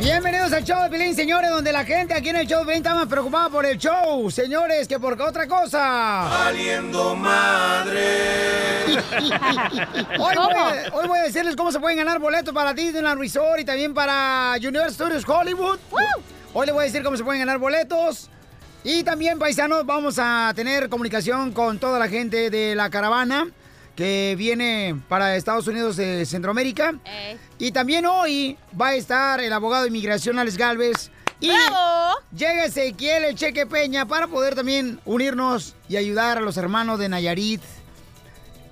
[0.00, 2.78] Bienvenidos al show de Pelín, señores, donde la gente aquí en el show de Pelín
[2.78, 6.26] está más preocupada por el show, señores, que por otra cosa.
[6.26, 8.86] Valiendo madre.
[10.18, 13.60] Hoy voy, a, hoy voy a decirles cómo se pueden ganar boletos para Disneyland Resort
[13.60, 15.78] y también para Universal Studios Hollywood.
[16.54, 18.30] Hoy les voy a decir cómo se pueden ganar boletos.
[18.82, 23.48] Y también, paisanos, vamos a tener comunicación con toda la gente de la caravana
[24.00, 26.94] que viene para Estados Unidos de Centroamérica.
[27.58, 31.10] Y también hoy va a estar el abogado de inmigración Alex Galvez.
[31.38, 31.50] Y
[32.34, 37.10] llega Ezequiel el Cheque Peña para poder también unirnos y ayudar a los hermanos de
[37.10, 37.60] Nayarit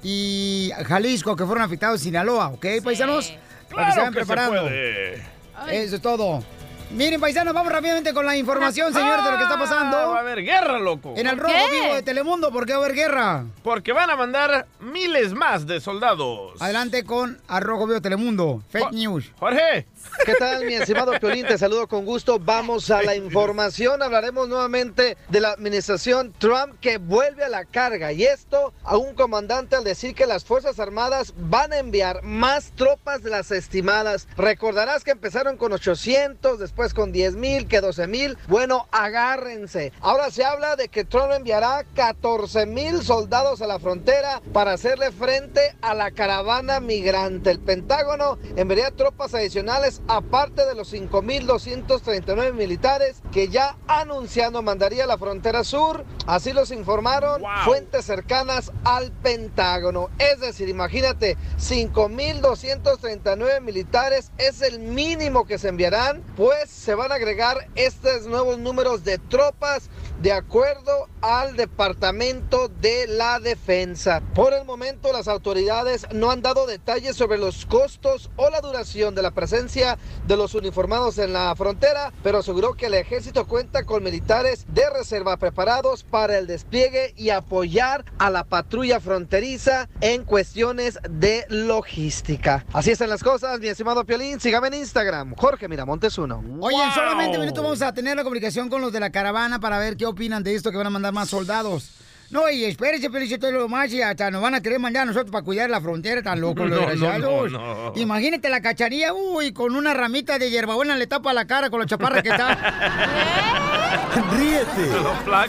[0.03, 3.35] y Jalisco que fueron afectados en Sinaloa, ¿ok, paisanos?
[3.71, 4.63] Para que se vayan se preparando.
[4.63, 5.23] puede.
[5.71, 6.43] Eso es todo.
[6.91, 9.97] Miren, paisanos, vamos rápidamente con la información, señor, de lo que está pasando.
[9.97, 11.13] Ah, va a haber guerra, loco.
[11.17, 13.45] En el rojo vivo de Telemundo, ¿por qué va a haber guerra?
[13.63, 16.61] Porque van a mandar miles más de soldados.
[16.61, 18.63] Adelante con Arrojo Vivo de Telemundo.
[18.71, 19.31] Fake news.
[19.39, 19.87] Jorge.
[20.25, 21.47] ¿Qué tal, mi estimado Piolín?
[21.47, 22.39] Te saludo con gusto.
[22.39, 24.03] Vamos a la información.
[24.03, 28.13] Hablaremos nuevamente de la administración Trump que vuelve a la carga.
[28.13, 32.73] Y esto a un comandante al decir que las Fuerzas Armadas van a enviar más
[32.77, 34.29] tropas de las estimadas.
[34.37, 38.37] Recordarás que empezaron con 800, después con 10 mil, que 12 mil.
[38.49, 39.93] Bueno, agárrense.
[40.01, 45.11] Ahora se habla de que Trump enviará 14 mil soldados a la frontera para hacerle
[45.13, 47.51] frente a la caravana migrante.
[47.51, 55.19] El Pentágono enviaría tropas adicionales aparte de los 5.239 militares que ya anunciando mandaría la
[55.19, 56.05] frontera sur.
[56.27, 60.11] Así los informaron fuentes cercanas al Pentágono.
[60.19, 67.17] Es decir, imagínate, 5.239 militares es el mínimo que se enviarán, pues se van a
[67.17, 69.91] agregar estos nuevos números de tropas
[70.21, 74.21] de acuerdo al Departamento de la Defensa.
[74.35, 79.15] Por el momento las autoridades no han dado detalles sobre los costos o la duración
[79.15, 83.85] de la presencia de los uniformados en la frontera, pero aseguró que el ejército cuenta
[83.85, 90.25] con militares de reserva preparados para el despliegue y apoyar a la patrulla fronteriza en
[90.25, 92.65] cuestiones de logística.
[92.73, 94.41] Así están las cosas, mi estimado Piolín.
[94.41, 96.45] Sígame en Instagram, Jorge Miramontes 1.
[96.61, 99.79] Oye, en solamente minutos vamos a tener la comunicación con los de la caravana para
[99.79, 101.91] ver qué opinan de esto que van a mandar más soldados.
[102.31, 105.31] No, y espérese, Felicito, lo más y hasta nos van a querer mandar a nosotros
[105.31, 107.93] para cuidar la frontera, tan loco, los No.
[107.97, 111.87] Imagínate la cacharilla, uy, con una ramita de hierbabuena le tapa la cara con la
[111.87, 112.55] chaparra que está.
[114.37, 114.91] Ríete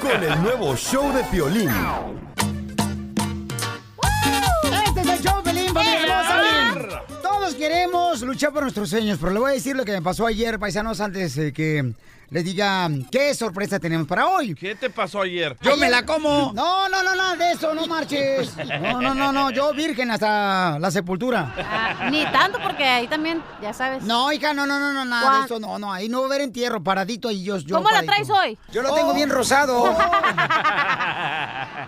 [0.02, 1.70] con el nuevo show de Piolín.
[4.86, 7.03] Este es el show, Pelín, familia hermosa.
[7.22, 10.26] Todos queremos luchar por nuestros sueños, pero le voy a decir lo que me pasó
[10.26, 11.94] ayer, paisanos, antes de que
[12.31, 14.53] les diga qué sorpresa tenemos para hoy.
[14.56, 15.57] ¿Qué te pasó ayer?
[15.62, 16.51] Yo me la como.
[16.53, 18.56] No, no, no, nada de eso, no marches.
[18.81, 21.53] No, no, no, no, yo virgen hasta la sepultura.
[21.57, 24.03] Ah, ni tanto porque ahí también, ya sabes.
[24.03, 25.40] No, hija, no, no, no, no, nada ¿Cuál?
[25.40, 27.57] de eso, no, no, ahí no va a haber entierro, paradito ahí yo.
[27.57, 28.57] yo ¿Cómo la traes hoy?
[28.72, 29.84] Yo lo tengo bien rosado.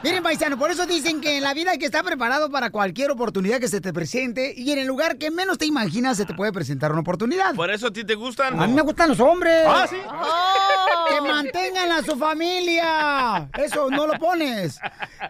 [0.03, 3.11] Miren, paisano, por eso dicen que en la vida hay que estar preparado para cualquier
[3.11, 6.33] oportunidad que se te presente y en el lugar que menos te imaginas se te
[6.33, 7.53] puede presentar una oportunidad.
[7.53, 8.59] ¿Por eso a ti te gustan?
[8.59, 9.63] A mí me gustan los hombres.
[9.67, 9.97] Ah, ¿sí?
[11.09, 13.49] Que mantengan a su familia.
[13.57, 14.79] Eso no lo pones.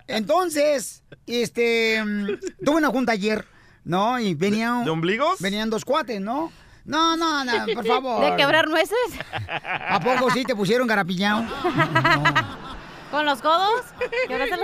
[0.07, 2.27] Entonces, este, mm,
[2.63, 3.45] tuve una junta ayer,
[3.83, 4.19] ¿no?
[4.19, 4.83] Y venían...
[4.85, 5.39] ¿De ombligos?
[5.39, 6.51] Venían dos cuates, ¿no?
[6.85, 8.25] No, no, no, por favor.
[8.25, 8.97] ¿De quebrar nueces?
[9.31, 11.45] ¿A poco sí te pusieron garapillado?
[13.11, 13.81] ¿Con los codos?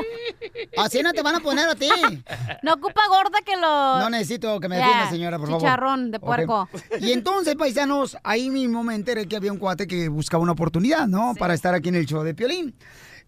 [0.78, 1.90] Así no te van a poner a ti.
[2.64, 4.00] No ocupa gorda que lo...
[4.00, 5.62] No necesito que me defienda, señora, por favor.
[5.62, 6.68] chicharrón de puerco.
[7.00, 11.08] Y entonces, paisanos, ahí mismo me enteré que había un cuate que buscaba una oportunidad,
[11.08, 11.36] ¿no?
[11.36, 12.76] Para estar aquí en el show de Piolín.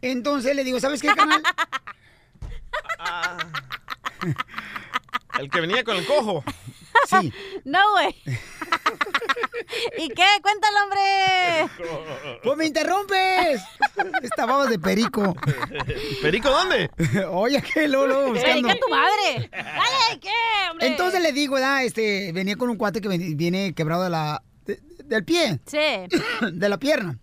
[0.02, 1.42] Entonces le digo, ¿sabes qué, canal?
[5.40, 6.44] El que venía con el cojo.
[7.08, 7.32] Sí.
[7.64, 8.16] No, güey.
[9.98, 10.26] ¿Y qué?
[10.42, 12.40] Cuéntalo, hombre.
[12.44, 13.62] ¡Pues me interrumpes!
[14.22, 15.36] Esta baba de perico.
[16.22, 16.90] ¿Perico dónde?
[17.32, 18.70] Oye, qué lolo buscando.
[18.70, 19.50] a tu madre.
[19.52, 20.30] Dale, ¿qué,
[20.72, 20.88] hombre?
[20.88, 21.84] Entonces le digo, ¿verdad?
[21.84, 25.78] Este, venía con un cuate que viene quebrado de la, de- del pie, Sí.
[26.52, 27.18] de la pierna.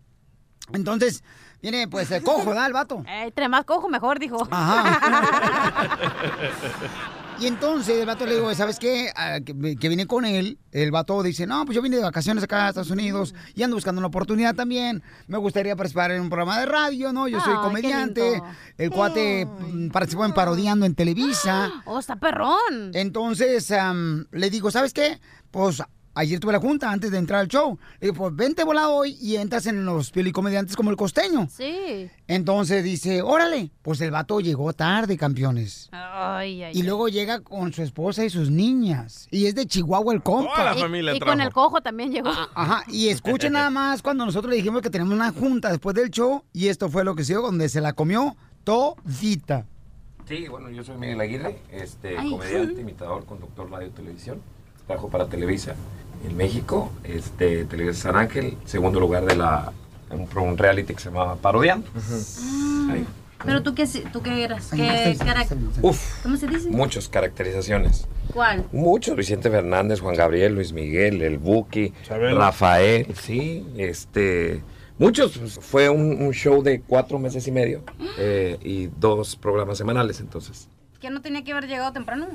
[0.73, 1.23] Entonces,
[1.63, 2.67] viene pues el cojo, ¿verdad?
[2.67, 3.03] El vato.
[3.07, 4.47] Eh, entre más cojo, mejor, dijo.
[4.51, 5.99] Ajá.
[7.39, 9.11] Y entonces el vato le digo, ¿sabes qué?
[9.15, 10.59] Ah, que, que vine con él.
[10.73, 13.77] El vato dice, no, pues yo vine de vacaciones acá a Estados Unidos y ando
[13.77, 15.03] buscando una oportunidad también.
[15.27, 17.29] Me gustaría participar en un programa de radio, ¿no?
[17.29, 18.43] Yo soy comediante.
[18.79, 21.71] El cuate mm, participó en Parodiando en Televisa.
[21.85, 22.93] ¡Oh, está perrón!
[22.95, 23.71] Entonces
[24.31, 25.21] le digo, ¿sabes qué?
[25.51, 25.83] Pues
[26.17, 27.79] ayer tuve la junta antes de entrar al show.
[28.01, 31.49] Le digo, pues vente volado hoy y entras en los comediantes como el costeño.
[31.49, 32.11] Sí.
[32.27, 33.71] Entonces dice, órale.
[33.83, 35.89] Pues el vato llegó tarde, campeones.
[35.93, 39.29] Ay, ay, Y luego llega con su esposa y sus niñas.
[39.31, 40.75] Y es de Chihuahua el compa.
[40.75, 42.31] Y- y con el cojo también llegó.
[42.55, 46.11] Ajá, y escuchen nada más cuando nosotros le dijimos que tenemos una junta después del
[46.11, 49.67] show y esto fue lo que se dio, donde se la comió todita.
[50.29, 52.31] Sí, bueno, yo soy Miguel Aguirre, este, Ay.
[52.31, 54.41] comediante, imitador, conductor radio y televisión.
[54.87, 55.75] Trabajo para Televisa
[56.29, 59.73] en México, este, Televisa San Ángel, segundo lugar de la
[60.11, 61.87] un, reality que se llama Parodiando.
[62.91, 63.05] Ahí.
[63.45, 64.71] Pero tú qué, tú qué eras?
[64.75, 66.71] ¿Qué carac- Uf, ¿Cómo se dice?
[66.71, 68.07] muchas caracterizaciones.
[68.33, 68.65] ¿Cuál?
[68.73, 72.39] Muchos, Vicente Fernández, Juan Gabriel, Luis Miguel, el Buki, Chabelo.
[72.39, 74.63] Rafael, sí, este,
[74.99, 75.37] muchos.
[75.39, 77.83] pues, Fue un, un show de cuatro meses y medio
[78.19, 80.69] eh, y dos programas semanales, entonces.
[81.01, 82.27] ¿Que no tenía que haber llegado temprano?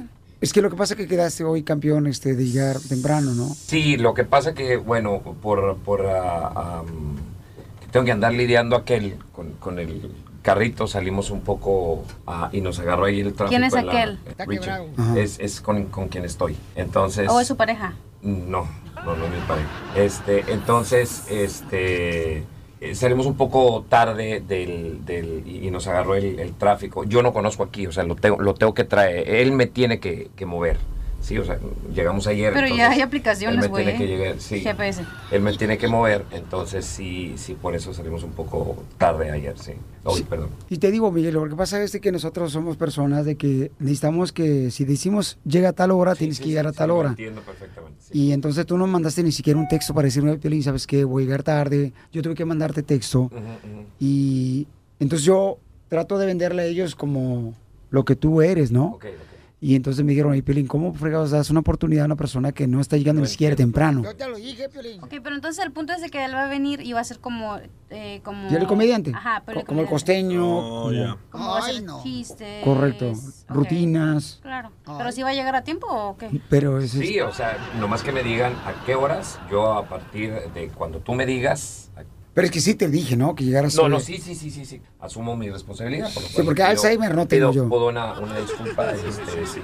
[0.42, 3.48] Es que lo que pasa es que quedaste hoy campeón este, de llegar temprano, ¿no?
[3.54, 7.16] Sí, lo que pasa que, bueno, por, por ah, am,
[7.80, 10.12] que tengo que andar lidiando aquel con, con el
[10.42, 13.50] carrito, salimos un poco ah, y nos agarró ahí el tráfico.
[13.50, 14.20] ¿Quién es la- aquel?
[14.28, 14.60] Está Richie.
[14.62, 14.88] quebrado.
[14.98, 15.20] Ajá.
[15.20, 16.58] Es, es con, con quien estoy.
[16.76, 17.30] Entonces...
[17.30, 17.94] ¿O es su pareja?
[18.24, 18.68] No,
[19.06, 19.70] no, no es mi pareja.
[19.96, 22.44] Este, entonces, este,
[22.82, 27.04] eh, salimos un poco tarde del, del- y, nos agarró el, el tráfico.
[27.06, 29.30] Yo no conozco aquí, o sea, lo tengo, lo tengo que traer.
[29.30, 30.78] Él me tiene que, que mover.
[31.22, 31.60] Sí, o sea,
[31.94, 32.52] llegamos ayer.
[32.52, 34.60] Pero ya hay aplicaciones, Él me güey, tiene que llegar, sí.
[34.62, 35.04] GPS.
[35.32, 39.58] Él me tiene que mover, entonces sí, sí, por eso salimos un poco tarde ayer,
[39.60, 39.74] sí.
[40.04, 40.50] Hoy, perdón.
[40.68, 44.32] Y te digo, Miguel, lo que pasa es que nosotros somos personas de que necesitamos
[44.32, 47.10] que si decimos llega a tal hora, tienes que llegar a tal Lo hora.
[47.10, 48.00] entiendo perfectamente.
[48.12, 51.04] Y entonces tú no mandaste ni siquiera un texto para decirme, Piolín, ¿sabes qué?
[51.04, 51.94] Voy a llegar tarde.
[52.12, 53.30] Yo tuve que mandarte texto.
[54.00, 54.68] Y
[55.00, 57.54] entonces yo trato de venderle a ellos como
[57.92, 58.98] lo que tú eres, ¿no?
[59.64, 62.66] Y entonces me dijeron, ay, Piolín, ¿cómo fregados das una oportunidad a una persona que
[62.66, 64.02] no está llegando ni siquiera temprano?
[64.18, 64.66] te lo dije,
[65.02, 67.04] Ok, pero entonces el punto es de que él va a venir y va a
[67.04, 67.60] ser como...
[67.92, 68.50] Eh, como...
[68.50, 69.12] ¿Y el comediante?
[69.14, 70.40] Ajá, pero Co- como el costeño.
[70.42, 70.92] como-
[71.30, 72.64] Como va a hacer chistes.
[72.64, 73.14] Correcto.
[73.50, 74.40] Rutinas.
[74.42, 74.72] Claro.
[74.98, 76.42] ¿Pero si va a llegar a tiempo o qué?
[76.50, 80.34] Pero es Sí, o sea, nomás que me digan a qué horas, yo a partir
[80.56, 81.92] de cuando tú me digas...
[81.96, 82.02] a-
[82.34, 83.36] Pero es que sí te dije, ¿no?
[83.36, 84.82] Que llegaras No, no, sí, sí, sí, sí, sí.
[85.00, 86.14] Asumo mi responsabilidad.
[86.14, 87.70] Por lo Sí, porque pido- Alzheimer no tengo pido- yo.
[87.70, 89.60] Puedo una, una disculpa, este, sí.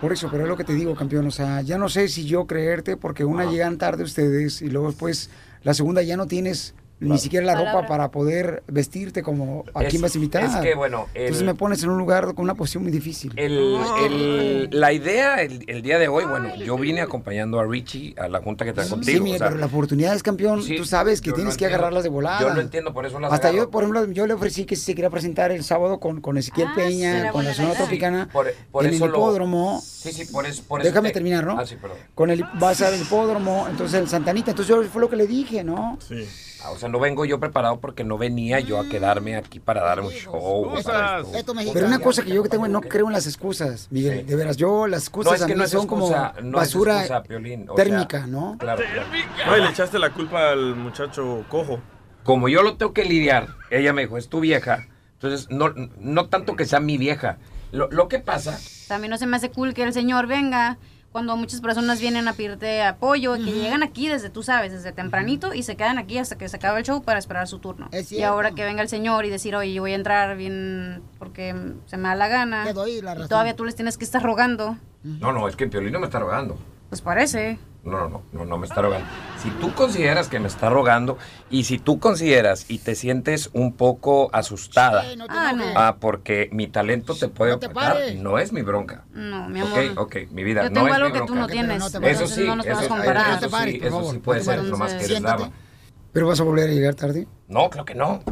[0.00, 1.26] Por eso, pero es lo que te digo, campeón.
[1.26, 4.88] O sea, ya no sé si yo creerte, porque una llegan tarde ustedes y luego
[4.88, 5.30] después
[5.62, 7.88] la segunda ya no tienes ni siquiera la ropa Palabra.
[7.88, 10.44] para poder vestirte como a quién vas a invitar.
[10.44, 13.32] es que, bueno, el- Entonces me pones en un lugar con una posición muy difícil.
[13.36, 18.14] El, el- la idea el, el día de hoy, bueno, yo vine acompañando a Richie
[18.18, 19.18] a la junta que trae contigo.
[19.18, 20.62] Sí, mira, o sea, pero la oportunidad es campeón.
[20.62, 22.40] Sí, tú sabes que tienes lo que agarrarlas de volada.
[22.40, 23.64] Yo lo entiendo, por eso las Hasta agarro.
[23.64, 26.38] yo, por ejemplo, yo le ofrecí que si se quería presentar el sábado con, con
[26.38, 27.78] Ezequiel Ah, Peña, con la zona idea.
[27.78, 29.80] tropicana, por, por en eso el lo- hipódromo.
[29.82, 30.62] Sí, sí, por eso.
[30.66, 31.58] Por eso Déjame te- terminar, ¿no?
[31.58, 31.98] Ah, sí, perdón.
[32.14, 34.50] Con el vas al hipódromo, entonces el Santanita.
[34.50, 35.98] Entonces yo fue lo que le dije, ¿no?
[36.06, 36.26] Sí.
[36.64, 39.82] Ah, o sea, no vengo yo preparado porque no venía yo a quedarme aquí para
[39.82, 40.34] dar un show.
[40.34, 41.54] o para esto.
[41.72, 44.26] Pero una cosa que yo que tengo, no creo en las excusas, Miguel.
[44.26, 46.50] De veras, yo las excusas No, es a que mí no es son excusa, como
[46.50, 48.56] no es basura excusa, Piolín, o térmica, sea, ¿no?
[48.58, 49.08] Claro, claro.
[49.46, 51.80] No, y le echaste la culpa al muchacho cojo.
[52.22, 54.86] Como yo lo tengo que lidiar, ella me dijo, es tu vieja.
[55.14, 57.38] Entonces, no, no tanto que sea mi vieja.
[57.72, 60.76] Lo, lo que pasa También no se me hace cool que el señor venga
[61.12, 65.52] cuando muchas personas vienen a pedirte apoyo, que llegan aquí desde, tú sabes, desde tempranito
[65.52, 67.88] y se quedan aquí hasta que se acaba el show para esperar su turno.
[67.92, 71.02] Es y ahora que venga el señor y decir, oye, yo voy a entrar bien
[71.18, 71.54] porque
[71.84, 72.64] se me da la gana.
[72.64, 73.28] Te doy la y razón.
[73.28, 74.78] todavía tú les tienes que estar rogando.
[75.02, 76.58] No, no, es que Piolín no me está rogando.
[76.88, 77.58] Pues parece.
[77.84, 79.06] No, no, no, no, no me está rogando.
[79.42, 81.18] Si tú consideras que me está rogando
[81.50, 85.64] y si tú consideras y te sientes un poco asustada, Ah, no.
[85.74, 89.04] ah, porque mi talento te puede opacar, no es mi bronca.
[89.12, 89.78] No, mi amor.
[89.96, 91.40] Ok, ok, mi vida, Yo no tengo es algo mi que tú bronca.
[91.40, 91.78] no tienes.
[91.80, 93.38] no te Entonces Eso sí, no eso, comparar.
[93.44, 95.50] eso sí, eso sí puede ser, nomás que eres dama.
[96.12, 97.26] ¿Pero vas a volver a llegar tarde?
[97.48, 98.22] No, creo que no.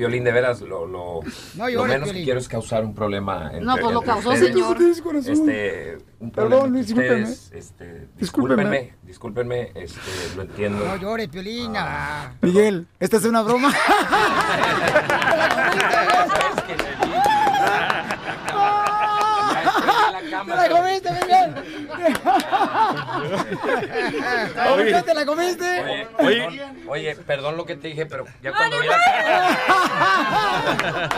[0.00, 1.20] Violín, de veras, lo, lo,
[1.56, 2.24] No lo menos que Piolín.
[2.24, 3.44] quiero es causar un problema.
[3.48, 4.54] Entre, No, pues lo causó, ustedes.
[4.54, 4.76] señor.
[5.26, 7.22] Este, un Perdón, discúlpeme.
[7.24, 10.00] ustedes, Este, discúlpenme, discúlpenme, este,
[10.36, 10.84] lo entiendo.
[10.86, 12.34] No llores, Piolina.
[12.40, 13.72] Miguel, ¿esta es una broma?
[20.46, 21.54] ¡Te la comiste, Miguel!
[24.58, 26.06] ¿Ahorita te la comiste?
[26.18, 29.58] Oye, perdón, oye, perdón lo que te dije, pero ya cuando vi la cámara,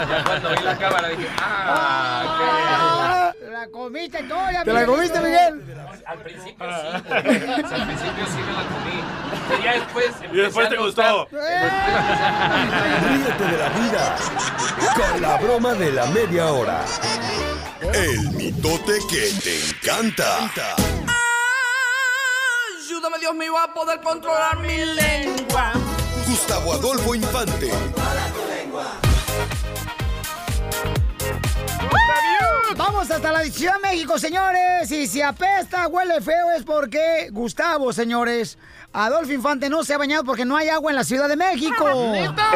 [0.08, 4.64] ya cuando vi la cámara dije, ah, la comiste toda.
[4.64, 5.62] ¿Te la comiste, Miguel?
[6.04, 6.68] Al principio sí.
[6.68, 9.00] O sea, al principio sí me la comí.
[9.62, 10.10] Ya después.
[10.32, 11.28] Y después te gustó.
[11.30, 11.46] Ríete
[13.44, 14.16] de la vida
[14.94, 16.80] con la broma de la media hora.
[17.90, 20.46] El mitote que te encanta.
[22.78, 25.72] Ayúdame, Dios mío, a poder controlar mi lengua.
[26.28, 27.70] Gustavo Adolfo Infante.
[32.76, 34.90] Vamos hasta la Ciudad de México, señores.
[34.90, 38.58] Y si apesta, huele feo, es porque Gustavo, señores.
[38.94, 41.86] Adolfo Infante no se ha bañado porque no hay agua en la Ciudad de México.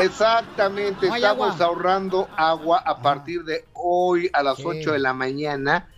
[0.01, 1.67] Exactamente, No hay estamos agua.
[1.67, 4.65] ahorrando agua a partir de hoy a las Sí.
[4.67, 5.89] 8 de la mañana.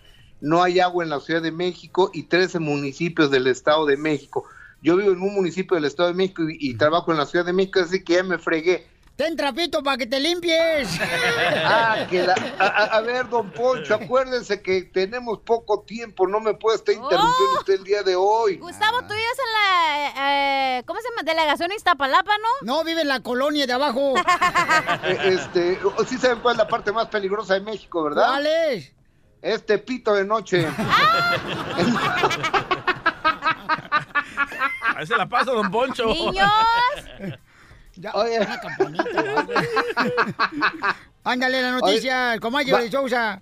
[0.41, 4.45] No hay agua en la Ciudad de México y 13 municipios del Estado de México.
[4.81, 7.43] Yo vivo en un municipio del Estado de México y, y trabajo en la Ciudad
[7.45, 8.87] de México, así que ya me fregué.
[9.19, 10.87] Ten trapito para que te limpies.
[11.71, 16.77] Ah, que la- a, ver, don Poncho, acuérdense que tenemos poco tiempo, no me puede
[16.77, 17.59] estar interrumpiendo Oh.
[17.59, 18.55] usted el día de hoy.
[18.57, 20.77] Gustavo, tú vives en la.
[20.77, 21.23] eh, ¿Cómo se llama?
[21.23, 22.47] Delegación Iztapalapa, ¿no?
[22.77, 24.13] No, vive en la colonia de abajo.
[25.03, 28.25] Eh, Este, sí saben cuál es la parte más peligrosa de México, ¿verdad?
[28.27, 28.93] ¿Cuál es?
[29.41, 30.65] Este pito de noche.
[34.95, 36.05] Ahí se la pasa, don Poncho.
[36.05, 36.49] Niños.
[37.99, 38.39] Ya, Oye.
[38.39, 39.03] una campanita.
[41.25, 43.41] Ándale la noticia, el comayo de Sousa.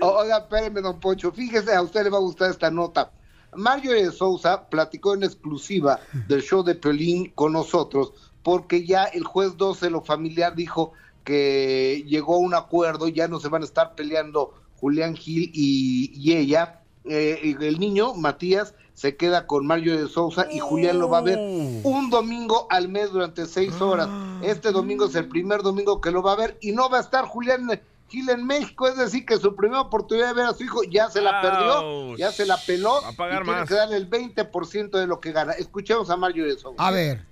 [0.00, 1.32] Oiga, espéreme, don Poncho.
[1.32, 3.10] Fíjese, a usted le va a gustar esta nota.
[3.54, 5.98] Mario de Sousa platicó en exclusiva
[6.28, 8.12] del show de Pelín con nosotros,
[8.44, 10.92] porque ya el juez 12 de lo familiar dijo
[11.24, 16.12] que llegó a un acuerdo, ya no se van a estar peleando Julián Gil y,
[16.14, 16.81] y ella.
[17.04, 21.22] Eh, el niño, Matías, se queda con Mario de Sousa y Julián lo va a
[21.22, 24.08] ver un domingo al mes durante seis horas.
[24.42, 27.00] Este domingo es el primer domingo que lo va a ver y no va a
[27.00, 27.68] estar Julián
[28.08, 31.08] Gil en México, es decir, que su primera oportunidad de ver a su hijo ya
[31.08, 33.68] se la perdió, ya se la peló Va a pagar y tiene más.
[33.68, 35.52] que darle el 20% de lo que gana.
[35.52, 36.86] Escuchemos a Mario de Sousa.
[36.86, 37.24] A ver.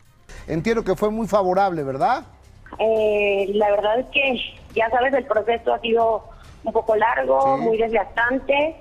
[0.46, 2.24] Entiendo que fue muy favorable, ¿verdad?
[2.78, 4.40] Eh, la verdad es que,
[4.74, 6.24] ya sabes, el proceso ha sido
[6.64, 8.76] un poco largo, muy desgastante.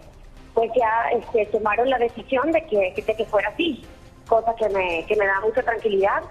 [0.53, 3.83] Pues ya este, tomaron la decisión de que, de que fuera así,
[4.27, 6.23] cosa que me, que me da mucha tranquilidad.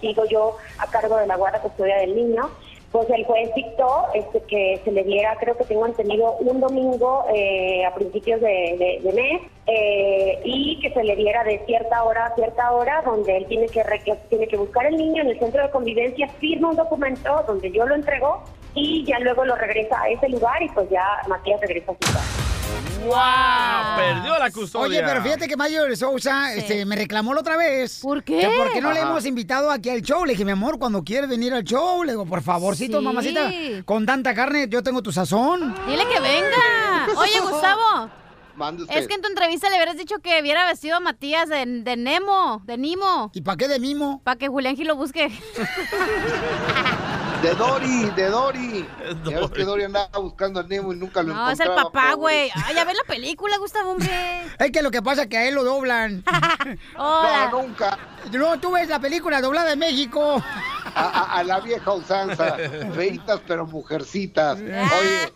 [0.00, 2.50] Sigo yo a cargo de la guarda custodia del niño.
[2.94, 7.26] Pues el juez dictó este, que se le diera, creo que tengo entendido, un domingo
[7.34, 12.34] eh, a principios de, mes eh, y que se le diera de cierta hora a
[12.36, 13.82] cierta hora donde él tiene que,
[14.28, 17.84] tiene que buscar el niño en el centro de convivencia, firma un documento donde yo
[17.84, 18.44] lo entrego
[18.74, 22.00] y ya luego lo regresa a ese lugar y pues ya Matías regresa a su
[22.12, 22.24] casa.
[23.04, 23.96] ¡Wow!
[23.96, 24.86] Perdió la custodia.
[24.86, 28.00] Oye, pero fíjate que de Sousa este, me reclamó la otra vez.
[28.02, 28.38] ¿Por qué?
[28.40, 30.24] Que por qué no le hemos invitado aquí al show.
[30.24, 33.04] Le dije, mi amor, cuando quieres venir al show, le digo, por favorcito, Sí.
[33.04, 33.50] mamacita,
[33.84, 35.74] con tanta carne, yo tengo tu sazón.
[35.86, 37.08] Dile que venga.
[37.16, 38.10] Oye, Gustavo.
[38.88, 41.96] Es que en tu entrevista le hubieras dicho que viera vestido a Matías de, de
[41.96, 44.20] Nemo, de Nimo, ¿Y para qué de mimo?
[44.22, 45.28] para que Julián Gil lo busque.
[47.44, 48.86] De Dori, de Dori.
[49.04, 49.64] Es Ya ves que Dory.
[49.64, 51.90] Dori andaba buscando a Nemo y nunca lo No, es el encontraba.
[51.92, 52.50] papá, güey.
[52.64, 54.42] Ay, ya ves la película, Gustavo, hombre.
[54.58, 56.24] Es que lo que pasa es que a él lo doblan.
[56.96, 57.48] Hola.
[57.52, 57.98] No, nunca.
[58.32, 60.42] no, tú ves la película doblada en México.
[60.94, 62.56] A, a- a la vieja usanza.
[62.94, 64.58] Feitas pero mujercitas.
[64.60, 65.32] Oye,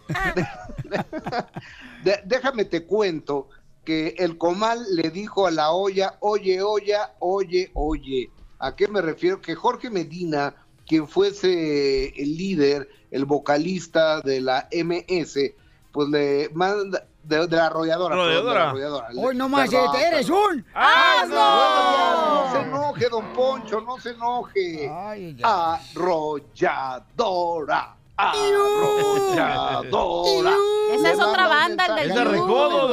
[2.04, 3.48] de- déjame te cuento
[3.84, 8.30] que el comal le dijo a la olla, oye, olla, oye, oye.
[8.58, 9.40] ¿A qué me refiero?
[9.40, 10.54] Que Jorge Medina,
[10.88, 15.38] quien fuese el líder, el vocalista de la MS,
[15.92, 18.16] pues le manda, de, de la arrolladora.
[18.16, 19.08] perdón, de la Arrolladora.
[19.16, 22.62] Hoy no más, Perdón, este, eres un ya, no se asno.
[22.66, 24.90] enoje, don Poncho, no se enoje.
[24.90, 25.36] Ay.
[26.68, 27.94] Arrolladora.
[28.16, 30.52] Arrolladora.
[30.94, 32.32] Esa es otra banda, el del Es de Limón.
[32.32, 32.88] Recodo.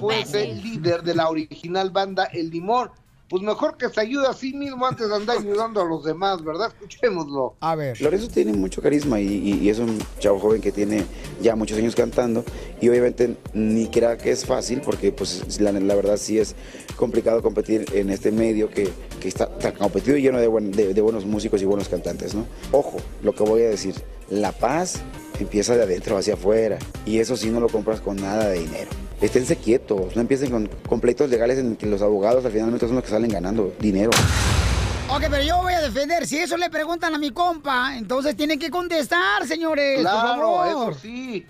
[0.00, 0.62] Fuese imbécil.
[0.62, 2.90] líder de la original banda El Limón.
[3.30, 6.42] Pues mejor que se ayude a sí mismo antes de andar ayudando a los demás,
[6.44, 6.66] ¿verdad?
[6.74, 7.54] Escuchémoslo.
[7.60, 7.98] A ver.
[8.00, 11.04] Lorenzo tiene mucho carisma y, y- y es un chavo joven que tiene
[11.40, 12.44] ya muchos años cantando
[12.80, 16.56] y obviamente ni crea que es fácil porque pues la, la verdad sí es
[16.96, 18.88] complicado competir en este medio que,
[19.20, 22.34] que está tan competido y lleno de, buen- de- de buenos músicos y buenos cantantes,
[22.34, 22.46] ¿no?
[22.72, 23.94] Ojo, lo que voy a decir,
[24.28, 25.00] la paz
[25.38, 28.90] empieza de adentro hacia afuera y eso sí no lo compras con nada de dinero.
[29.20, 32.94] Esténse quietos, no empiecen con, con pleitos legales en que los abogados al finalmente son
[32.96, 34.10] los que salen ganando dinero.
[35.10, 36.26] Ok, pero yo voy a defender.
[36.26, 39.96] Si eso le preguntan a mi compa, entonces tienen que contestar, señores.
[39.96, 40.92] por Claro, favor.
[40.92, 41.46] eso sí.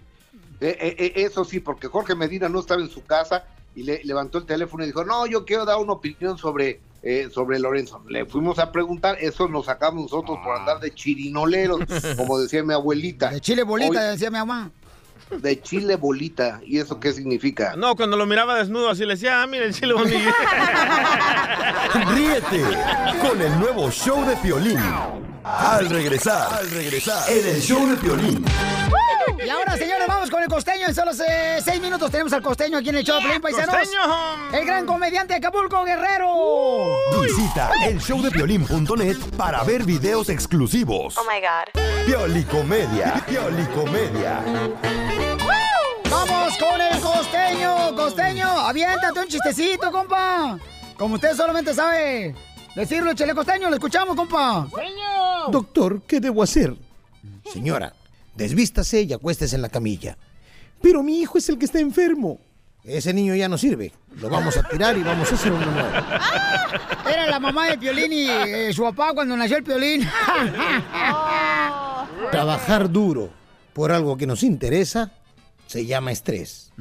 [0.60, 3.44] Eh, eh, eh, eso sí, porque Jorge Medina no estaba en su casa
[3.76, 7.28] y le levantó el teléfono y dijo, no, yo quiero dar una opinión sobre, eh,
[7.32, 8.02] sobre Lorenzo.
[8.08, 11.80] Le fuimos a preguntar, eso nos sacamos nosotros por andar de chirinoleros,
[12.16, 13.30] como decía mi abuelita.
[13.30, 14.70] De chile bolita, Hoy- decía mi mamá.
[15.30, 16.60] De chile bolita.
[16.64, 17.74] ¿Y eso qué significa?
[17.76, 20.30] No, cuando lo miraba desnudo así le decía, ah, mira el chile bonito.
[22.14, 22.62] Ríete
[23.20, 24.80] con el nuevo show de Piolín.
[25.42, 28.44] Al regresar, al regresar, en el show de Piolín.
[29.44, 30.86] Y ahora, señores, vamos con el costeño.
[30.86, 33.74] En solo eh, seis minutos tenemos al costeño aquí en el show de Pelín Paisanos.
[33.74, 34.00] ¡Costeño!
[34.52, 36.96] El gran comediante de Acapulco, Guerrero.
[37.22, 41.16] Visita el showdepiolín.net para ver videos exclusivos.
[41.16, 41.80] Oh my god.
[42.06, 44.40] Piolicomedia, Piolicomedia.
[46.10, 47.96] Vamos con el costeño.
[47.96, 50.58] Costeño, aviéntate un chistecito, compa.
[50.98, 52.34] Como usted solamente sabe
[52.74, 54.66] decirlo, chile costeño, lo escuchamos, compa.
[55.48, 56.74] Doctor, ¿qué debo hacer?
[57.50, 57.94] Señora,
[58.34, 60.16] desvístase y acuéstese en la camilla.
[60.80, 62.38] Pero mi hijo es el que está enfermo.
[62.84, 63.92] Ese niño ya no sirve.
[64.20, 65.90] Lo vamos a tirar y vamos a hacer uno nuevo.
[67.06, 70.00] Era la mamá de Piolín y eh, su papá cuando nació el Piolín.
[72.30, 73.30] Trabajar duro
[73.74, 75.12] por algo que nos interesa
[75.66, 76.72] se llama estrés.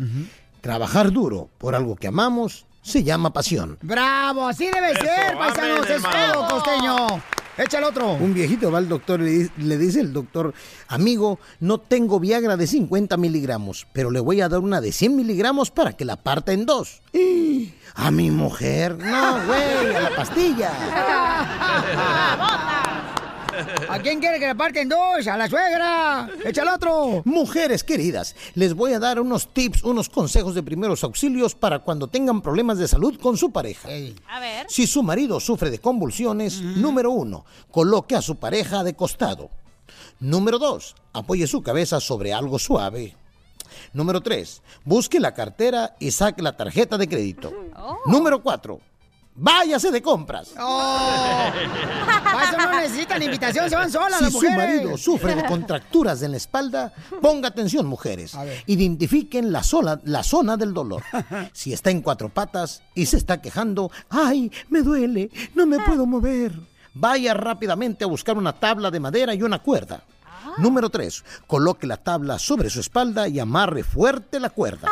[0.62, 3.78] Trabajar duro por algo que amamos se llama pasión.
[3.82, 4.48] ¡Bravo!
[4.48, 5.90] Así debe ser, paisanos.
[5.90, 6.02] Es
[6.50, 7.22] costeño.
[7.60, 8.14] Échale otro.
[8.14, 10.54] Un viejito va al doctor y le, di- le dice el doctor,
[10.88, 15.16] amigo, no tengo Viagra de 50 miligramos, pero le voy a dar una de 100
[15.16, 17.02] miligramos para que la parta en dos.
[17.12, 17.74] ¡Y!
[17.96, 20.72] A mi mujer, no, güey, a la pastilla.
[23.90, 25.28] ¿A quién quiere que le parten dos?
[25.28, 26.30] ¡A la suegra!
[26.46, 27.22] ¡Échale otro!
[27.26, 32.08] Mujeres queridas, les voy a dar unos tips, unos consejos de primeros auxilios para cuando
[32.08, 33.90] tengan problemas de salud con su pareja.
[34.28, 34.66] A ver.
[34.70, 39.50] Si su marido sufre de convulsiones, número uno, coloque a su pareja de costado.
[40.20, 43.16] Número dos, apoye su cabeza sobre algo suave.
[43.94, 47.54] Número tres, busque la cartera y saque la tarjeta de crédito.
[48.06, 48.82] Número cuatro,
[49.40, 50.52] váyase de compras.
[50.60, 51.50] ¡Oh!
[52.24, 54.58] Para eso no necesitan invitación, se van solas Si las su mujeres.
[54.58, 58.34] marido sufre de contracturas en la espalda, ponga atención, mujeres.
[58.68, 61.04] Identifiquen la, sola- la zona del dolor.
[61.54, 65.30] Si está en cuatro patas y se está quejando, ¡ay, me duele!
[65.56, 66.54] ¡No me puedo mover!
[66.94, 70.04] Vaya rápidamente a buscar una tabla de madera y una cuerda.
[70.58, 71.24] Número 3.
[71.48, 74.90] Coloque la tabla sobre su espalda y amarre fuerte la cuerda.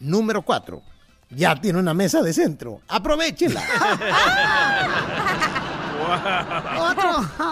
[0.00, 0.82] Número 4.
[1.30, 2.80] Ya tiene una mesa de centro.
[2.88, 3.62] ¡Aprovechenla!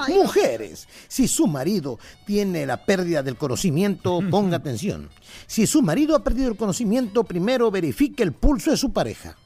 [0.08, 5.10] Mujeres, si su marido tiene la pérdida del conocimiento, ponga atención.
[5.46, 9.36] Si su marido ha perdido el conocimiento, primero verifique el pulso de su pareja.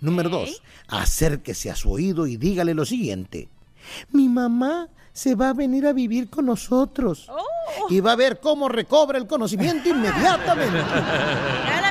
[0.00, 3.48] Número dos, acérquese a su oído y dígale lo siguiente.
[4.12, 7.28] Mi mamá se va a venir a vivir con nosotros.
[7.88, 10.78] Y va a ver cómo recobra el conocimiento inmediatamente.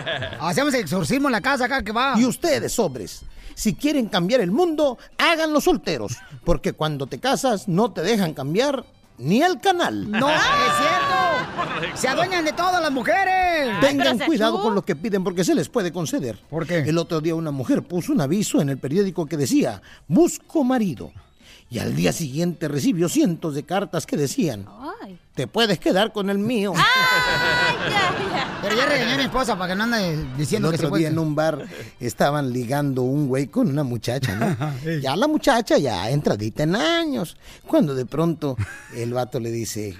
[0.40, 2.14] Hacemos exorcismo en la casa acá que va.
[2.18, 3.22] Y ustedes, hombres,
[3.54, 6.16] si quieren cambiar el mundo, háganlo solteros.
[6.44, 8.84] Porque cuando te casas, no te dejan cambiar
[9.18, 10.10] ni el canal.
[10.10, 11.96] No, es cierto.
[11.96, 13.80] Se adueñan de todas las mujeres.
[13.80, 16.38] Tengan cuidado con lo que piden porque se les puede conceder.
[16.50, 16.78] ¿Por qué?
[16.80, 21.12] El otro día una mujer puso un aviso en el periódico que decía, busco marido.
[21.70, 24.66] Y al día siguiente recibió cientos de cartas que decían,
[25.34, 26.74] te puedes quedar con el mío.
[26.74, 28.31] Pero
[28.76, 31.18] ya regañé a mi esposa para que no ande El diciendo que se día en
[31.18, 31.66] un bar
[32.00, 34.56] estaban ligando un güey con una muchacha, ¿no?
[35.00, 37.36] Ya la muchacha ya entradita en años.
[37.66, 38.56] Cuando de pronto
[38.94, 39.96] el vato le dice,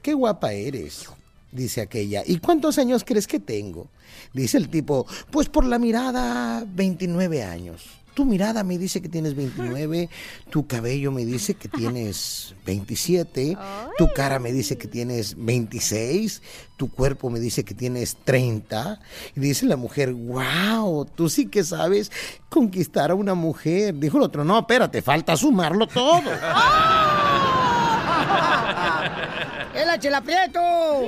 [0.00, 1.06] qué guapa eres.
[1.50, 3.88] Dice aquella, ¿y cuántos años crees que tengo?
[4.32, 8.01] Dice el tipo, pues por la mirada, 29 años.
[8.14, 10.10] Tu mirada me dice que tienes 29,
[10.50, 13.56] tu cabello me dice que tienes 27,
[13.96, 16.42] tu cara me dice que tienes 26,
[16.76, 19.00] tu cuerpo me dice que tienes 30.
[19.34, 22.12] Y dice la mujer, wow, tú sí que sabes
[22.50, 23.94] conquistar a una mujer.
[23.94, 26.22] Dijo el otro, no, espérate, falta sumarlo todo.
[29.74, 30.60] ¡Es la chela Prieto!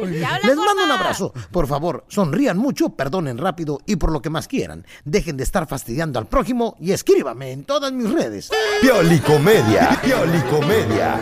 [0.07, 1.33] Les mando un abrazo.
[1.51, 4.87] Por favor, sonrían mucho, perdonen rápido y por lo que más quieran.
[5.05, 8.51] Dejen de estar fastidiando al prójimo y escríbame en todas mis redes.
[8.81, 11.19] Piolicomedia, Piolicomedia.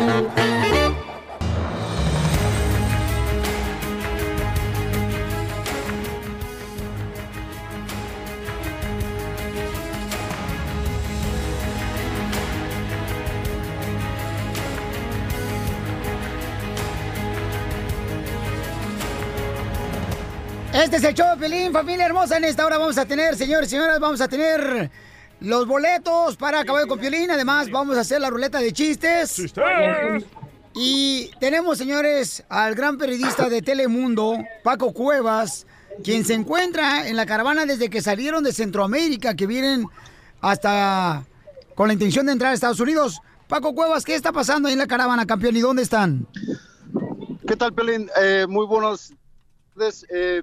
[20.82, 22.38] Este es el show de Pelín, familia hermosa.
[22.38, 24.90] En esta hora vamos a tener, señores y señoras, vamos a tener
[25.38, 27.30] los boletos para Caballo con Piolín.
[27.30, 29.54] Además, vamos a hacer la ruleta de chistes.
[30.74, 35.66] Y tenemos, señores, al gran periodista de Telemundo, Paco Cuevas,
[36.02, 39.86] quien se encuentra en la caravana desde que salieron de Centroamérica, que vienen
[40.40, 41.24] hasta
[41.76, 43.20] con la intención de entrar a Estados Unidos.
[43.46, 45.56] Paco Cuevas, ¿qué está pasando ahí en la caravana, campeón?
[45.56, 46.26] ¿Y dónde están?
[47.46, 48.10] ¿Qué tal, Pelín?
[48.20, 49.12] Eh, muy buenos
[49.76, 50.04] tardes.
[50.12, 50.42] Eh,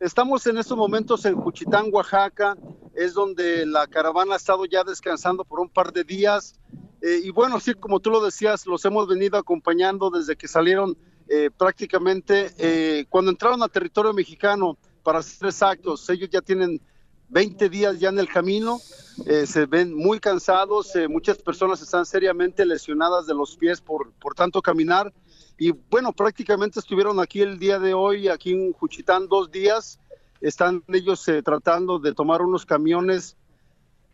[0.00, 2.56] estamos en estos momentos en Juchitán, Oaxaca.
[2.94, 6.54] Es donde la caravana ha estado ya descansando por un par de días.
[7.02, 10.96] Eh, y bueno, sí, como tú lo decías, los hemos venido acompañando desde que salieron
[11.28, 16.08] eh, prácticamente eh, cuando entraron a territorio mexicano para hacer actos.
[16.08, 16.80] Ellos ya tienen
[17.28, 18.80] 20 días ya en el camino,
[19.26, 24.12] eh, se ven muy cansados, eh, muchas personas están seriamente lesionadas de los pies por,
[24.12, 25.12] por tanto caminar.
[25.58, 29.98] Y bueno, prácticamente estuvieron aquí el día de hoy, aquí en Juchitán, dos días.
[30.40, 33.36] Están ellos eh, tratando de tomar unos camiones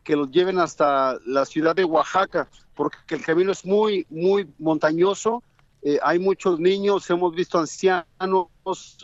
[0.04, 5.42] que los lleven hasta la ciudad de Oaxaca, porque el camino es muy, muy montañoso.
[5.82, 8.46] Eh, hay muchos niños, hemos visto ancianos,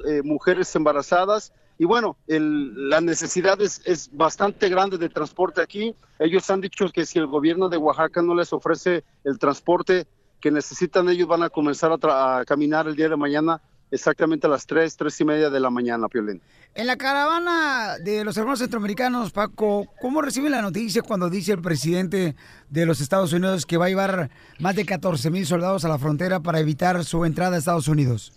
[0.07, 1.53] eh, mujeres embarazadas.
[1.77, 5.95] Y bueno, el- la necesidad es, es bastante grande de transporte aquí.
[6.21, 10.07] Ellos han dicho que si el gobierno de Oaxaca no les ofrece el transporte
[10.41, 14.67] que necesitan, ellos van a comenzar a, caminar el día de mañana exactamente a las
[14.67, 16.43] 3, 3 y media de la mañana, Piolín.
[16.75, 21.63] En la caravana de los hermanos centroamericanos, Paco, ¿cómo reciben la noticia cuando dice el
[21.63, 22.37] presidente
[22.69, 25.99] de los Estados Unidos que va a llevar más de 14 mil soldados a la
[25.99, 28.33] frontera para evitar su entrada a Estados Unidos?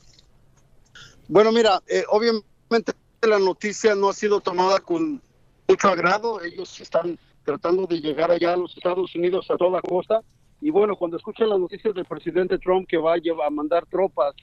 [1.27, 5.21] Bueno, mira, eh, obviamente la noticia no ha sido tomada con
[5.67, 6.41] mucho agrado.
[6.43, 10.21] Ellos están tratando de llegar allá a los Estados Unidos a toda costa.
[10.62, 13.86] Y bueno, cuando escuchan las noticias del presidente Trump que va a, llevar, a mandar
[13.88, 14.36] tropas,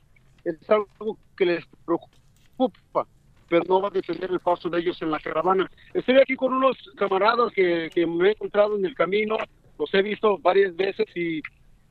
[0.44, 3.07] es algo que les preocupa,
[3.48, 5.70] pero no va a detener el paso de ellos en la caravana.
[5.94, 9.37] Estoy aquí con unos camaradas que, que me he encontrado en el camino,
[9.78, 11.40] los he visto varias veces y,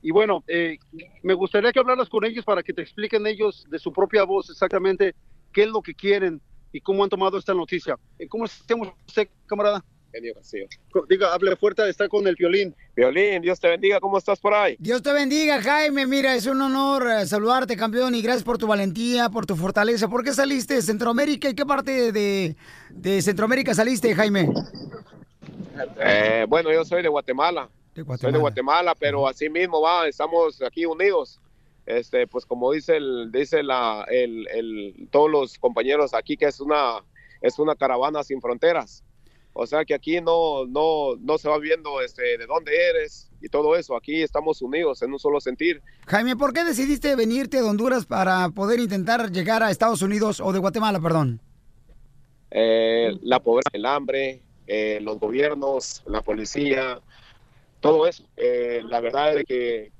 [0.01, 0.77] y bueno, eh,
[1.23, 4.49] me gustaría que hablaras con ellos para que te expliquen ellos de su propia voz
[4.49, 5.15] exactamente
[5.53, 7.97] qué es lo que quieren y cómo han tomado esta noticia.
[8.19, 8.89] Eh, ¿Cómo estamos
[9.45, 9.83] camarada?
[10.33, 10.65] Castillo.
[11.09, 12.75] Diga, hable fuerte, está con el violín.
[12.95, 14.75] Violín, Dios te bendiga, ¿cómo estás por ahí?
[14.79, 16.05] Dios te bendiga, Jaime.
[16.05, 20.07] Mira, es un honor eh, saludarte, campeón, y gracias por tu valentía, por tu fortaleza.
[20.07, 22.55] ¿Por qué saliste de Centroamérica y qué parte de,
[22.89, 24.49] de Centroamérica saliste, Jaime?
[25.99, 27.69] Eh, bueno, yo soy de Guatemala.
[28.19, 31.39] Soy de Guatemala, pero así mismo va, estamos aquí unidos.
[31.85, 36.59] Este, pues como dice el, dice la, el, el- todos los compañeros aquí que es
[36.59, 37.01] una,
[37.41, 39.03] es una caravana sin fronteras.
[39.59, 43.49] O sea que aquí no, no, no se va viendo este, de dónde eres y
[43.49, 43.95] todo eso.
[43.95, 45.81] Aquí estamos unidos en un solo sentir.
[46.05, 50.53] Jaime, ¿por qué decidiste venirte de Honduras para poder intentar llegar a Estados Unidos o
[50.53, 51.41] de Guatemala, perdón?
[52.51, 57.01] Eh, la pobreza, el hambre, eh, los gobiernos, la policía,
[57.79, 58.25] todo eso.
[58.37, 59.91] Eh, la verdad es que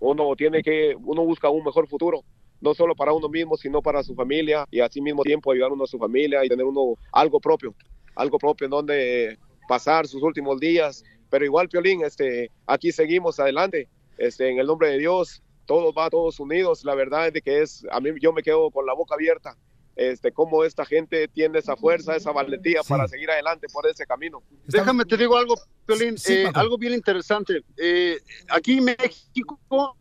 [0.00, 2.22] uno tiene que, uno busca un mejor futuro,
[2.62, 5.84] no solo para uno mismo, sino para su familia y así mismo tiempo ayudar uno
[5.84, 7.74] a su familia y tener uno algo propio,
[8.14, 11.04] algo propio en donde pasar sus últimos días.
[11.30, 16.10] Pero igual, Piolín, este, aquí seguimos adelante, este, en el nombre de Dios, todos va,
[16.10, 16.84] todos unidos.
[16.84, 19.56] La verdad es de que es, a mí yo me quedo con la boca abierta
[19.96, 24.42] este, cómo esta gente tiene esa fuerza, esa valentía para seguir adelante por ese camino.
[24.66, 25.54] Déjame te digo algo,
[25.86, 27.62] Piolín, Sí, eh, algo bien interesante.
[27.76, 29.96] Eh, aquí en México,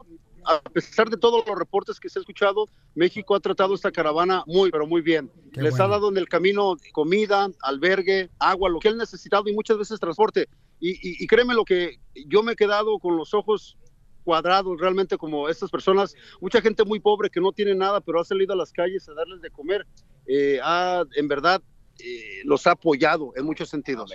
[0.45, 4.43] a pesar de todos los reportes que se ha escuchado, México ha tratado esta caravana
[4.47, 5.31] muy, pero muy bien.
[5.53, 9.77] Les ha dado en el camino comida, albergue, agua, lo que han necesitado y muchas
[9.77, 10.47] veces transporte.
[10.79, 13.77] Y, y- y créeme lo que yo me he quedado con los ojos
[14.23, 18.25] cuadrados realmente como estas personas, mucha gente muy pobre que no tiene nada, pero ha
[18.25, 19.85] salido a las calles a darles de comer.
[20.25, 21.61] Eh, ha, en verdad,
[21.99, 24.09] eh, los ha apoyado en muchos sentidos.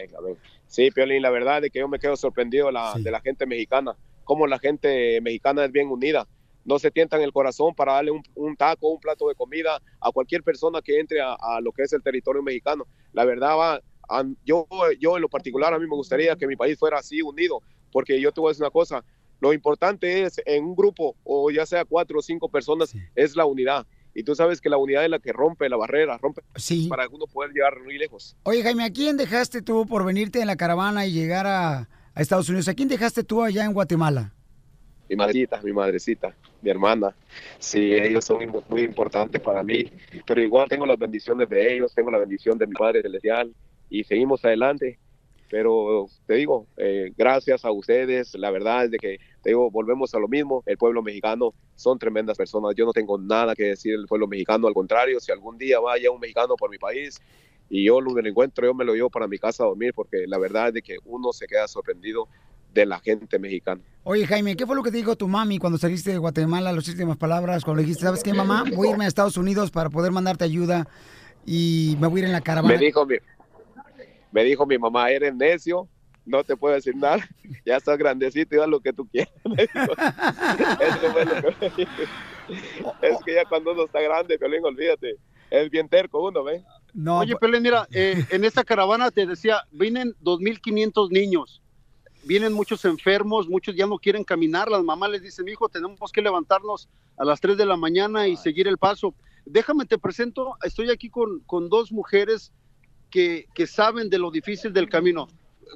[0.66, 3.96] Sí, Piolín, la verdad es que yo me quedo sorprendido la- de la gente mexicana,
[4.28, 6.28] cómo la gente mexicana es bien unida.
[6.66, 10.12] No se tientan el corazón para darle un, un taco, un plato de comida a
[10.12, 12.84] cualquier persona que entre a, a lo que es el territorio mexicano.
[13.14, 14.66] La verdad, va, an- yo,
[15.00, 18.20] yo en lo particular, a mí me gustaría que mi país fuera así unido, porque
[18.20, 19.02] yo te voy a decir una cosa,
[19.40, 23.46] lo importante es en un grupo, o ya sea cuatro o cinco personas, es la
[23.46, 23.86] unidad.
[24.14, 26.42] Y tú sabes que la unidad es la que rompe la barrera, rompe
[26.88, 28.36] para uno poder llegar muy lejos.
[28.42, 31.88] Oye, Jaime, ¿a quién dejaste tú por venirte en la caravana y llegar a,
[32.18, 32.66] a Estados Unidos?
[32.66, 34.33] ¿A quién dejaste tú allá en Guatemala?
[35.09, 37.14] mi madrecita, mi madrecita, mi hermana.
[37.59, 39.90] Sí, ellos son muy, importantes para mí,
[40.26, 43.54] pero igual tengo las bendiciones de ellos, tengo la bendición de mi Padre Celestial
[43.88, 44.98] y seguimos adelante.
[45.50, 50.14] Pero te digo, eh, gracias a ustedes, la verdad es de que, te digo, volvemos
[50.14, 53.96] a lo mismo, el pueblo mexicano son tremendas personas, yo no tengo nada que decir
[53.96, 57.18] del pueblo mexicano, al contrario, si algún día vaya un mexicano por mi país
[57.70, 60.38] y yo lo encuentro, yo me lo llevo para mi casa a dormir, porque la
[60.38, 62.28] verdad es de que uno se queda sorprendido
[62.72, 63.81] de la gente mexicana.
[64.04, 66.72] Oye, Jaime, ¿qué fue lo que te dijo tu mami cuando saliste de Guatemala?
[66.72, 68.64] Las últimas palabras, cuando le dijiste, ¿sabes qué, mamá?
[68.74, 70.88] Voy a irme a Estados Unidos para poder mandarte ayuda
[71.44, 72.74] y me voy a ir en la caravana.
[72.74, 73.16] Me dijo mi,
[74.33, 75.88] me dijo mi mamá, eres necio,
[76.24, 77.26] no te puedo decir nada,
[77.64, 79.33] ya estás grandecito y haz lo que tú quieras.
[79.59, 81.90] Eso fue lo que me dijo.
[83.02, 85.16] Es que ya cuando uno está grande, Piolín, olvídate,
[85.50, 86.62] es bien terco uno, ¿ve?
[86.94, 91.62] No, Oye, Pelé, mira, eh, en esta caravana te decía, vienen 2.500 niños,
[92.24, 96.22] vienen muchos enfermos, muchos ya no quieren caminar, las mamás les dicen, hijo, tenemos que
[96.22, 99.14] levantarnos a las 3 de la mañana y seguir el paso.
[99.44, 102.53] Déjame, te presento, estoy aquí con, con dos mujeres
[103.11, 105.29] que, que saben de lo difícil del camino.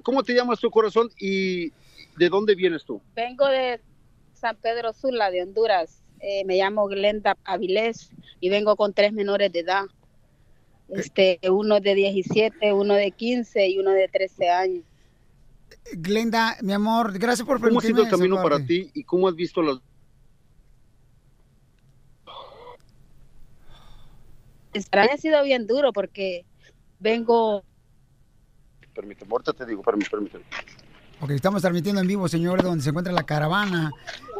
[0.03, 1.70] ¿Cómo te llamas tu corazón y
[2.16, 3.01] de dónde vienes tú?
[3.14, 3.81] Vengo de
[4.33, 6.03] San Pedro Sula, de Honduras.
[6.20, 9.85] Eh, me llamo Glenda Avilés y vengo con tres menores de edad.
[10.92, 14.85] Este, uno de 17, uno de 15 y uno de 13 años.
[15.94, 19.28] Glenda, mi amor, gracias por ¿Cómo ha sido permitirme el camino para ti y cómo
[19.28, 19.78] has visto las...
[24.90, 26.44] Para mí ha sido bien duro porque
[26.98, 27.62] vengo
[28.94, 30.44] Permíteme, ahorita te digo, permíteme, permíteme.
[31.20, 33.92] Ok, estamos transmitiendo en vivo, señores, donde se encuentra la caravana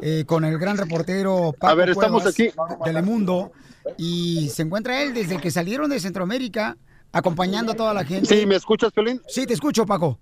[0.03, 2.51] eh, con el gran reportero Paco A ver, estamos Cuevas aquí.
[2.85, 3.53] Telemundo.
[3.97, 6.77] Y se encuentra él desde que salieron de Centroamérica,
[7.12, 8.27] acompañando a toda la gente.
[8.27, 9.21] Sí, ¿me escuchas, Pelín?
[9.29, 10.18] Sí, te escucho, Paco.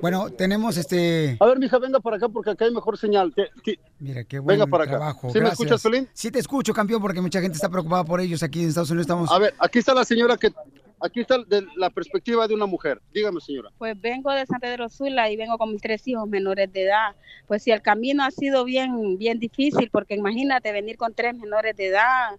[0.00, 1.36] Bueno, tenemos este...
[1.40, 3.32] A ver, mija, venga para acá porque acá hay mejor señal.
[3.34, 4.92] Te- te- Mira, qué buen Venga para acá.
[4.96, 5.30] trabajo.
[5.30, 6.08] ¿Sí me escuchas, Pelín?
[6.12, 9.04] Sí te escucho, campeón, porque mucha gente está preocupada por ellos aquí en Estados Unidos.
[9.04, 9.30] Estamos...
[9.30, 10.52] A ver, aquí está la señora que...
[11.00, 11.36] Aquí está
[11.76, 13.00] la perspectiva de una mujer.
[13.12, 13.70] Dígame, señora.
[13.78, 17.14] Pues vengo de San Pedro Sula y vengo con mis tres hijos menores de edad.
[17.46, 21.76] Pues si el camino ha sido bien, bien difícil, porque imagínate venir con tres menores
[21.76, 22.38] de edad,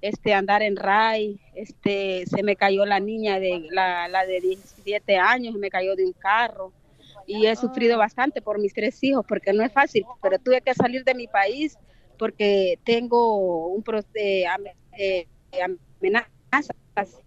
[0.00, 5.18] este, andar en RAI, este, se me cayó la niña de la, la de 17
[5.18, 6.72] años, me cayó de un carro
[7.26, 10.74] y he sufrido bastante por mis tres hijos, porque no es fácil, pero tuve que
[10.74, 11.76] salir de mi país
[12.18, 13.82] porque tengo un
[14.14, 14.44] eh,
[14.98, 15.26] eh,
[15.62, 17.22] amenazas.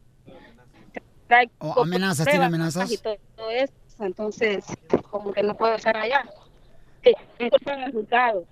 [1.34, 2.92] Traigo Oh, amenazas, ¿tiene amenazas?
[2.92, 4.66] Y todo, todo eso, entonces
[5.10, 6.24] como que no puedo estar allá.
[7.04, 8.46] Sí, esto está en el juzgado.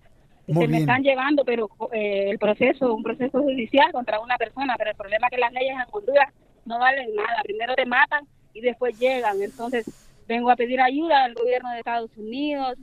[0.48, 4.74] Muy Se me están llevando, pero eh, el proceso, un proceso judicial contra una persona,
[4.78, 6.34] pero el problema es que las leyes en Honduras
[6.65, 7.41] no valen nada.
[7.44, 9.41] Primero te matan y después llegan.
[9.41, 9.86] Entonces
[10.28, 12.78] vengo a pedir ayuda al gobierno de Estados Unidos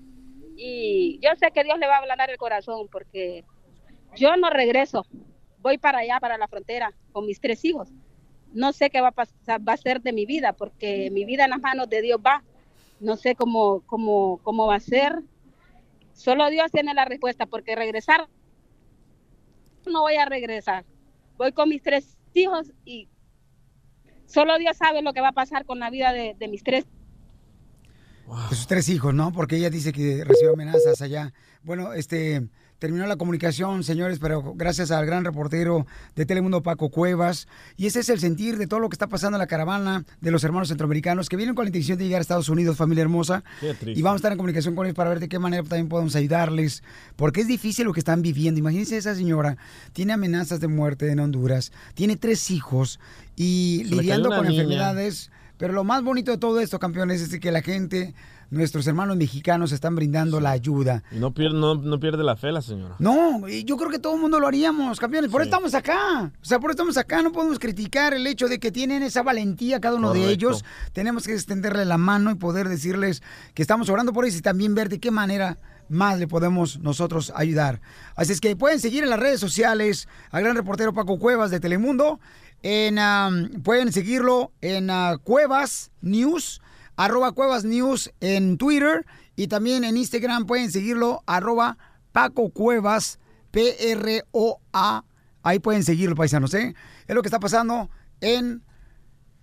[0.56, 3.44] y yo sé que Dios le va a ablandar el corazón porque
[4.16, 5.04] yo no regreso.
[5.58, 7.88] Voy para allá, para la frontera, con mis tres hijos.
[8.52, 11.44] No sé qué va a pasar, va a ser de mi vida, porque mi vida
[11.44, 12.42] en las manos de Dios va.
[13.00, 15.22] No sé cómo, cómo, cómo va a ser.
[16.14, 18.28] Solo Dios tiene la respuesta, porque regresar,
[19.86, 20.84] no voy a regresar.
[21.36, 23.08] Voy con mis tres hijos y
[24.26, 26.86] solo Dios sabe lo que va a pasar con la vida de, de mis tres
[28.50, 29.32] de sus tres hijos, ¿no?
[29.32, 31.32] Porque ella dice que recibió amenazas allá.
[31.62, 37.48] Bueno, este terminó la comunicación, señores, pero gracias al gran reportero de Telemundo Paco Cuevas.
[37.76, 40.30] Y ese es el sentir de todo lo que está pasando en la caravana de
[40.30, 43.42] los hermanos centroamericanos que vienen con la intención de llegar a Estados Unidos, familia hermosa.
[43.60, 43.98] Qué triste.
[43.98, 46.14] Y vamos a estar en comunicación con ellos para ver de qué manera también podemos
[46.16, 46.82] ayudarles,
[47.16, 48.60] porque es difícil lo que están viviendo.
[48.60, 49.56] Imagínense esa señora,
[49.92, 53.00] tiene amenazas de muerte en Honduras, tiene tres hijos
[53.36, 54.62] y Se lidiando con niña.
[54.62, 55.30] enfermedades.
[55.56, 58.14] Pero lo más bonito de todo esto, campeones, es que la gente,
[58.50, 61.02] nuestros hermanos mexicanos, están brindando la ayuda.
[61.10, 62.96] Y no pierde, no, no pierde la fe la señora.
[62.98, 65.30] No, yo creo que todo el mundo lo haríamos, campeones.
[65.30, 66.32] Por eso estamos acá.
[66.40, 67.22] O sea, por eso estamos acá.
[67.22, 70.64] No podemos criticar el hecho de que tienen esa valentía cada uno de ellos.
[70.92, 73.22] Tenemos que extenderle la mano y poder decirles
[73.54, 75.58] que estamos orando por ellos y también ver de qué manera
[75.88, 77.80] más le podemos nosotros ayudar.
[78.14, 81.60] Así es que pueden seguir en las redes sociales al gran reportero Paco Cuevas de
[81.60, 82.20] Telemundo.
[82.62, 82.98] En,
[83.62, 86.60] pueden seguirlo en ah, Cuevas News,
[86.98, 89.06] arroba Cuevas News en Twitter
[89.36, 91.78] y también en Instagram pueden seguirlo arroba
[92.12, 93.20] Paco Cuevas,
[93.52, 95.04] P-R-O-A.
[95.44, 96.74] Ahí pueden seguirlo, paisanos, ¿eh?
[97.06, 97.88] Es lo que está pasando
[98.20, 98.64] en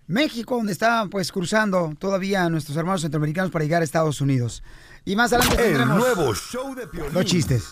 [0.05, 4.61] México, donde están pues cruzando todavía nuestros hermanos centroamericanos para llegar a Estados Unidos.
[5.05, 7.13] Y más adelante El nuevo show de Piolín.
[7.13, 7.63] los chistes.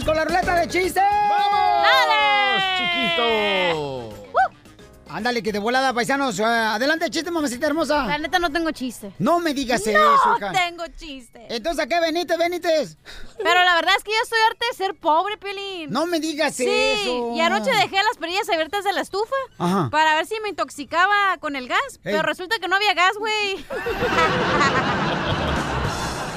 [0.00, 1.02] ¡Vamos con la ruleta de chistes!
[1.28, 2.62] ¡Vamos!
[2.78, 4.08] chiquito!
[5.10, 6.38] Ándale, que de volada, paisanos.
[6.38, 8.06] Eh, adelante, chiste, mamacita hermosa.
[8.06, 9.12] La neta no tengo chiste.
[9.18, 10.52] No me digas no eso, hija.
[10.52, 11.46] tengo chiste.
[11.50, 12.96] Entonces, ¿a qué venite, Benítez?
[13.36, 15.90] Pero la verdad es que ya estoy harta de ser pobre, Pelín.
[15.90, 17.34] No me digas sí, eso.
[17.34, 19.90] y anoche dejé las perillas abiertas de la estufa Ajá.
[19.90, 22.00] para ver si me intoxicaba con el gas.
[22.02, 23.66] Pero resulta que no había gas, güey.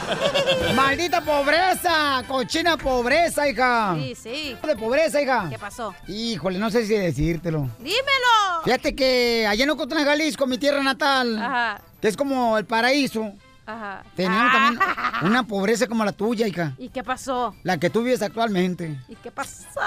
[0.76, 2.24] ¡Maldita pobreza!
[2.28, 3.96] ¡Cochina pobreza, hija!
[3.96, 4.58] Sí, sí.
[4.66, 5.48] De pobreza, hija.
[5.50, 5.94] ¿Qué pasó?
[6.08, 7.70] Híjole, no sé si decírtelo.
[7.80, 8.64] ¡Dímelo!
[8.64, 11.82] Fíjate que allá en Ocotlán, Jalisco, mi tierra natal, Ajá.
[12.02, 13.34] que es como el paraíso,
[13.66, 14.04] Ajá.
[14.16, 14.80] teníamos también
[15.24, 16.74] una pobreza como la tuya, hija.
[16.78, 17.56] ¿Y qué pasó?
[17.64, 19.00] La que tú vives actualmente.
[19.08, 19.80] ¿Y qué pasó?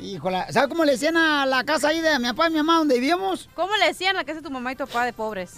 [0.00, 2.78] Híjole, ¿sabes cómo le decían a la casa ahí de mi papá y mi mamá
[2.78, 3.48] donde vivíamos?
[3.54, 5.54] ¿Cómo le decían la casa de tu mamá y tu papá de pobres?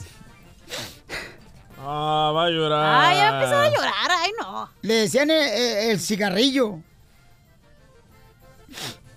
[1.83, 3.05] Ah, llorar.
[3.05, 4.11] Ay, ya empezó a llorar.
[4.11, 4.69] Ay, no.
[4.83, 6.79] Le decían el, el- el cigarrillo.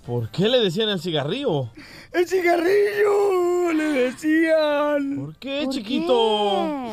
[0.05, 1.69] ¿Por qué le decían el cigarrillo?
[2.11, 3.71] ¡El cigarrillo!
[3.73, 5.15] Le decían.
[5.17, 6.89] ¿Por qué, chiquito?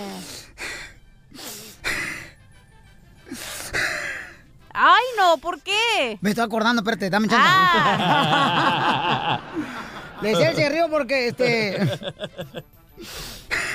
[4.73, 6.19] Ay, no, ¿por qué?
[6.21, 7.45] Me estoy acordando, espérate, dame chance.
[7.49, 9.41] Ah.
[10.23, 11.79] Le decía el cigarrillo porque, este...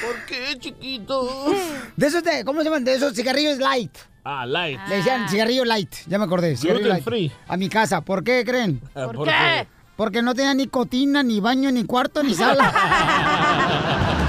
[0.02, 1.54] ¿Por qué, chiquito?
[1.96, 2.84] De esos, de, ¿cómo se llaman?
[2.84, 3.92] De esos cigarrillos light.
[4.24, 4.80] Ah, light.
[4.88, 6.56] Le decían cigarrillo light, ya me acordé.
[6.58, 7.04] Cigarrillo light.
[7.04, 7.32] free.
[7.48, 8.02] A mi casa.
[8.02, 8.82] ¿Por qué creen?
[8.96, 9.34] Ah, ¿Por ¿por qué?
[9.34, 9.68] qué?
[9.96, 12.74] Porque no tenía ni cocina, ni baño, ni cuarto, ni sala.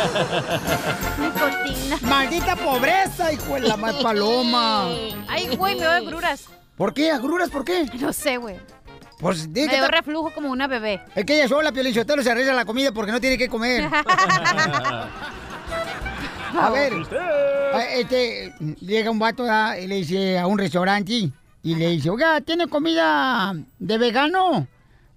[1.18, 1.98] Nicotina.
[2.02, 4.88] ¡Maldita pobreza, hijo de la más paloma!
[5.28, 6.46] Ay, güey, me doy agruras.
[6.76, 7.10] ¿Por qué?
[7.10, 7.84] ¿Agruras por qué?
[8.00, 8.56] No sé, güey.
[9.20, 11.02] Pues Me di que dio reflujo como una bebé.
[11.14, 13.88] Es que ella sola, Piolichotelo, se arriesga la comida porque no tiene que comer.
[16.58, 16.92] A ver,
[17.94, 19.76] este, llega un vato ¿verdad?
[19.76, 21.30] y le dice a un restaurante
[21.62, 24.66] y le dice, oiga, ¿tiene comida de vegano?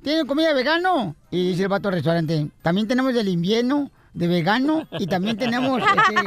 [0.04, 1.16] ¿Tiene comida de vegano?
[1.32, 5.82] Y dice el vato al restaurante, también tenemos del invierno de vegano y también tenemos...
[5.82, 6.14] este,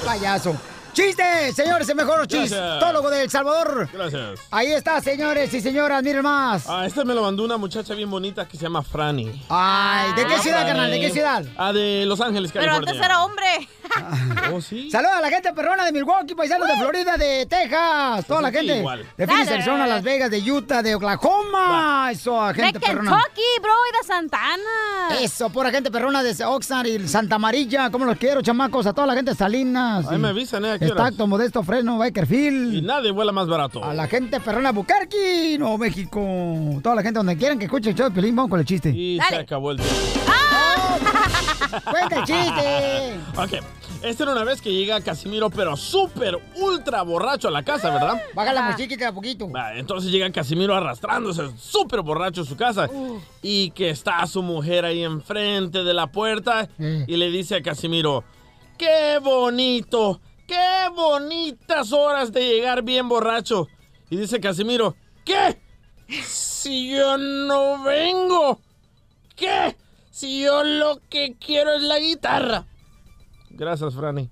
[0.04, 0.56] Payaso.
[0.92, 1.52] ¡Chiste!
[1.52, 3.88] Señores, el mejor chistólogo de El Salvador.
[3.92, 4.40] Gracias.
[4.50, 6.64] Ahí está, señores y señoras, miren más.
[6.68, 9.30] Ah, este me lo mandó una muchacha bien bonita que se llama Franny.
[9.48, 10.70] Ay, ¿de qué Hola, ciudad, Franny.
[10.72, 10.90] carnal?
[10.90, 11.44] ¿De qué ciudad?
[11.56, 12.90] Ah, de Los Ángeles, Pero California.
[12.92, 13.68] antes era hombre.
[14.52, 14.90] Oh, sí.
[14.90, 18.58] Saludos a la gente perrona de Milwaukee, paisanos de Florida, de Texas, toda la aquí
[18.58, 19.06] gente igual.
[19.16, 19.54] de Phoenix, Dale.
[19.62, 22.08] Arizona, Las Vegas, de Utah, de Oklahoma.
[22.10, 23.10] Eso, De gente perrona.
[23.12, 25.20] Kentucky, bro, y de Santana.
[25.22, 27.90] Eso, pura gente perrona de Oxnard y Santa Amarilla.
[27.90, 28.86] ¿Cómo los quiero, chamacos?
[28.86, 30.06] A toda la gente de Salinas.
[30.08, 30.70] Ahí y me avisan, ¿eh?
[30.72, 30.74] ¿A?
[30.76, 32.82] Exacto, Modesto Freno, Y Bakerfield.
[32.84, 33.84] nadie vuela más barato.
[33.84, 36.20] A la gente perrona Bucarqui, Nuevo México.
[36.82, 38.90] Toda la gente donde quieran que escuche el show de Pelín, vamos con el chiste.
[38.90, 40.29] Y se acabó el tiempo.
[41.90, 43.20] ¡Cuenta el chiste!
[43.36, 43.64] Ok,
[44.02, 48.22] esta era una vez que llega Casimiro, pero súper, ultra borracho a la casa, ¿verdad?
[48.34, 49.50] Baja la musiquita poquito.
[49.50, 52.88] Va, entonces llega Casimiro arrastrándose, súper borracho a su casa.
[53.42, 56.68] Y que está su mujer ahí enfrente de la puerta.
[56.78, 58.24] Y le dice a Casimiro,
[58.78, 60.20] ¡qué bonito!
[60.46, 63.68] ¡Qué bonitas horas de llegar bien borracho!
[64.08, 65.60] Y dice Casimiro, ¿qué?
[66.24, 68.60] Si yo no vengo.
[69.36, 69.76] ¿Qué?
[70.20, 72.66] Si yo lo que quiero es la guitarra.
[73.48, 74.28] Gracias, Franny.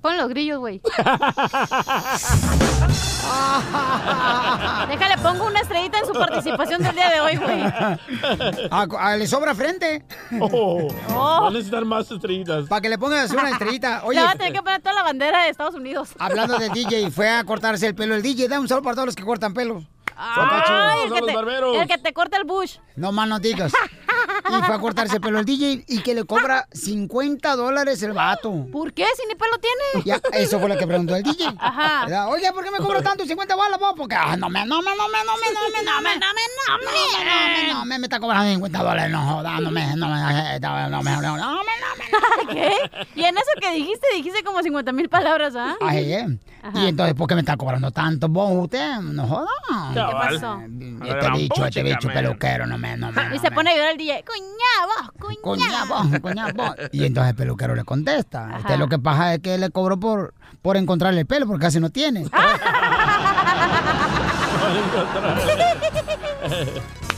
[0.00, 0.80] Pon los grillos, güey.
[4.88, 7.62] Déjale, pongo una estrellita en su participación del día de hoy, güey.
[9.18, 10.06] Le sobra frente.
[10.40, 11.42] Oh, Oh.
[11.42, 12.68] Va a necesitar más estrellitas.
[12.68, 14.00] Para que le pongas una estrellita.
[14.06, 16.14] Oye, Le va a tener que poner toda la bandera de Estados Unidos.
[16.18, 18.14] hablando del DJ, fue a cortarse el pelo.
[18.14, 19.84] El DJ, da un saludo para todos los que cortan pelo.
[20.16, 22.76] Ay, el, que te, el que te corta el bush.
[22.96, 23.72] No más no digas.
[24.48, 28.12] Y fue a cortarse el pelo el DJ y que le cobra 50 dólares el
[28.12, 28.66] vato.
[28.72, 29.04] ¿Por qué?
[29.16, 30.04] Si ni pelo tiene.
[30.04, 31.54] Ya, eso fue lo que preguntó el DJ.
[31.58, 32.04] Ajá.
[32.06, 32.28] ¿Verdad?
[32.28, 33.94] Oye, ¿por qué me cobra tanto 50 balas, vos?
[33.96, 36.18] Porque, ah, no me, no me, no me, no me, no me, no me, no
[36.18, 39.70] me, no me, no me, no me, me está cobrando 50 dólares, no jodas, no
[39.70, 40.20] me, no me,
[40.60, 41.44] no me, no me, no me, no
[42.46, 42.52] me.
[42.52, 43.06] ¿Qué?
[43.14, 45.76] Y en eso que dijiste, dijiste como 50 mil palabras, ¿ah?
[45.80, 46.38] Ay, eh.
[46.74, 48.98] Y entonces, ¿por qué me está cobrando tanto vos, usted?
[48.98, 49.48] No jodas.
[49.92, 50.60] ¿Qué pasó?
[51.04, 53.34] Este bicho, este bicho peluquero, no me, no me.
[53.34, 54.22] Y se pone a llorar el DJ.
[54.32, 55.10] Coña, vos.
[55.42, 56.74] Coña, vos, coña, vos.
[56.92, 58.56] Y entonces el peluquero le contesta.
[58.58, 61.80] Este, lo que pasa es que le cobró por, por encontrarle el pelo, porque casi
[61.80, 62.24] no tiene.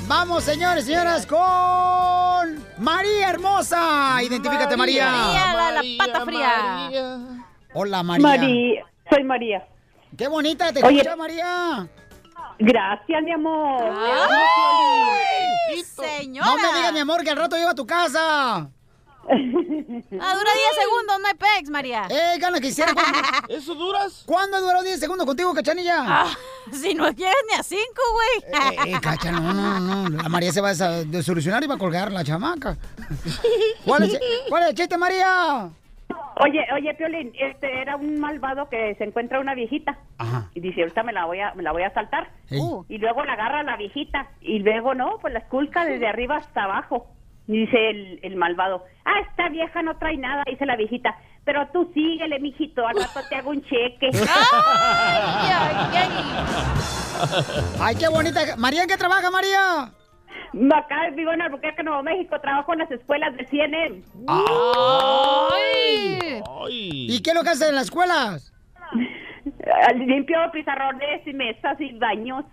[0.06, 1.38] Vamos, señores, señoras, con
[2.78, 4.22] María Hermosa.
[4.22, 5.10] Identifícate, María.
[5.10, 6.90] María, la, la pata fría.
[7.72, 8.26] Hola, María.
[8.26, 9.66] María, soy María.
[10.16, 10.98] Qué bonita te Oye.
[10.98, 11.88] escucha, María.
[12.58, 13.94] Gracias, mi amor.
[15.68, 16.46] ¡Ay, señora!
[16.46, 18.68] No me digas, mi amor, que al rato llego a tu casa.
[19.26, 20.20] Ah, dura 10
[20.82, 22.06] segundos, no hay pex, María.
[22.10, 22.92] Eh, gana que hiciera.
[23.48, 24.22] ¿Eso duras?
[24.26, 25.96] ¿Cuándo duró 10 segundos contigo, cachanilla?
[26.06, 26.36] Ah,
[26.70, 28.52] si no llegas ni a 5, güey.
[28.52, 30.22] Eh, eh, cacha, no, no, no.
[30.22, 32.76] La María se va a desolucionar y va a colgar la chamaca.
[33.84, 35.70] ¿Cuál es, cuál es el chiste, María?
[36.36, 40.50] Oye, oye, Piolín, este era un malvado que se encuentra una viejita Ajá.
[40.54, 42.28] y dice, ahorita me la voy a, me la voy a saltar.
[42.50, 42.60] Ey.
[42.88, 46.64] Y luego la agarra la viejita y luego no, pues la esculca desde arriba hasta
[46.64, 47.06] abajo.
[47.46, 51.14] Y dice el, el malvado, ah, esta vieja no trae nada, dice la viejita,
[51.44, 54.10] pero tú síguele, mijito, al rato te hago un cheque.
[57.80, 58.40] Ay, qué bonita.
[58.56, 59.90] María, ¿en qué trabaja, María?
[60.74, 64.02] Acá vivo en Albuquerque, Nuevo México, trabajo en las escuelas de CNN.
[64.26, 64.38] ¡Ay!
[67.10, 68.52] ¿Y qué es lo que hace en las escuelas?
[69.66, 72.44] Ah, Limpio pizarrones y mesas y baños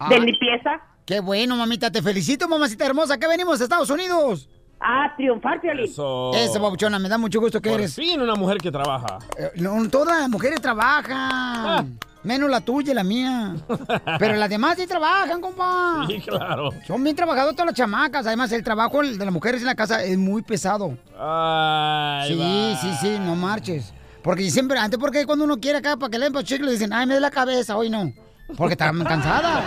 [0.00, 0.08] Ah.
[0.08, 0.80] de limpieza.
[1.06, 1.90] Qué bueno, mamita.
[1.92, 3.16] Te felicito, mamacita hermosa.
[3.18, 4.48] ¿Qué venimos de Estados Unidos?
[4.84, 5.84] a triunfar, Piolín.
[5.84, 6.32] Eso.
[6.34, 7.94] Eso, papuchona, me da mucho gusto que Por eres.
[7.94, 9.18] fin una mujer que trabaja.
[9.38, 11.96] Eh, no, todas las mujeres trabajan.
[12.24, 13.56] Menos la tuya y la mía.
[14.18, 16.04] Pero las demás sí trabajan, compa.
[16.06, 16.70] Sí, claro.
[16.86, 18.26] Son bien trabajadoras todas las chamacas.
[18.26, 20.96] Además, el trabajo de las mujeres en la casa es muy pesado.
[21.18, 22.76] Ay, Sí, va.
[22.80, 23.92] sí, sí, no marches.
[24.22, 26.92] Porque siempre, antes porque cuando uno quiere acá para que le den chicle, le dicen,
[26.92, 28.12] ay, me dé la cabeza, hoy no.
[28.56, 29.60] Porque está cansada.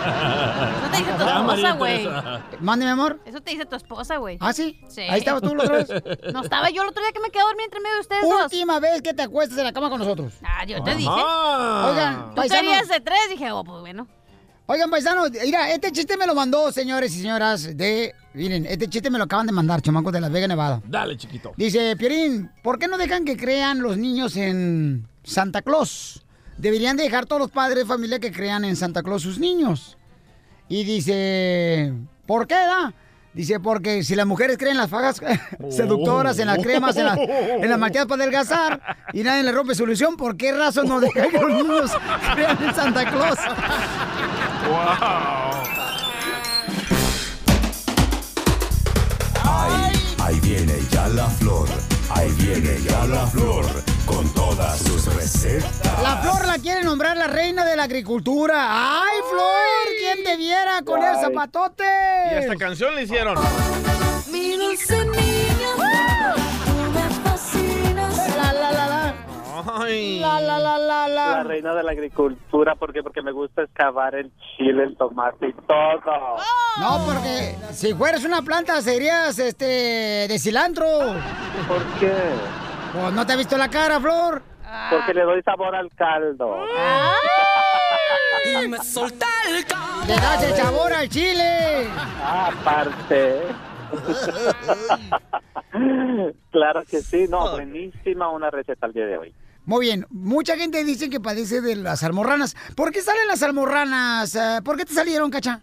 [0.80, 2.08] Eso te dice tu esposa, güey.
[2.60, 3.20] Mi amor.
[3.24, 4.38] Eso te dice tu esposa, güey.
[4.40, 4.80] ¿Ah, sí?
[4.88, 5.02] Sí.
[5.02, 5.88] Ahí estabas tú la otra vez.
[6.32, 8.22] No estaba yo el otro día que me quedé a dormir entre medio de ustedes
[8.22, 8.44] dos.
[8.44, 10.34] Última vez que te acuestas en la cama con nosotros.
[10.44, 11.08] Ah, yo te dije.
[11.10, 12.62] Oigan, Tú paisanos.
[12.62, 14.06] querías de tres, dije, oh, pues bueno.
[14.68, 18.12] Oigan, paisanos, mira, este chiste me lo mandó, señores y señoras, de...
[18.34, 20.82] Miren, este chiste me lo acaban de mandar, chamacos de Las Vegas, Nevada.
[20.84, 21.52] Dale, chiquito.
[21.56, 26.25] Dice, Piorín, ¿por qué no dejan que crean los niños en Santa Claus?
[26.58, 29.96] Deberían dejar todos los padres de familia que crean en Santa Claus sus niños.
[30.68, 31.92] Y dice,
[32.26, 32.92] ¿por qué, da?
[33.34, 35.20] Dice, porque si las mujeres creen en las fajas
[35.70, 38.80] seductoras, en las cremas, en, la- en las malteadas para adelgazar,
[39.12, 41.90] y nadie le rompe su ilusión, ¿por qué razón no dejan que los niños
[42.34, 43.38] crean en Santa Claus?
[49.44, 51.68] Ahí, ahí viene ya la flor.
[52.10, 53.64] Ahí viene ya la flor.
[54.06, 55.70] Con todas sus recetas.
[56.02, 59.00] La Flor la quiere nombrar la reina de la agricultura.
[59.02, 59.96] ¡Ay, Flor!
[59.98, 61.20] ¿Quién te viera con el Ay.
[61.24, 61.84] zapatote?
[62.30, 63.36] Y hasta canción le hicieron.
[64.30, 66.15] Mi dulce niña,
[69.80, 70.18] Ay.
[70.20, 71.42] La, la, la, la, La la.
[71.44, 73.02] reina de la agricultura, ¿por qué?
[73.02, 76.36] Porque me gusta excavar el chile, el tomate y todo.
[76.80, 79.64] No, porque si fueras una planta serías este
[80.28, 80.86] de cilantro.
[81.68, 82.12] ¿Por qué?
[82.92, 84.42] Pues no te ha visto la cara, Flor.
[84.90, 86.64] Porque le doy sabor al caldo.
[88.62, 89.64] Y me solté el
[90.08, 91.88] Le das el sabor al chile.
[92.22, 93.42] Ah, aparte.
[96.50, 99.34] claro que sí, no, buenísima una receta al día de hoy.
[99.66, 102.56] Muy bien, mucha gente dice que padece de las almorranas.
[102.76, 104.34] ¿Por qué salen las almorranas?
[104.34, 105.60] Eh, ¿Por qué te salieron, cacha?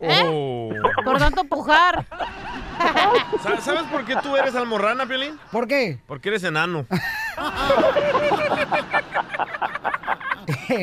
[0.00, 0.70] Oh.
[1.04, 2.04] Por tanto pujar.
[3.42, 5.38] Sa- ¿Sabes por qué tú eres almorrana, Piolín?
[5.52, 6.00] ¿Por qué?
[6.06, 6.84] Porque eres enano.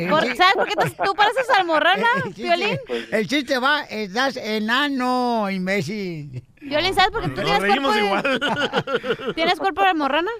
[0.09, 2.79] Por- ¿Sabes por qué tú- tú pareces almorrana, Piolín?
[3.11, 6.43] El chiste va, estás enano, imbécil.
[6.59, 7.99] Piolín, ¿sabes por qué tú Nos tienes cuerpo de...
[8.05, 9.33] igual.
[9.35, 10.31] ¿Tienes cuerpo de almorrana?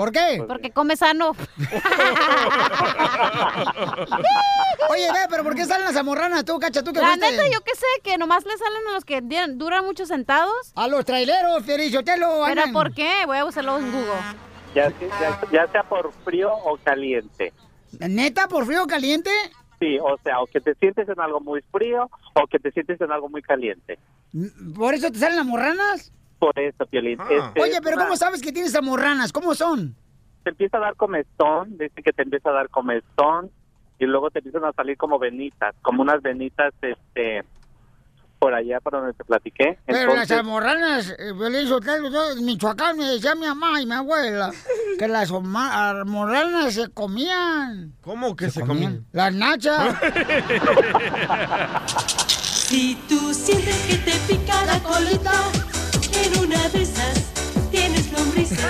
[0.00, 0.42] ¿Por qué?
[0.48, 1.32] Porque come sano.
[4.88, 6.82] Oye, ve, pero ¿por qué salen las almorranas tú, cacha?
[6.82, 7.30] ¿Tú que La fuiste?
[7.32, 9.20] neta, yo qué sé, que nomás le salen a los que
[9.50, 10.72] duran mucho sentados.
[10.74, 12.44] A los traileros, Ferizotelo.
[12.46, 13.26] ¿Pero por qué?
[13.26, 14.22] Voy a buscarlo en Google.
[14.74, 17.52] Ya, ya, ya sea por frío o caliente.
[17.98, 19.28] ¿Neta, por frío o caliente?
[19.80, 22.98] Sí, o sea, o que te sientes en algo muy frío o que te sientes
[23.02, 23.98] en algo muy caliente.
[24.74, 26.10] ¿Por eso te salen las morranas?
[26.40, 27.18] Por eso, Piolín.
[27.30, 29.32] Este, Oye, pero una- ¿cómo sabes que tienes almorranas?
[29.32, 29.94] ¿Cómo son?
[30.42, 33.50] Te empieza a dar comezón, dice que te empieza a dar comezón
[33.98, 37.44] y luego te empiezan a salir como venitas, como unas venitas, este,
[38.38, 39.78] por allá por donde te platiqué.
[39.84, 43.86] Pero Entonces, las almorranas, eh, Piolín Sotelo, yo en Michoacán me decía mi mamá y
[43.86, 44.50] mi abuela
[44.98, 47.92] que las almorranas se comían.
[48.00, 49.04] ¿Cómo que se, comían?
[49.12, 49.94] Las nachas.
[52.70, 55.32] Si tú sientes que te pica la colita,
[56.24, 57.32] en una de esas
[57.70, 58.60] tienes lombrices.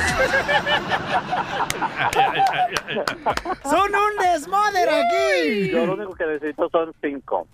[3.64, 5.70] Son un desmadre aquí.
[5.70, 7.46] yo lo único que necesito son cinco.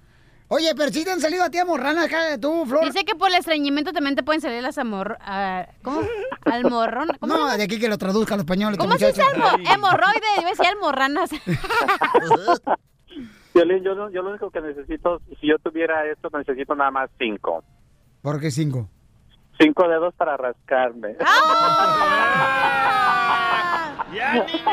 [0.49, 2.85] Oye, pero si te han salido a ti almorranas acá, tú, Flor.
[2.85, 5.19] Dice que por el estreñimiento también te pueden salir las amor...
[5.21, 6.03] ah, ¿Cómo?
[6.45, 7.09] Almorrón.
[7.19, 8.75] ¿Cómo No, de aquí que lo traduzca al español.
[8.75, 9.23] este ¿Cómo se dice
[9.73, 10.21] hemorroide?
[10.41, 11.31] Yo decía almorranas.
[13.55, 17.65] Violín, yo, yo lo único que necesito, si yo tuviera esto, necesito nada más cinco.
[18.23, 18.89] ¿Por qué cinco?
[19.59, 21.17] Cinco dedos para rascarme.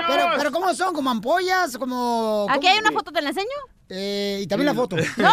[0.07, 0.93] Pero, pero ¿cómo son?
[0.93, 1.77] ¿Como ampollas?
[1.77, 2.47] ¿Como...?
[2.49, 3.47] Aquí hay una foto, ¿te la enseño?
[3.89, 4.95] Eh, y también la foto.
[5.17, 5.31] ¡No!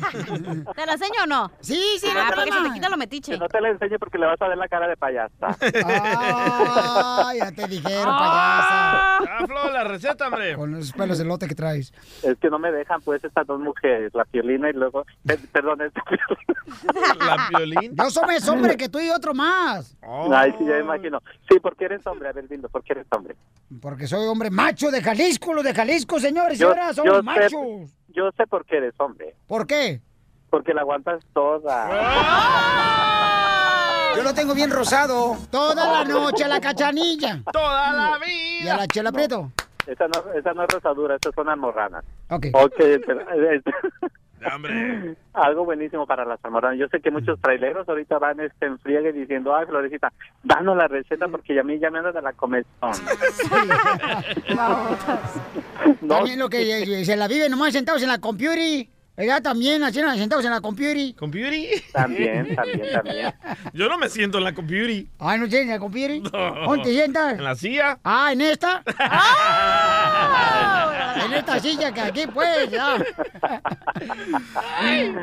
[0.74, 1.52] ¿Te la enseño o no?
[1.60, 3.32] Sí, sí, Ah, porque se te quita lo metiche.
[3.32, 5.56] Que no te la enseñe porque le vas a ver la cara de payasa.
[5.84, 9.18] Ah, ya te dijeron, payasa.
[9.18, 10.54] Ah, Flo, la receta, hombre.
[10.56, 11.92] Con esos pelos de lote que traes.
[12.22, 15.04] Es que no me dejan, pues, estas dos mujeres, la Piolina y luego...
[15.28, 16.02] eh, perdón, esta
[17.26, 17.94] La Piolín.
[17.94, 19.96] Yo soy más hombre que tú y otro más.
[20.32, 21.20] Ay, sí, ya me imagino.
[21.48, 23.36] Sí, porque eres hombre, a ver, lindo, porque eres hombre.
[23.80, 27.16] Porque soy hombre macho de Jalisco, los de Jalisco, señores y Yo- señoras, yo somos
[27.18, 27.89] sé- machos.
[28.14, 29.34] Yo sé por qué eres hombre.
[29.46, 30.00] ¿Por qué?
[30.50, 31.88] Porque la aguantas toda.
[34.16, 35.36] Yo lo tengo bien rosado.
[35.50, 37.42] Toda la noche a la cachanilla.
[37.52, 38.64] Toda la vida.
[38.64, 39.52] Y a la chela prieto.
[39.86, 42.04] Esa no, esa no es rosadura, esas son almorranas.
[42.28, 42.46] Ok.
[42.52, 43.20] Ok, pero,
[45.32, 46.78] Algo buenísimo para las almorranas.
[46.78, 50.12] Yo sé que muchos traileros ahorita van este, en friegue diciendo, ay, Florecita,
[50.42, 52.70] danos la receta porque a mí ya me anda de la comezón.
[56.08, 58.86] También lo que se la vive nomás sentados en la computer.
[59.20, 61.14] Ella también, así sentados en la computer.
[61.14, 61.52] ¿Computer?
[61.92, 63.34] También, también, también.
[63.74, 65.04] Yo no me siento en la computer.
[65.18, 66.22] Ah, ¿no tienes en la computer?
[66.22, 66.54] No.
[66.66, 67.34] ¿Dónde te sientas?
[67.34, 67.98] En la silla.
[68.02, 68.82] Ah, ¿en esta?
[71.22, 72.96] En esta silla que aquí, pues, ya.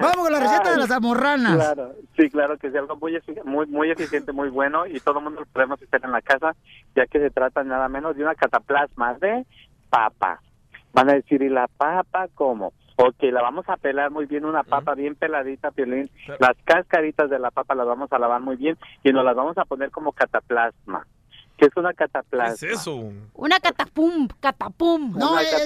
[0.02, 1.56] Vamos con la receta de las amorranas.
[1.56, 5.24] Claro, sí, claro que es algo muy, muy, muy eficiente, muy bueno y todo el
[5.24, 6.56] mundo lo podemos hacer en la casa,
[6.96, 9.46] ya que se trata nada menos de una cataplasma de
[9.90, 10.40] papa.
[10.94, 12.74] Van a decir, ¿y la papa cómo?
[12.98, 16.10] Ok, la vamos a pelar muy bien, una papa bien peladita, Piolín.
[16.40, 19.56] Las cascaritas de la papa las vamos a lavar muy bien y nos las vamos
[19.58, 21.06] a poner como cataplasma.
[21.58, 22.56] ¿Qué es una cataplasma?
[22.60, 23.12] ¿Qué es eso?
[23.34, 25.16] Una catapum, catapum.
[25.16, 25.64] No, es,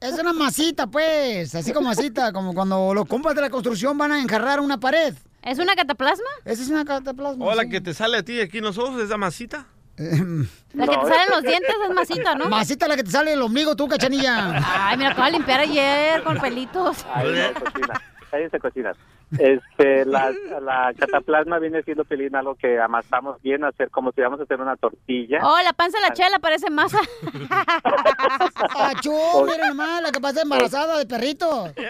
[0.00, 1.54] es una masita, pues.
[1.56, 5.14] Así como masita, como cuando los compas de la construcción van a enjarrar una pared.
[5.42, 6.28] ¿Es una cataplasma?
[6.44, 7.44] Esa es una cataplasma.
[7.44, 7.70] O la sí.
[7.70, 9.66] que te sale a ti aquí en los ojos, esa masita.
[9.98, 12.48] La que te salen los dientes es masita, ¿no?
[12.48, 14.62] Masita la que te sale el ombligo, tú, cachanilla.
[14.64, 17.04] Ay, mira, acabo de limpiar ayer con pelitos.
[17.12, 18.02] Ay, no, cocina.
[18.30, 18.96] Cállense, cocinas.
[19.38, 24.40] Este, la, la cataplasma viene siendo pelín algo que amasamos bien, hacer como si vamos
[24.40, 25.40] a hacer una tortilla.
[25.42, 26.98] Oh, la panza de la chela parece masa.
[28.78, 29.12] Achú,
[29.44, 31.66] mira nomás, la que pasa embarazada de perrito.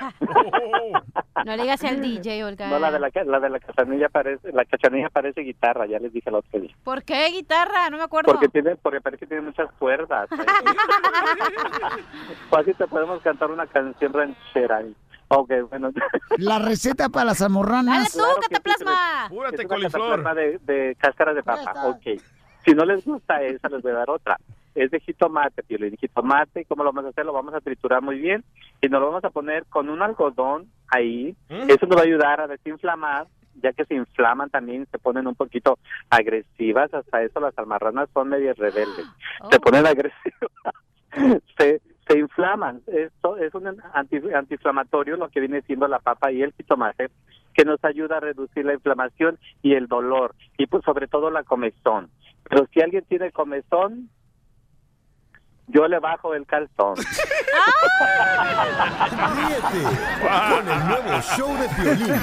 [1.45, 2.68] No le digas al DJ, Olga.
[2.68, 6.12] No, la de la, la de la cachanilla parece, la cachanilla parece guitarra, ya les
[6.12, 6.74] dije el otro día.
[6.82, 7.89] ¿Por qué guitarra?
[7.91, 8.32] No me acuerdo.
[8.32, 10.28] Porque tiene, porque parece que tiene muchas cuerdas.
[12.51, 14.82] Fácil te podemos cantar una canción ranchera.
[15.29, 15.91] Ok, bueno.
[16.39, 18.16] La receta para las amorranas.
[18.16, 19.29] Dale tú, cataplasma.
[19.31, 20.35] Una coliflor.
[20.35, 21.87] de, de cáscaras de papa.
[21.87, 22.20] Ok.
[22.64, 24.39] Si no les gusta esa, les voy a dar otra.
[24.74, 25.97] Es de jitomate, Piolín.
[25.97, 27.26] Jitomate, ¿cómo lo vamos a hacer?
[27.26, 28.45] Lo vamos a triturar muy bien
[28.81, 31.35] y nos lo vamos a poner con un algodón ahí.
[31.49, 33.26] Eso nos va a ayudar a desinflamar,
[33.62, 35.79] ya que se inflaman también, se ponen un poquito
[36.11, 36.93] agresivas.
[36.95, 39.07] Hasta eso las almarranas son medias rebeldes.
[39.51, 40.74] Se ponen agresivas.
[41.59, 42.81] se, se inflaman.
[42.87, 47.11] Esto es un anti- antiinflamatorio, lo que viene siendo la papa y el jitomate,
[47.55, 51.43] que nos ayuda a reducir la inflamación y el dolor, y pues sobre todo la
[51.45, 52.11] comezón.
[52.49, 54.09] Pero si alguien tiene comezón,
[55.67, 56.95] yo le bajo el calzón.
[59.37, 59.83] Ríete
[60.51, 62.21] con el nuevo show de Piolín.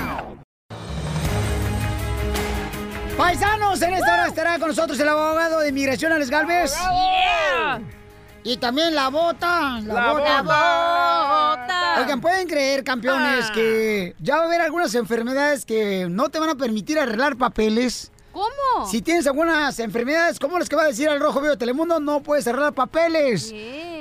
[3.18, 6.74] Paisanos, en esta hora estará con nosotros el abogado de inmigración, Alex Galvez.
[8.46, 9.82] Y también la bota.
[9.82, 10.42] La, La bota.
[10.44, 11.96] bota.
[12.00, 13.54] Oigan, ¿pueden creer, campeones, Ah.
[13.54, 18.12] que ya va a haber algunas enfermedades que no te van a permitir arreglar papeles?
[18.32, 18.88] ¿Cómo?
[18.88, 22.00] Si tienes algunas enfermedades, como las que va a decir el Rojo Vivo de Telemundo,
[22.00, 23.54] no puedes arreglar papeles.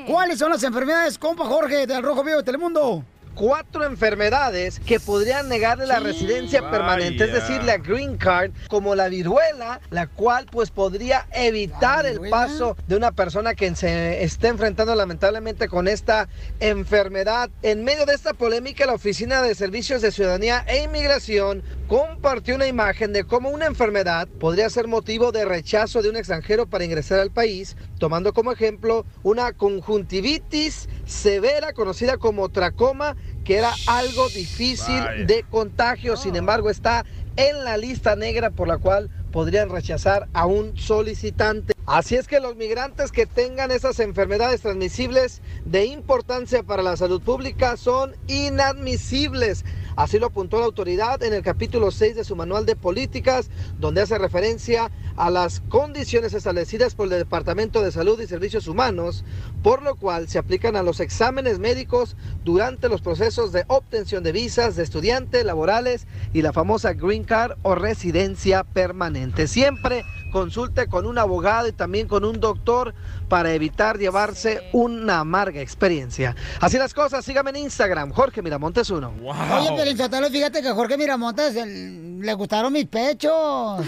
[0.07, 3.05] ¿Cuáles son las enfermedades, compa Jorge, del Rojo Vivo de Telemundo?
[3.35, 9.09] Cuatro enfermedades que podrían negarle la residencia permanente, es decir, la green card, como la
[9.09, 14.95] viruela, la cual pues podría evitar el paso de una persona que se esté enfrentando
[14.95, 16.29] lamentablemente con esta
[16.61, 17.51] enfermedad.
[17.63, 22.67] En medio de esta polémica, la Oficina de Servicios de Ciudadanía e Inmigración compartió una
[22.67, 27.21] imagen de cómo una enfermedad podría ser motivo de rechazo de un extranjero para ingresar
[27.21, 35.01] al país, tomando como ejemplo una conjuntivitis severa conocida como tracoma, que era algo difícil
[35.01, 35.25] Vaya.
[35.27, 37.05] de contagio, sin embargo está
[37.37, 41.75] en la lista negra por la cual podrían rechazar a un solicitante.
[41.87, 47.21] Así es que los migrantes que tengan esas enfermedades transmisibles de importancia para la salud
[47.21, 49.65] pública son inadmisibles.
[49.97, 54.03] Así lo apuntó la autoridad en el capítulo 6 de su manual de políticas, donde
[54.03, 59.25] hace referencia a las condiciones establecidas por el Departamento de Salud y Servicios Humanos,
[59.63, 64.33] por lo cual se aplican a los exámenes médicos durante los procesos de obtención de
[64.33, 69.47] visas de estudiante, laborales y la famosa Green Card o residencia permanente.
[69.47, 70.05] Siempre
[70.35, 72.93] consulte con un abogado y también con un doctor
[73.29, 76.35] para evitar llevarse una amarga experiencia.
[76.61, 79.13] Así las cosas, sígame en Instagram, Jorge Miramontes 1.
[79.23, 83.31] Oye, Pelizotelo, fíjate que a Jorge Miramontes el- le gustaron mis pechos.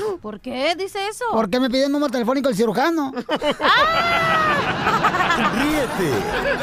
[0.23, 1.25] ¿Por qué dice eso?
[1.33, 3.13] Porque me pidió el número telefónico el cirujano.
[5.57, 6.11] Ríete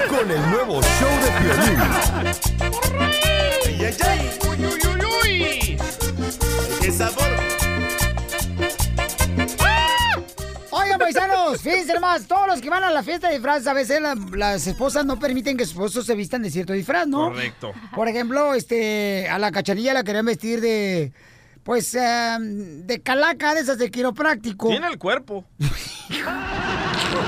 [0.07, 1.79] con el nuevo show de Piolín.
[11.63, 14.67] fíjense nomás, todos los que van a la fiesta de disfraces, a veces la- las
[14.67, 17.29] esposas no permiten que sus esposos se vistan de cierto disfraz, ¿no?
[17.29, 17.71] Correcto.
[17.95, 21.11] Por ejemplo, este, a la cachanilla la querían vestir de,
[21.63, 24.67] pues, eh, de calaca, de esas de quiropráctico.
[24.67, 25.45] Tiene el cuerpo.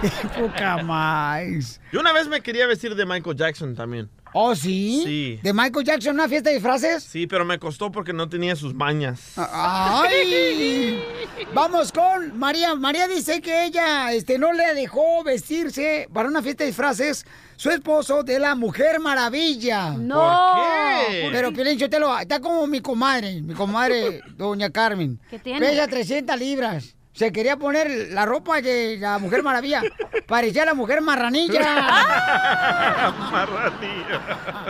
[0.00, 0.40] ¿Qué?
[0.40, 1.80] Poca más.
[1.92, 4.08] Yo una vez me quería vestir de Michael Jackson también.
[4.36, 5.02] ¿Oh, sí?
[5.04, 5.40] Sí.
[5.44, 7.04] ¿De Michael Jackson una fiesta de disfraces?
[7.04, 9.34] Sí, pero me costó porque no tenía sus mañas.
[9.36, 11.00] ¡Ay!
[11.54, 12.74] Vamos con María.
[12.74, 17.70] María dice que ella este, no le dejó vestirse para una fiesta de disfraces su
[17.70, 19.90] esposo de la Mujer Maravilla.
[19.90, 20.16] No.
[20.16, 21.28] ¿Por qué?
[21.30, 25.20] Pero Piolín Sotelo, está como mi comadre, mi comadre Doña Carmen.
[25.30, 25.60] ¿Qué tiene?
[25.60, 26.93] Pesa 300 libras.
[27.14, 29.82] Se quería poner la ropa de la Mujer Maravilla.
[30.26, 31.60] Parecía la Mujer Marranilla.
[33.30, 34.20] Marranilla.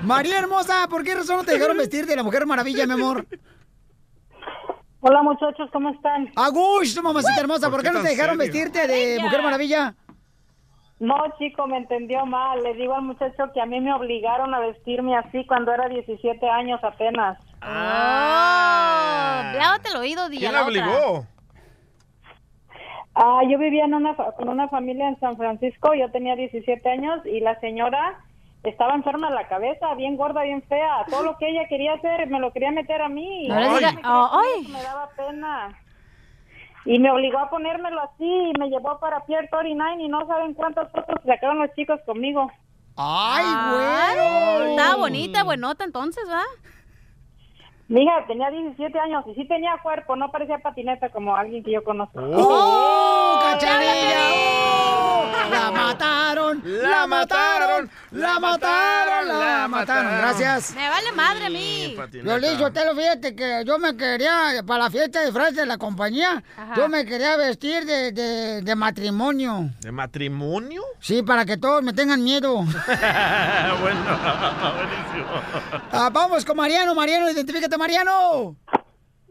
[0.03, 3.27] María hermosa, ¿por qué razón no te dejaron vestir de la Mujer Maravilla, mi amor?
[5.01, 6.31] Hola muchachos, ¿cómo están?
[6.37, 8.53] A gusto, mamacita hermosa, ¿por, ¿Por qué qué no te dejaron serio?
[8.53, 9.25] vestirte de Ella.
[9.25, 9.95] Mujer Maravilla?
[11.01, 12.63] No, chico, me entendió mal.
[12.63, 16.47] Le digo al muchacho que a mí me obligaron a vestirme así cuando era 17
[16.49, 17.39] años apenas.
[17.63, 17.67] Oh,
[19.59, 20.53] lávate el oído, Día.
[20.53, 21.27] la otra.
[23.15, 26.89] Ah, yo vivía en una fa- con una familia en San Francisco, yo tenía 17
[26.89, 28.19] años y la señora
[28.65, 31.05] estaba enferma de la cabeza, bien gorda, bien fea.
[31.11, 33.47] Todo lo que ella quería hacer me lo quería meter a mí.
[33.49, 34.41] No Ay, me, oh,
[34.73, 35.79] me daba pena.
[36.87, 40.55] Y me obligó a ponérmelo así y me llevó para Pier 39 y no saben
[40.55, 42.51] cuántas fotos sacaron los chicos conmigo.
[42.97, 44.71] ¡Ay, güey!
[44.71, 46.43] Estaba bonita, buenota entonces, ¿va?
[47.87, 51.85] Mija, tenía 17 años y sí tenía cuerpo, no parecía patineta como alguien que yo
[51.85, 52.18] conozco.
[52.18, 54.30] ¡Oh, cachanilla!
[54.32, 55.24] ¡Oh!
[55.51, 56.62] ¡La mataron!
[56.64, 57.91] ¡La mataron!
[58.12, 59.28] ¡La mataron!
[59.28, 60.16] ¡La mataron!
[60.18, 60.74] Gracias.
[60.74, 61.95] Me vale madre a mí.
[62.22, 66.43] Violín, Sotelo, fíjate que yo me quería, para la fiesta de disfraces de la compañía,
[66.57, 66.74] Ajá.
[66.76, 69.68] yo me quería vestir de, de, de matrimonio.
[69.80, 70.82] ¿De matrimonio?
[71.01, 72.55] Sí, para que todos me tengan miedo.
[72.62, 72.70] bueno,
[74.74, 75.26] buenísimo.
[75.93, 76.95] Ah, vamos con Mariano.
[76.95, 78.57] Mariano, identifícate, Mariano.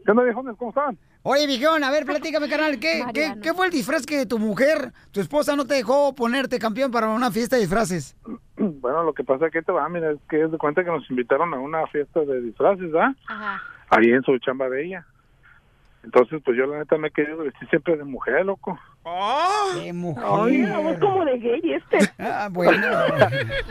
[0.04, 0.56] ¿Qué onda, viejones?
[0.58, 0.98] ¿Cómo están?
[1.22, 2.78] Oye, viejón, a ver, platícame, canal.
[2.78, 6.58] ¿Qué, qué, qué fue el disfraz que tu mujer, tu esposa, no te dejó ponerte
[6.58, 8.16] campeón para una fiesta de disfraces?
[8.56, 10.90] Bueno, lo que pasa es que te va, mira, es que es de cuenta que
[10.90, 13.14] nos invitaron a una fiesta de disfraces, ¿verdad?
[13.90, 15.06] Ahí en su chamba de ella.
[16.02, 18.78] Entonces, pues yo la neta me he querido vestir siempre de mujer, loco.
[19.04, 20.24] De mujer.
[20.26, 22.10] Ay, no, es como de gay este.
[22.18, 22.86] Ah, bueno.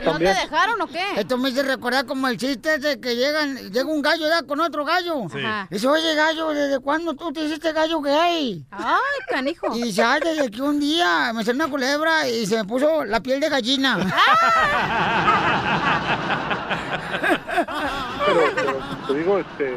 [0.04, 1.02] ¿No te dejaron o qué?
[1.16, 4.60] Esto me hizo recordar como el chiste de que llegan, llega un gallo ya con
[4.60, 5.28] otro gallo.
[5.32, 5.38] Sí.
[5.44, 5.66] Ajá.
[5.70, 8.64] Dice, oye, gallo, ¿desde cuándo tú te hiciste gallo gay?
[8.70, 9.74] Ay, canijo.
[9.76, 13.04] Y dice, ay, desde que un día me salió una culebra y se me puso
[13.04, 13.98] la piel de gallina.
[18.26, 19.76] Pero, pero, te digo, este,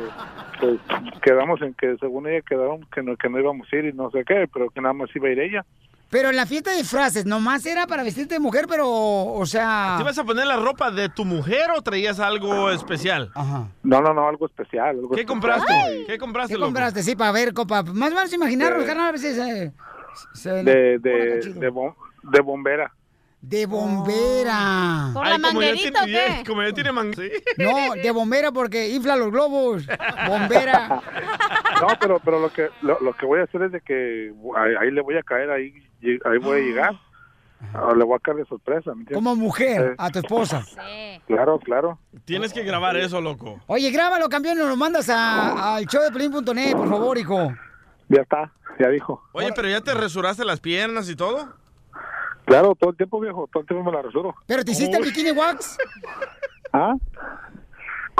[0.59, 0.79] pues
[1.21, 4.09] quedamos en que según ella quedaron que no, que no íbamos a ir y no
[4.11, 5.65] sé qué, pero que nada más iba a ir ella.
[6.09, 9.95] Pero en la fiesta de disfraces, nomás era para vestirte de mujer, pero, o sea...
[9.97, 13.29] ¿Te ibas a poner la ropa de tu mujer o traías algo especial?
[13.35, 13.67] Ajá.
[13.83, 14.87] No, no, no, algo especial.
[14.95, 15.27] Algo ¿Qué especial.
[15.27, 16.05] compraste?
[16.07, 16.67] ¿Qué compraste, ¿Qué loco?
[16.67, 17.03] compraste?
[17.03, 17.83] Sí, para ver, copa.
[17.83, 19.73] Más o menos imaginarlo, De- carnal, a ver si se...
[20.33, 21.93] se- De, de, de, bom-
[22.23, 22.89] de bombera.
[23.39, 25.11] De bombera.
[25.13, 26.43] ¿Por la Ay, como ya manguerita o qué?
[26.45, 26.91] Como ya tiene.
[27.13, 27.31] ¿sí?
[27.57, 29.85] No, de bombera porque infla los globos.
[30.27, 31.01] Bombera.
[31.79, 34.71] No, pero pero lo que lo, lo que voy a hacer es de que ahí,
[34.81, 35.71] ahí le voy a caer, ahí,
[36.25, 36.91] ahí voy a llegar.
[37.73, 38.91] Ah, le voy a caer de sorpresa.
[39.13, 40.63] Como mujer, Eh, a tu esposa.
[41.25, 41.97] Claro, claro.
[42.23, 43.59] Tienes que grabar eso, loco.
[43.65, 47.51] Oye, grábalo, campeón, y lo mandas a- al show de Pelín.net, por favor, hijo.
[48.09, 49.23] Ya está, ya dijo.
[49.31, 51.49] Oye, pero ya te resuraste las piernas y todo.
[52.47, 54.33] Claro, todo el tiempo, viejo, todo el tiempo me la resuro.
[54.47, 55.77] ¿Pero te hiciste el bikini wax?
[56.73, 56.93] ¿Ah?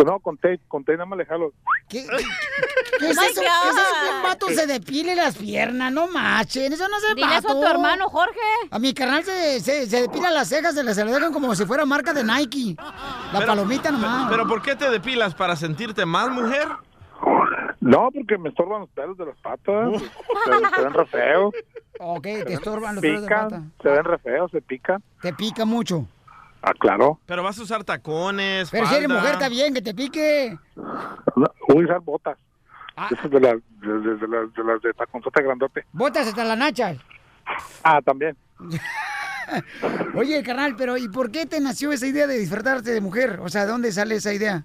[0.05, 1.51] No, con tape, con tape, nada más le jalo.
[1.89, 2.05] ¿Qué,
[2.99, 3.41] ¿Qué es Oh eso?
[3.41, 5.91] ¿Qué es eso que un vato se depile las piernas?
[5.91, 8.39] No machen, eso no es el Dile eso a tu hermano, Jorge.
[8.69, 11.65] A mi carnal se, se, se depila las cejas, se las se dejan como si
[11.65, 12.75] fuera marca de Nike.
[12.78, 14.30] La Pero- palomita nomás.
[14.30, 15.34] ¿Pero por qué te depilas?
[15.34, 16.67] ¿Para sentirte más mujer?
[17.80, 20.01] No, porque me estorban los pelos de las patas.
[20.01, 21.53] Se, se ven re feos.
[22.00, 23.62] Ok, te estorban los pelos de pata.
[23.82, 25.02] Se ven re feos, se pican.
[25.22, 26.08] Te pica mucho.
[26.62, 27.20] Ah, claro.
[27.26, 29.20] Pero vas a usar tacones, Pero si eres falda.
[29.22, 30.58] mujer, está bien, que te pique.
[30.76, 32.38] No, Voy a usar botas.
[32.95, 33.08] Ah.
[33.12, 35.86] Esas de las de, de- de las de las de taconzote grandote.
[35.91, 36.98] Botas hasta las nachas.
[37.84, 38.36] Ah, también.
[40.16, 43.39] Oye, carnal, pero ¿y por qué te nació esa idea de disfrazarte de mujer?
[43.41, 44.64] O sea, ¿de dónde sale esa idea?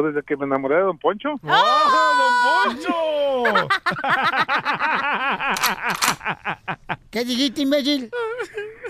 [0.00, 1.30] Pues desde que me enamoré de Don Poncho.
[1.42, 2.94] ¡Oh, don Poncho!
[7.10, 8.10] ¿Qué dijiste, imbécil?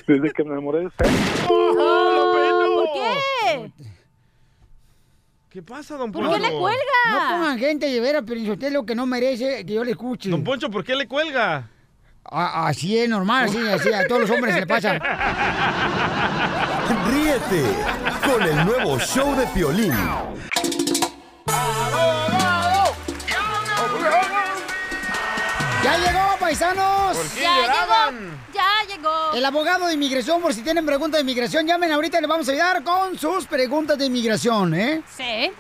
[0.07, 1.07] Desde que me enamoré de usted.
[1.49, 3.73] ¿Por qué?
[5.51, 6.37] ¿Qué pasa, don ¿Por Poncho?
[6.41, 6.81] qué le cuelga?
[7.11, 8.41] No pongan gente de veras, pero
[8.71, 10.31] lo que no merece que yo le escuche.
[10.31, 11.69] Don Poncho, ¿por qué le cuelga?
[12.25, 14.93] A- así es normal, así, así, a todos los hombres se le pasa.
[17.11, 17.65] Ríete
[18.25, 19.93] con el nuevo show de Piolín.
[25.83, 27.17] Ya llegó, paisanos.
[27.17, 29.33] ¿Por qué Ya llegó, ya llegó.
[29.35, 32.47] El abogado de inmigración, por si tienen preguntas de inmigración, llamen ahorita y les vamos
[32.49, 35.03] a ayudar con sus preguntas de inmigración, ¿eh?
[35.17, 35.51] Sí.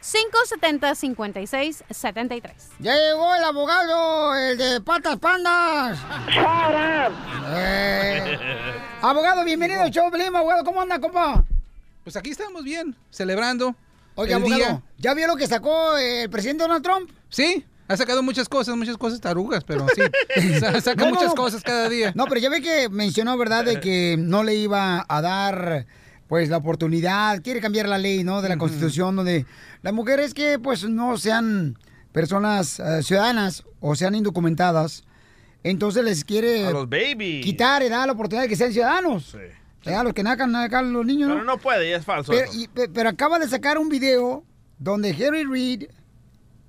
[0.00, 2.52] 855-570-5673.
[2.78, 5.98] Ya llegó el abogado, el de patas pandas.
[7.54, 8.38] Eh,
[9.02, 10.64] abogado, bienvenido al show, abogado.
[10.64, 11.44] ¿Cómo anda, compa?
[12.02, 13.74] Pues aquí estamos bien, celebrando.
[14.16, 14.82] El abogado, día.
[14.96, 17.10] ¿ya vio lo que sacó el presidente Donald Trump?
[17.28, 20.02] Sí, ha sacado muchas cosas, muchas cosas tarugas, pero sí.
[20.60, 21.34] Sa- Saca No, muchas no.
[21.34, 22.12] cosas cada día.
[22.14, 25.86] No, pero ya ve que mencionó, ¿verdad?, de que no le iba a dar,
[26.28, 29.46] pues, la oportunidad, quiere cambiar la ley, ¿no?, de la Constitución, donde
[29.82, 31.78] las mujeres que, pues, no sean
[32.12, 35.04] personas eh, ciudadanas o sean indocumentadas,
[35.62, 37.44] entonces les quiere A los babies.
[37.44, 39.34] quitar, y dar la oportunidad de que sean ciudadanos.
[39.84, 39.92] Sí.
[39.92, 41.52] A los que nacan acá los niños, Pero ¿no?
[41.54, 42.32] no puede, ya es falso.
[42.52, 44.44] Y- pero acaba de sacar un video
[44.78, 45.84] donde Harry Reid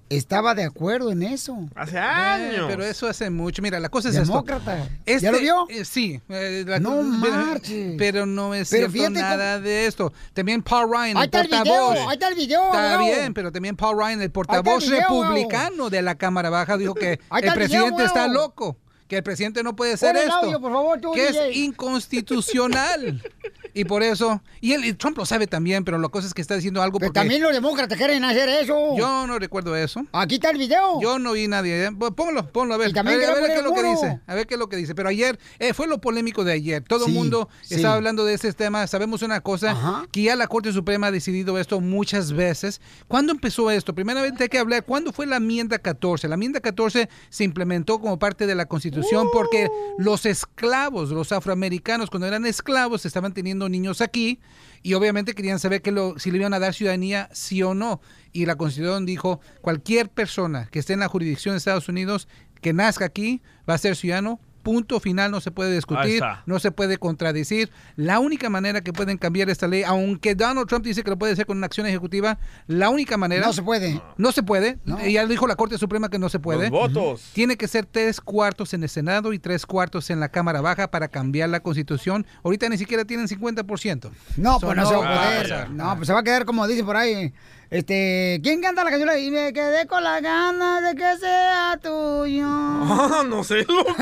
[0.09, 1.57] estaba de acuerdo en eso.
[1.75, 3.61] Hace Eh, pero eso hace mucho.
[3.61, 4.27] Mira, la cosa es esto.
[4.27, 4.87] Demócrata.
[5.05, 5.65] Este- ¿Ya lo vio?
[5.69, 6.19] eh, sí.
[6.29, 7.95] eh, la- No pero- marches.
[7.97, 10.11] Pero no es Pero cierto nada de esto.
[10.33, 11.93] También Paul Ryan, Ahí el está el portavoz.
[11.93, 15.89] video, ahí está el video, Está bien, pero también Paul Ryan, el portavoz video, republicano
[15.89, 18.77] de la Cámara Baja, dijo que el video, presidente está loco.
[19.09, 20.35] Que el presidente no puede hacer el esto.
[20.35, 21.49] audio, por favor, tú, que DJ.
[21.49, 23.21] es inconstitucional.
[23.73, 26.55] y por eso, y, y Trump lo sabe también, pero la cosa es que está
[26.55, 28.95] diciendo algo Pero porque también los demócratas quieren hacer eso.
[28.97, 30.05] yo no recuerdo eso.
[30.11, 31.01] Aquí está el video.
[31.01, 31.85] Yo no vi nadie.
[31.85, 31.89] ¿eh?
[31.97, 32.89] Pues Póngalo, ponlo a ver.
[32.89, 34.19] Y también a ver, a quiero ver qué es lo que el dice.
[34.27, 34.93] A ver qué es lo que dice.
[34.95, 36.83] Pero ayer eh, fue lo polémico de ayer.
[36.83, 37.75] Todo el Sí, mundo sí.
[37.75, 38.85] estaba hablando de ese tema.
[38.87, 42.79] Sabemos una cosa, que ya la Corte Suprema ha decidido esto muchas veces.
[43.07, 43.95] ¿Cuándo empezó esto?
[43.95, 46.27] Primeramente hay que hablar, ¿cuándo fue la enmienda 14?
[46.27, 48.98] La enmienda 14 se implementó como parte de la Constitución
[49.31, 50.01] porque Uh.
[50.01, 54.39] los esclavos, los afroamericanos, cuando eran esclavos, estaban teniendo niños aquí
[54.81, 58.01] y obviamente querían saber que lo, si le iban a dar ciudadanía, sí o no.
[58.31, 62.27] Y la Constitución dijo, cualquier persona que esté en la jurisdicción de Estados Unidos,
[62.61, 64.39] que nazca aquí, va a ser ciudadano.
[64.69, 67.71] Punto final, no se puede discutir, no se puede contradecir.
[67.95, 71.33] La única manera que pueden cambiar esta ley, aunque Donald Trump dice que lo puede
[71.33, 73.47] hacer con una acción ejecutiva, la única manera...
[73.47, 73.99] No se puede.
[74.17, 74.77] No se puede.
[75.09, 76.69] Ya dijo la Corte Suprema que no se puede.
[76.69, 77.31] Los votos.
[77.33, 80.91] Tiene que ser tres cuartos en el Senado y tres cuartos en la Cámara Baja
[80.91, 82.27] para cambiar la Constitución.
[82.43, 84.11] Ahorita ni siquiera tienen 50%.
[84.37, 85.69] No, So, pues no, se va a poder.
[85.71, 87.33] No, pues se va a quedar como dicen por ahí.
[87.71, 89.09] Este, ¿quién canta la canción?
[89.19, 92.47] Y me quedé con la gana de que sea tuyo.
[92.47, 93.95] Ah, no sé, loco.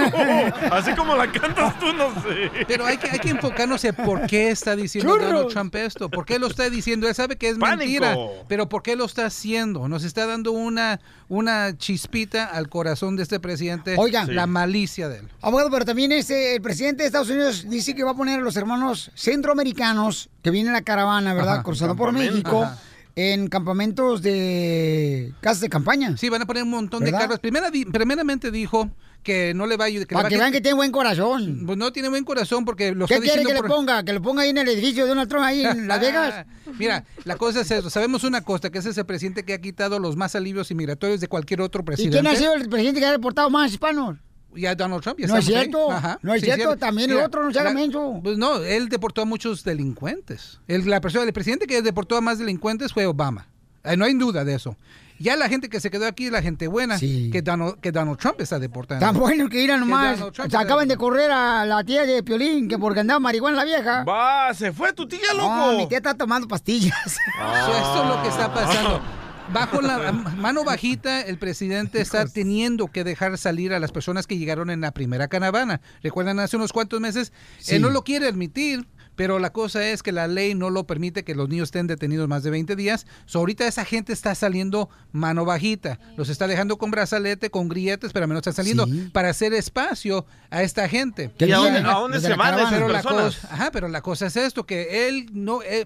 [0.72, 2.50] Así como la cantas tú, no sé.
[2.66, 5.30] Pero hay que, hay que enfocarnos en por qué está diciendo Churros.
[5.30, 6.10] Donald Trump esto.
[6.10, 7.10] ¿Por qué lo está diciendo?
[7.10, 7.80] Él sabe que es Pánico.
[7.80, 8.16] mentira.
[8.48, 9.90] Pero ¿por qué lo está haciendo?
[9.90, 13.96] Nos está dando una, una chispita al corazón de este presidente.
[13.98, 14.26] Oiga.
[14.28, 15.28] La malicia de él.
[15.42, 18.44] Abogado, pero también este, el presidente de Estados Unidos dice que va a poner a
[18.44, 21.56] los hermanos centroamericanos que vienen en la caravana, ¿verdad?
[21.56, 22.14] Ajá, Cruzando por.
[22.14, 22.64] México.
[22.64, 22.78] Ajá.
[23.20, 26.16] En campamentos de casas de campaña.
[26.18, 27.18] Sí, van a poner un montón ¿Verdad?
[27.18, 27.40] de cargas.
[27.40, 28.92] Primera, primeramente dijo
[29.24, 30.06] que no le va a ayudar.
[30.08, 31.64] Para que vean que tiene buen corazón.
[31.66, 34.04] Pues no tiene buen corazón porque lo ¿Qué quiere que le ponga?
[34.04, 36.46] ¿Que lo ponga ahí en el edificio de Donald Trump, ahí en Las Vegas?
[36.78, 37.90] Mira, la cosa es eso.
[37.90, 41.20] Sabemos una cosa, que ese es el presidente que ha quitado los más alivios inmigratorios
[41.20, 42.20] de cualquier otro ¿Y presidente.
[42.20, 44.20] quién ha sido el presidente que ha deportado más hispanos?
[44.56, 45.20] Ya Donald Trump.
[45.20, 46.20] ya No es cierto, Ajá.
[46.22, 48.20] no es cierto, también el otro no se haga menso.
[48.24, 50.60] Pues no, él deportó a muchos delincuentes.
[50.68, 53.48] El, la persona, el presidente que deportó a más delincuentes fue Obama.
[53.84, 54.76] Eh, no hay duda de eso.
[55.20, 58.20] Ya la gente que se quedó aquí es la gente buena que, Donald, que Donald
[58.20, 59.04] Trump está deportando.
[59.04, 60.20] Tan bueno que irán nomás.
[60.20, 63.58] Donald Trump Se acaban de correr a la tía de Piolín, que porque andaba marihuana
[63.58, 64.04] la vieja.
[64.04, 65.48] Va, se fue tu tía, loco.
[65.48, 66.96] No, mi tía está tomando pastillas.
[67.38, 69.02] So, esto es lo que está pasando.
[69.54, 74.38] Bajo la mano bajita, el presidente está teniendo que dejar salir a las personas que
[74.38, 75.82] llegaron en la primera caravana.
[76.04, 77.76] Recuerdan, hace unos cuantos meses, Sí.
[77.76, 78.86] él no lo quiere admitir,
[79.18, 82.30] pero la cosa es que la ley no lo permite que los niños estén detenidos
[82.30, 83.06] más de 20 días.
[83.26, 86.00] So, ahorita esa gente está saliendo mano bajita.
[86.16, 90.64] Los está dejando con brazalete, con grilletes, pero menos están saliendo para hacer espacio a
[90.64, 91.32] esta gente.
[91.38, 93.36] ¿Y a dónde- a dónde se van esas Pero la personas?
[93.36, 95.86] cosa- Ajá, pero la cosa es esto, que él no, eh,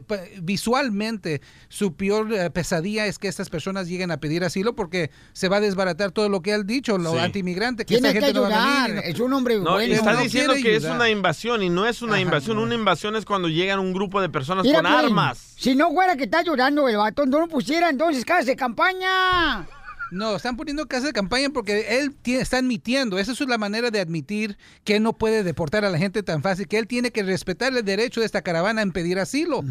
[0.61, 5.47] visualmente su peor eh, pesadilla es que estas personas lleguen a pedir asilo porque se
[5.49, 7.17] va a desbaratar todo lo que él ha dicho, lo Sí.
[7.19, 9.03] anti-inmigrante, que que gente no va a venir.
[9.05, 9.93] es un hombre No, y bueno.
[9.95, 12.57] está no diciendo que es una invasión y no es una Ajá, invasión.
[12.57, 12.63] no.
[12.63, 15.53] Una invasión es cuando llegan un grupo de personas Mira, con Piolín, armas.
[15.57, 19.67] Si no fuera que está llorando el vato, no lo pusiera entonces casa de campaña.
[20.11, 23.89] No, están poniendo casa de campaña porque él tiene- está admitiendo, esa es la manera
[23.91, 27.11] de admitir que él no puede deportar a la gente tan fácil, que él tiene
[27.11, 29.63] que respetar el derecho de esta caravana en pedir asilo.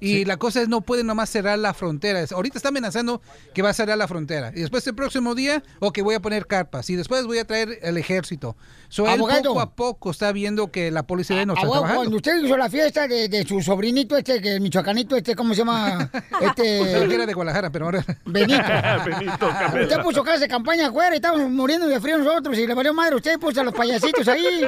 [0.00, 2.22] Y la cosa es, no puede nomás cerrar la frontera.
[2.30, 3.22] Ahorita está amenazando
[3.54, 4.52] que va a cerrar la frontera.
[4.54, 6.88] Y después el próximo día, o que voy a poner carpas.
[6.90, 8.56] Y después voy a traer el ejército.
[8.88, 9.42] So, él Abogado.
[9.44, 12.00] poco a poco está viendo que la policía no está Abogado, trabajando.
[12.10, 15.54] cuando usted hizo la fiesta de, de su sobrinito este, que el michoacanito este, ¿cómo
[15.54, 16.08] se llama?
[16.12, 17.14] Pensaba que Este...
[17.14, 18.04] era de Guadalajara, pero ahora...
[18.26, 18.62] Benito.
[19.06, 19.50] Benito.
[19.86, 22.92] Usted puso casa de campaña afuera y estábamos muriendo de frío nosotros y le valió
[22.92, 23.16] madre.
[23.16, 24.66] Usted puso a los payasitos ahí.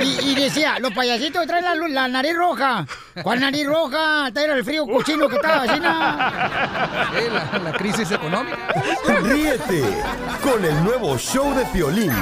[0.00, 2.86] Y, y decía, los payasitos traen la, la nariz roja.
[3.22, 4.30] ¿Cuál nariz roja?
[4.32, 7.18] Trae el frío cochino que estaba así, ¿no?
[7.18, 8.56] Sí, la, la crisis económica.
[9.22, 9.82] Ríete
[10.42, 12.12] con el nuevo show de Piolín.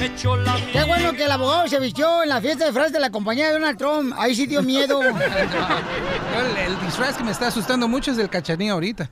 [0.00, 3.48] Qué bueno que el abogado se vistió en la fiesta de frases de la compañía
[3.48, 4.14] de Donald Trump.
[4.16, 5.02] Ahí sí dio miedo.
[5.02, 9.10] El, el disfraz que me está asustando mucho es del cachanilla ahorita.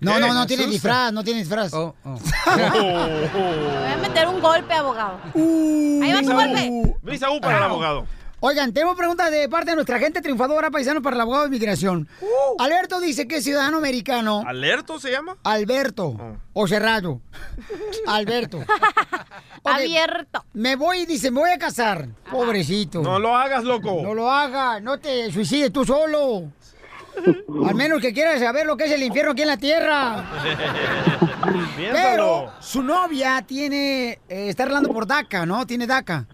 [0.00, 1.74] No, no, no tiene disfraz, no tiene disfraz.
[1.74, 2.18] Oh, oh.
[2.18, 5.20] Voy a meter un golpe, abogado.
[5.34, 6.96] Ahí va tu golpe.
[7.02, 8.06] Brisa U para el abogado.
[8.44, 12.08] Oigan, tenemos preguntas de parte de nuestra gente triunfadora paisano para el abogado de inmigración.
[12.58, 14.42] Alberto dice que es ciudadano americano.
[14.44, 15.36] ¿Alerto se llama?
[15.44, 16.16] Alberto.
[16.52, 17.20] O cerrado.
[18.08, 18.64] Alberto.
[19.64, 20.44] Abierto.
[20.54, 22.08] Me voy, dice, me voy a casar.
[22.32, 23.00] Pobrecito.
[23.00, 24.00] No lo hagas, loco.
[24.02, 26.50] No lo hagas, no te suicides tú solo.
[27.68, 30.24] Al menos que quieras saber lo que es el infierno aquí en la tierra.
[31.76, 35.64] Pero su novia tiene, eh, está arreglando por DACA, ¿no?
[35.64, 36.26] Tiene DACA.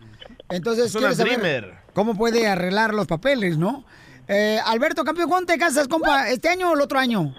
[0.51, 3.84] Entonces, Es una saber cómo puede arreglar los papeles, ¿no?
[4.26, 6.28] Eh, Alberto, campeón, ¿cuándo te casas, compa?
[6.28, 7.34] ¿Este año o el otro año?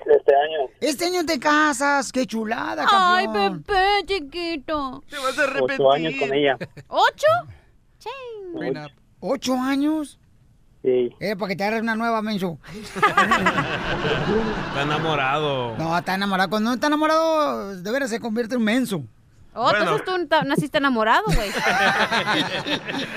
[0.00, 0.70] Este año.
[0.80, 3.64] Este año te casas, qué chulada, Ay, campeón.
[3.66, 5.02] bebé, chiquito.
[5.08, 6.56] Te vas a Ocho años con ella.
[6.88, 7.26] ¿Ocho?
[9.20, 10.18] ¿Ocho años?
[10.82, 11.14] Sí.
[11.20, 12.58] Eh, para que te agarres una nueva, menso.
[14.70, 15.76] Está enamorado.
[15.76, 16.48] No, está enamorado.
[16.48, 19.02] Cuando no está enamorado, de veras se convierte en menso.
[19.52, 20.12] Oh, entonces tú
[20.46, 21.50] naciste enamorado, güey.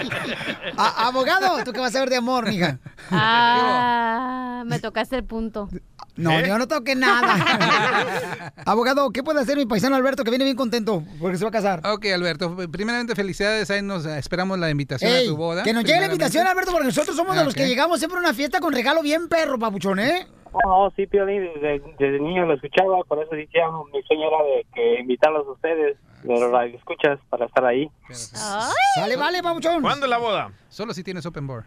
[0.77, 2.79] Abogado, ¿tú qué vas a ver de amor, mija?
[3.11, 5.69] Ah, me tocaste el punto.
[6.15, 6.45] No, ¿Eh?
[6.47, 8.53] yo no toqué nada.
[8.65, 11.51] abogado, ¿qué puede hacer mi paisano Alberto que viene bien contento porque se va a
[11.51, 11.81] casar?
[11.85, 15.63] Ok, Alberto, primeramente felicidades, ahí nos esperamos la invitación Ey, a tu boda.
[15.63, 18.21] que nos llegue la invitación, Alberto, porque nosotros somos de los que llegamos siempre a
[18.21, 20.27] una fiesta con regalo bien perro, papuchón, ¿eh?
[20.65, 24.65] No, sí, Piolín, desde, desde niño lo escuchaba, por eso decía, mi sueño era de
[24.73, 27.89] que invitarlos a ustedes, pero la escuchas para estar ahí.
[28.09, 29.81] Sale, vale, papuchón.
[29.81, 30.51] ¿Cuándo es la boda?
[30.69, 31.63] Solo si tienes open bar.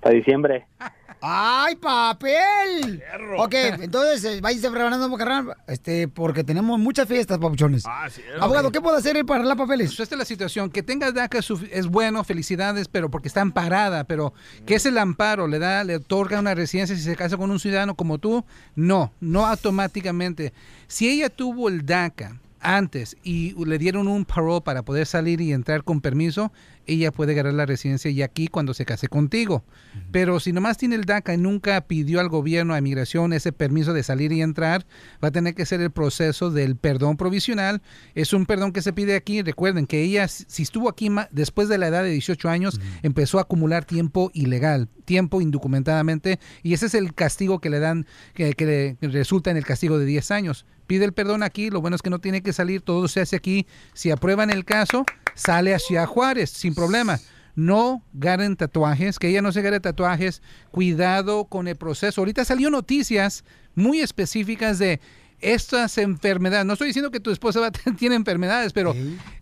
[0.00, 0.66] Para diciembre.
[1.20, 3.02] ¡Ay, papel!
[3.38, 7.84] Ok, entonces, eh, váyase preparando, carnal, este, porque tenemos muchas fiestas, papuchones.
[7.86, 8.08] Ah.
[8.40, 9.88] Abogado, ¿qué puedo hacer para arreglar papeles?
[9.88, 10.70] Pues esta es la situación.
[10.70, 11.40] Que tengas DACA
[11.72, 14.04] es bueno, felicidades, pero porque está amparada.
[14.04, 14.32] Pero,
[14.66, 15.48] ¿qué es el amparo?
[15.48, 18.44] ¿Le da, le otorga una residencia si se casa con un ciudadano como tú?
[18.76, 20.52] No, no automáticamente.
[20.86, 25.52] Si ella tuvo el DACA antes y le dieron un parole para poder salir y
[25.52, 26.52] entrar con permiso,
[26.88, 29.64] ella puede agarrar la residencia y aquí cuando se case contigo.
[30.10, 33.92] Pero si nomás tiene el DACA y nunca pidió al gobierno, a inmigración, ese permiso
[33.92, 34.86] de salir y entrar,
[35.22, 37.82] va a tener que ser el proceso del perdón provisional.
[38.14, 39.42] Es un perdón que se pide aquí.
[39.42, 43.42] Recuerden que ella, si estuvo aquí después de la edad de 18 años, empezó a
[43.42, 48.96] acumular tiempo ilegal, tiempo indocumentadamente, y ese es el castigo que le dan, que, que
[49.00, 50.66] le resulta en el castigo de 10 años.
[50.88, 53.36] Pide el perdón aquí, lo bueno es que no tiene que salir, todo se hace
[53.36, 53.66] aquí.
[53.92, 57.20] Si aprueban el caso, sale a Ciudad Juárez sin problema.
[57.54, 60.40] No garen tatuajes, que ella no se gane tatuajes.
[60.70, 62.22] Cuidado con el proceso.
[62.22, 64.98] Ahorita salió noticias muy específicas de
[65.40, 66.64] estas enfermedades.
[66.64, 68.94] No estoy diciendo que tu esposa va tiene enfermedades, pero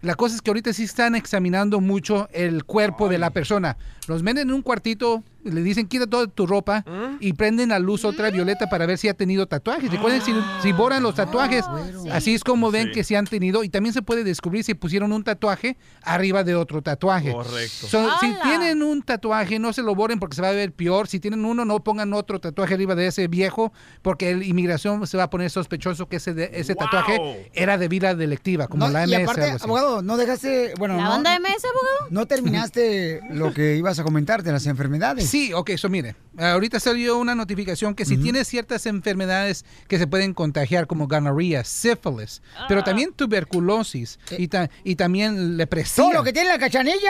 [0.02, 3.76] la cosa es que ahorita sí están examinando mucho el cuerpo de la persona.
[4.08, 6.84] Los meten en un cuartito, le dicen quita toda tu ropa
[7.20, 9.90] y prenden la luz ultravioleta para ver si ha tenido tatuajes.
[9.90, 10.32] Recuerden, si,
[10.62, 11.64] si borran los tatuajes,
[12.12, 13.64] así es como ven que se han tenido.
[13.64, 17.32] Y también se puede descubrir si pusieron un tatuaje arriba de otro tatuaje.
[17.32, 17.86] Correcto.
[17.88, 21.08] So, si tienen un tatuaje, no se lo borren porque se va a ver peor.
[21.08, 23.72] Si tienen uno, no pongan otro tatuaje arriba de ese viejo
[24.02, 27.88] porque el inmigración se va a poner sospechoso que ese, de- ese tatuaje era de
[27.88, 29.22] vida delictiva, como No, la y MS.
[29.24, 29.64] aparte, algo así.
[29.64, 32.06] abogado, no dejaste, bueno, ¿La no, banda MS, abogado?
[32.10, 35.28] no terminaste lo que ibas a comentar de las enfermedades.
[35.28, 36.16] Sí, ok, eso mire.
[36.38, 41.64] Ahorita salió una notificación que si tienes ciertas enfermedades que se pueden contagiar, como gonorrea,
[41.64, 46.04] sífilis, pero también tuberculosis y, ta- y también lepresía.
[46.04, 47.02] Todo lo que tiene la cachanilla.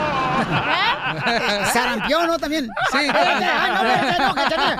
[1.72, 2.38] Sarampión, ¿no?
[2.38, 2.68] También.
[2.92, 3.08] Sí, ay,
[4.18, 4.76] no, no, cállate, no.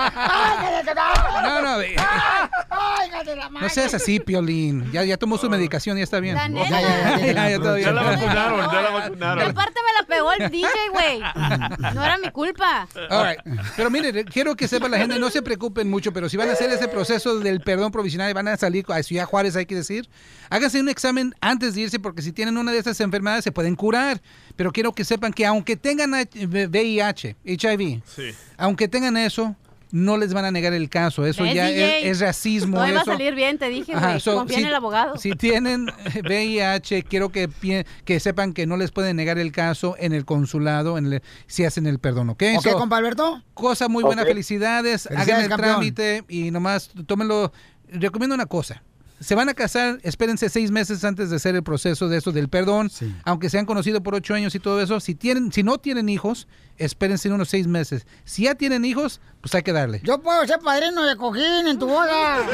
[3.66, 4.90] Eh, seas así, Piolín.
[4.92, 6.34] Ya, ya tomó su medicación y ya está bien.
[6.34, 6.68] La neta.
[6.68, 7.86] Ya, ya, ya, ya, ya, todo bien.
[7.86, 9.50] Ya la vacunaron, ya la vacunaron.
[9.50, 11.20] aparte me la pegó el DJ, güey.
[11.94, 12.88] No era mi culpa.
[13.10, 13.40] All right.
[13.76, 16.52] Pero mire, quiero que sepa la gente, no se preocupen mucho, pero si van a
[16.52, 19.74] hacer ese proceso del perdón provisional y van a salir a Ciudad Juárez, hay que
[19.74, 20.08] decir,
[20.50, 23.74] háganse un examen antes de irse porque si tienen una de estas enfermedades se pueden
[23.76, 24.20] curar.
[24.56, 28.30] Pero quiero que sepan que aunque tengan VIH, HIV, Sí.
[28.56, 29.54] aunque tengan eso,
[29.92, 31.24] no les van a negar el caso.
[31.26, 32.78] Eso ¿Ves, ya es, es racismo.
[32.78, 33.12] No iba a eso.
[33.12, 34.20] salir bien, te dije, Ajá, güey.
[34.20, 35.16] so, Confía si- en el abogado.
[35.16, 35.86] Si tienen
[36.24, 37.48] VIH, quiero que,
[38.04, 41.64] que sepan que no les pueden negar el caso en el consulado en el- si
[41.64, 42.42] hacen el perdón, ¿ok?
[42.58, 43.42] ¿Ok, compa Alberto?
[43.54, 45.70] Cosa muy buena, felicidades, Felicidades, hagan el campeón.
[45.76, 47.52] trámite y nomás tómenlo.
[47.88, 48.82] Recomiendo una cosa.
[49.18, 52.48] Se van a casar, espérense seis meses antes de hacer el proceso de eso del
[52.50, 52.90] perdón,
[53.24, 55.00] aunque se han conocido por ocho años y todo eso.
[55.00, 56.46] Si tienen, si no tienen hijos,
[56.76, 58.06] espérense unos seis meses.
[58.24, 60.00] Si ya tienen hijos, pues hay que darle.
[60.04, 62.44] Yo puedo ser padrino de cojín en tu boda.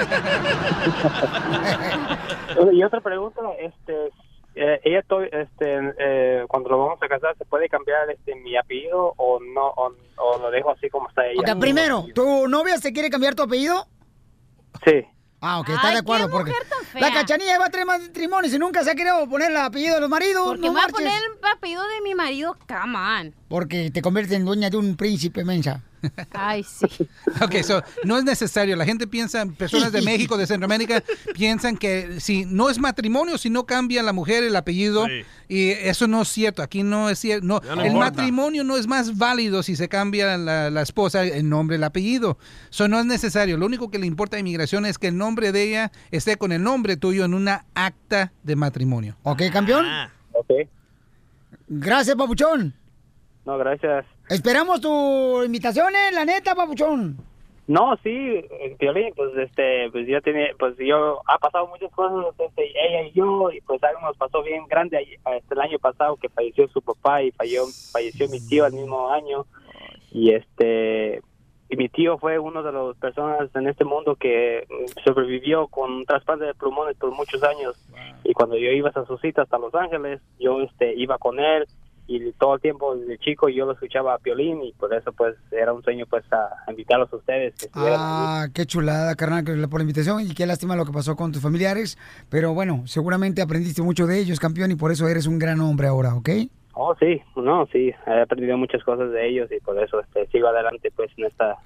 [2.73, 4.07] Y otra pregunta, este,
[4.55, 8.57] eh, ella to- este, eh, cuando lo vamos a casar, ¿se puede cambiar este mi
[8.57, 11.57] apellido o no o, o lo dejo así como está ella?
[11.59, 13.87] Primero, ¿tu novia se quiere cambiar tu apellido?
[14.85, 15.05] Sí.
[15.45, 16.27] Ah, ok, está Ay, de acuerdo.
[16.29, 17.01] qué Porque mujer tan fea.
[17.01, 20.09] la cachanilla lleva tres matrimonios y nunca se ha querido poner el apellido de los
[20.09, 20.45] maridos.
[20.45, 23.35] Porque no voy a poner el apellido de mi marido, come on.
[23.49, 25.83] Porque te conviertes en dueña de un príncipe, mensa.
[26.33, 26.87] Ay, sí.
[27.43, 28.77] Ok, so, no es necesario.
[28.77, 31.03] La gente piensa, personas de México, de Centroamérica,
[31.35, 35.07] piensan que si no es matrimonio, si no cambia la mujer el apellido,
[35.49, 36.63] y eso no es cierto.
[36.63, 37.47] Aquí no es cierto.
[37.47, 38.11] No, Ya no el importa.
[38.11, 42.39] matrimonio no es más válido si se cambia la, la esposa el nombre, el apellido.
[42.71, 43.57] Eso no es necesario.
[43.57, 46.53] Lo único que le importa a inmigración es que el nombre de ella esté con
[46.53, 49.17] el nombre tuyo en una acta de matrimonio.
[49.23, 49.87] ¿Ok, campeón?
[50.33, 50.51] Ok.
[51.69, 52.75] Gracias, papuchón.
[53.45, 54.05] No, gracias.
[54.33, 57.19] Esperamos tu invitación, eh, la neta, papuchón.
[57.67, 58.43] No, sí,
[58.79, 63.13] Piolín, pues este, pues yo tiene, pues yo ha pasado muchas cosas, este, ella y
[63.13, 66.81] yo, y pues algo nos pasó bien grande este, el año pasado que falleció su
[66.81, 69.45] papá y falleció, falleció mi tío al mismo año.
[70.11, 71.21] Y este
[71.69, 74.67] y mi tío fue uno de las personas en este mundo que
[75.05, 77.77] sobrevivió con un trasplante de pulmones por muchos años.
[78.25, 81.67] Y cuando yo iba a sus citas hasta Los Ángeles, yo este iba con él
[82.07, 85.37] y todo el tiempo desde chico yo lo escuchaba a Piolín y por eso pues
[85.51, 87.69] era un sueño pues a invitarlos a ustedes que.
[87.75, 91.43] Ah, qué chulada, carnal, por la invitación y qué lástima lo que pasó con tus
[91.43, 91.99] familiares.
[92.29, 95.87] Pero bueno, seguramente aprendiste mucho de ellos, campeón, y por eso eres un gran hombre
[95.87, 96.29] ahora, ¿ok?
[96.75, 100.49] Oh, sí, no, sí, he aprendido muchas cosas de ellos y por eso este, sigo
[100.49, 101.59] adelante pues en esta,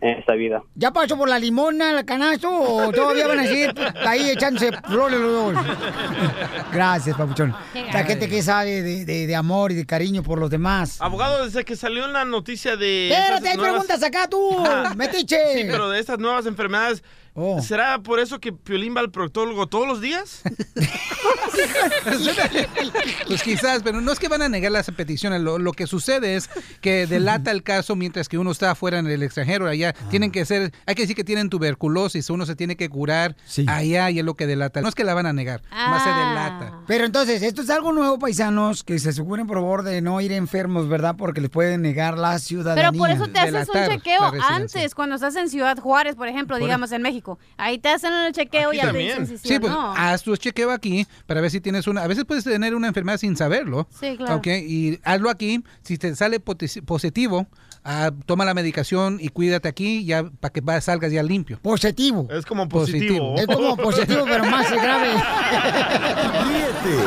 [0.00, 0.62] en esta vida.
[0.74, 3.74] ¿Ya pasó por la limona, el canasto o todavía van a seguir
[4.06, 5.64] ahí echándose flores los dos?
[6.72, 7.54] Gracias, papuchón.
[7.92, 11.00] La gente que sabe de, de- de amor y de cariño por los demás.
[11.00, 13.10] Abogado, desde que salió en la noticia de...
[13.10, 14.64] Espérate, hay nuevas- preguntas acá tú,
[14.96, 15.38] metiche.
[15.54, 17.02] Sí, pero de estas nuevas enfermedades,
[17.62, 20.42] ¿será por eso que Piolín va al proctólogo todos los días?
[23.26, 25.40] Pues quizás, pero no es que van a negar las peticiones.
[25.40, 26.48] Lo, lo que sucede es
[26.80, 29.66] que delata el caso mientras que uno está afuera en el extranjero.
[29.66, 33.36] Allá tienen que ser, hay que decir que tienen tuberculosis, uno se tiene que curar
[33.66, 34.80] allá y es lo que delata.
[34.80, 36.80] No es que la van a negar, más se delata.
[36.86, 40.32] Pero entonces, esto es algo nuevo, paisanos, que se aseguren por favor de no ir
[40.32, 41.16] enfermos, ¿verdad?
[41.18, 42.90] Porque les pueden negar la ciudadanía.
[42.90, 46.56] Pero por eso te haces un chequeo antes, cuando estás en Ciudad Juárez, por ejemplo,
[46.56, 47.27] Por- digamos en México.
[47.56, 49.92] Ahí te hacen el chequeo y ya te dicen si sí, Sí, o pues no.
[49.96, 52.02] haz tu chequeo aquí para ver si tienes una.
[52.02, 53.88] A veces puedes tener una enfermedad sin saberlo.
[54.00, 54.36] Sí, claro.
[54.36, 55.62] Ok, y hazlo aquí.
[55.82, 57.46] Si te sale posi- positivo,
[57.84, 61.58] ah, toma la medicación y cuídate aquí ya para que salgas ya limpio.
[61.60, 62.28] Positivo.
[62.30, 63.34] Es como positivo.
[63.36, 65.08] Es como positivo, pero más grave.
[66.48, 67.04] Ríete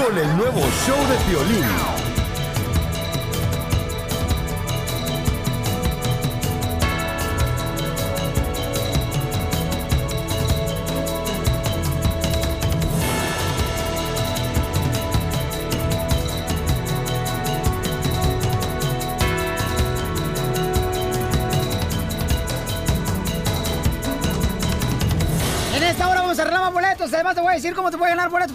[0.00, 2.05] con el nuevo show de violín.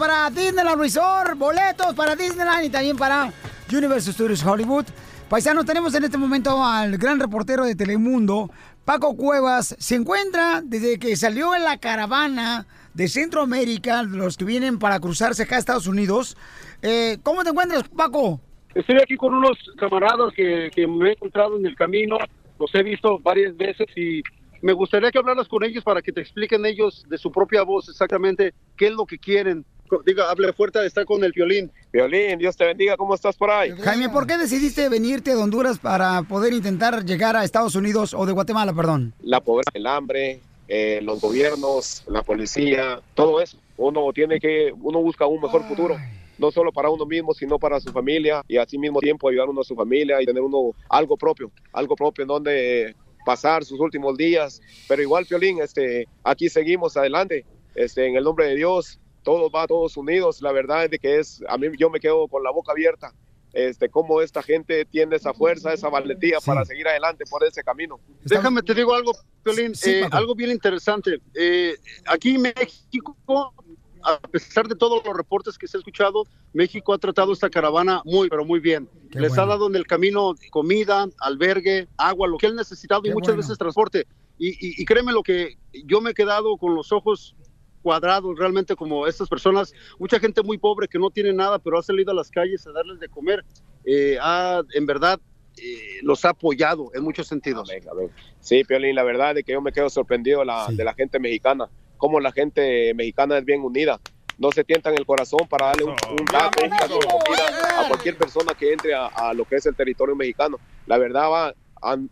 [0.01, 3.31] Para Disneyland Resort, boletos para Disneyland y también para
[3.71, 4.85] Universal Studios Hollywood.
[5.29, 8.49] Paisanos, tenemos en este momento al gran reportero de Telemundo,
[8.83, 9.75] Paco Cuevas.
[9.77, 15.43] Se encuentra desde que salió en la caravana de Centroamérica, los que vienen para cruzarse
[15.43, 16.35] acá a Estados Unidos.
[16.81, 18.41] Eh, ¿Cómo te encuentras, Paco?
[18.73, 22.17] Estoy aquí con unos camaradas que, que me he encontrado en el camino,
[22.57, 24.23] los he visto varias veces y
[24.63, 27.89] me gustaría que hablaras con ellos para que te expliquen ellos de su propia voz
[27.89, 29.63] exactamente qué es lo que quieren.
[30.05, 31.71] Diga, hable fuerte, está con el violín.
[31.91, 33.71] Violín, Dios te bendiga, ¿cómo estás por ahí?
[33.71, 38.25] Jaime, ¿por qué decidiste venirte de Honduras para poder intentar llegar a Estados Unidos o
[38.25, 39.13] de Guatemala, perdón?
[39.21, 43.57] La pobreza, el hambre, eh, los gobiernos, la policía, todo eso.
[43.75, 45.97] Uno tiene que, uno busca un mejor futuro.
[46.37, 49.61] No solo para uno mismo, sino para su familia y así mismo tiempo ayudar uno
[49.61, 54.17] a su familia y tener uno algo propio, algo propio en donde pasar sus últimos
[54.17, 54.61] días.
[54.87, 59.67] Pero igual, Piolín, este, aquí seguimos adelante, este, en el nombre de Dios, todos va,
[59.67, 60.41] todos unidos.
[60.41, 63.13] La verdad es de que es, a mí yo me quedo con la boca abierta
[63.53, 67.99] este, cómo esta gente tiene esa fuerza, esa valentía para seguir adelante por ese camino.
[68.24, 69.11] Déjame te digo algo,
[69.43, 71.19] Piolín, Sí, eh, algo bien interesante.
[71.34, 71.76] Eh,
[72.07, 73.53] aquí en México,
[74.03, 78.01] a pesar de todos los reportes que se ha escuchado, México ha tratado esta caravana
[78.05, 78.89] muy, pero muy bien.
[79.11, 79.43] Qué Les bueno.
[79.43, 83.36] ha dado en el camino comida, albergue, agua, lo que han necesitado y Qué muchas
[83.36, 83.41] bueno.
[83.41, 84.07] veces transporte.
[84.38, 87.36] Y, y- y créeme lo que yo me he quedado con los ojos
[87.82, 91.84] cuadrados realmente como estas personas, mucha gente muy pobre que no tiene nada, pero ha
[91.84, 93.43] salido a las calles a darles de comer.
[93.86, 95.19] Eh, ha, en verdad,
[95.57, 97.69] eh, los ha apoyado en muchos sentidos.
[98.39, 101.19] Sí, Piolín, la verdad es que yo me quedo sorprendido de la, de la gente
[101.19, 103.99] mexicana, cómo la gente mexicana es bien unida.
[104.38, 107.88] No se tientan el corazón para darle un, un taco, un plato de comida a
[107.88, 110.57] cualquier persona que entre a, a lo que es el territorio mexicano.
[110.88, 111.53] La verdad, va,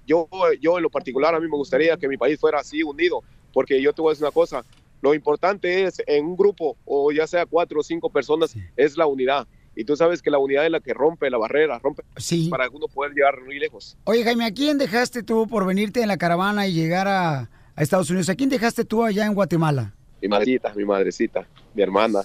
[0.05, 0.27] yo,
[0.61, 3.81] yo en lo particular, a mí me gustaría que mi país fuera así unido, porque
[3.81, 4.63] yo te voy a decir una cosa,
[5.01, 9.07] lo importante es en un grupo, o ya sea cuatro o cinco personas, es la
[9.07, 9.47] unidad.
[9.75, 12.03] Y tú sabes que la unidad es la que rompe la barrera, rompe
[12.49, 13.97] para uno poder llegar muy lejos.
[14.03, 17.81] Oye, Jaime, ¿a quién dejaste tú por venirte en la caravana y llegar a, a
[17.81, 18.29] Estados Unidos?
[18.29, 19.93] ¿A quién dejaste tú allá en Guatemala?
[20.21, 22.21] mi madrecita, mi madrecita, mi hermana.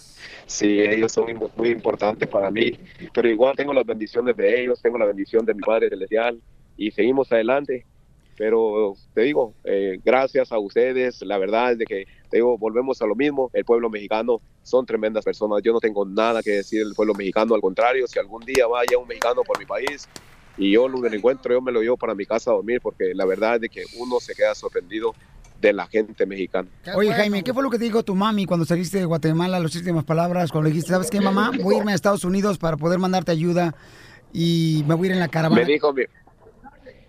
[0.46, 2.72] Sí, ellos son muy, muy importantes para mí,
[3.12, 6.40] pero igual tengo las bendiciones de ellos, tengo la bendición de mi Padre Celestial
[6.76, 7.86] y seguimos adelante.
[8.36, 13.00] Pero te digo, eh, gracias a ustedes, la verdad es de que, te digo, volvemos
[13.00, 16.84] a lo mismo, el pueblo mexicano son tremendas personas, yo no tengo nada que decir
[16.84, 20.08] del pueblo mexicano, al contrario, si algún día vaya un mexicano por mi país
[20.56, 23.24] y yo lo encuentro, yo me lo llevo para mi casa a dormir, porque la
[23.24, 25.14] verdad es de que uno se queda sorprendido
[25.60, 26.68] de la gente mexicana.
[26.94, 29.58] Oye, Jaime, ¿qué fue lo que te dijo tu mami cuando saliste de Guatemala?
[29.58, 31.52] Las últimas palabras, cuando le dijiste, ¿sabes qué, mamá?
[31.62, 33.74] Voy a irme a Estados Unidos para poder mandarte ayuda
[34.32, 35.62] y me voy a ir en la caravana.
[35.62, 36.02] Me dijo mi,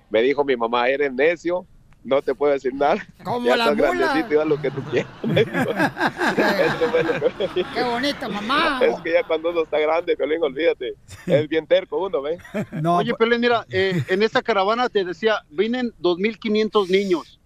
[0.09, 1.65] me dijo mi mamá, eres necio,
[2.03, 3.05] no te puedo decir nada.
[3.23, 3.91] Como ya la estás mula.
[3.91, 5.11] grandecito y haz lo que tú quieras.
[5.23, 8.79] Eso fue lo que- ¡Qué bonita, mamá!
[8.83, 10.93] Es que ya cuando uno está grande, Piolín, olvídate.
[11.25, 12.39] Es bien terco uno, ¿ves?
[12.87, 17.39] Oye, Pelé, mira, eh, en esta caravana te decía, vienen 2.500 niños.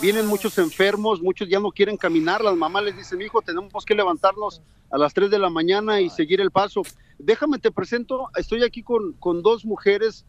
[0.00, 2.42] Vienen muchos enfermos, muchos ya no quieren caminar.
[2.42, 6.10] Las mamás les dicen, hijo, tenemos que levantarnos a las 3 de la mañana y
[6.10, 6.82] seguir el paso.
[7.18, 10.24] Déjame, te presento, estoy aquí con, con dos mujeres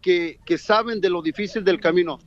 [0.00, 2.18] que, que saben de lo difícil del camino.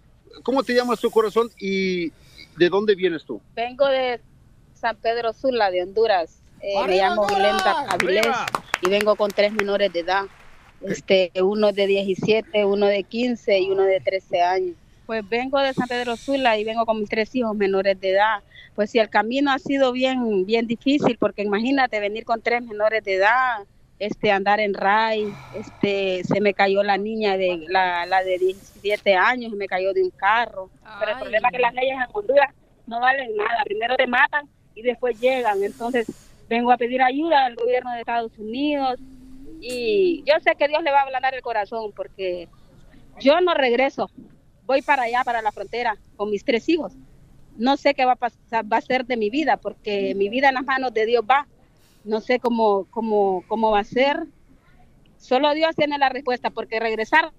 [0.43, 2.09] ¿Cómo te llamas tu corazón y
[2.57, 3.41] de dónde vienes tú?
[3.55, 4.19] Vengo de
[4.73, 6.41] San Pedro Sula, de Honduras.
[6.61, 7.27] Eh, me ¡Arriba, llamo!
[7.27, 8.27] Glenda Avilés
[8.81, 10.25] y vengo con tres menores de edad.
[10.81, 14.75] Este, uno de 17, uno de 15 y uno de 13 años.
[15.05, 18.41] Pues vengo de San Pedro Sula y vengo con mis tres hijos menores de edad.
[18.75, 23.03] Pues si el camino ha sido bien, bien difícil, porque imagínate venir con tres menores
[23.03, 23.65] de edad,
[24.01, 29.13] este, andar en ray, este, se me cayó la niña de la, la de 17
[29.13, 30.71] años, se me cayó de un carro.
[30.99, 32.49] Pero el problema es que las leyes en Honduras
[32.87, 33.63] no valen nada.
[33.63, 35.61] Primero te matan y después llegan.
[35.61, 36.07] Entonces
[36.49, 38.99] vengo a pedir ayuda al gobierno de Estados Unidos
[39.59, 42.49] y yo sé que Dios le va a ablandar el corazón porque
[43.19, 44.09] yo no regreso.
[44.65, 46.93] Voy para allá, para la frontera, con mis tres hijos.
[47.55, 50.49] No sé qué va a pasar, va a ser de mi vida, porque mi vida
[50.49, 51.47] en las manos de Dios va.
[52.03, 54.27] No sé cómo, cómo, cómo va a ser.
[55.17, 57.31] Solo Dios tiene la respuesta, porque regresar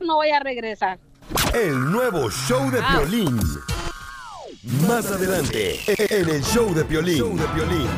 [0.00, 0.98] no voy a regresar.
[1.52, 3.38] El nuevo show de Piolín.
[4.88, 7.18] Más adelante, en el show de Piolín.
[7.18, 7.88] Show de Piolín.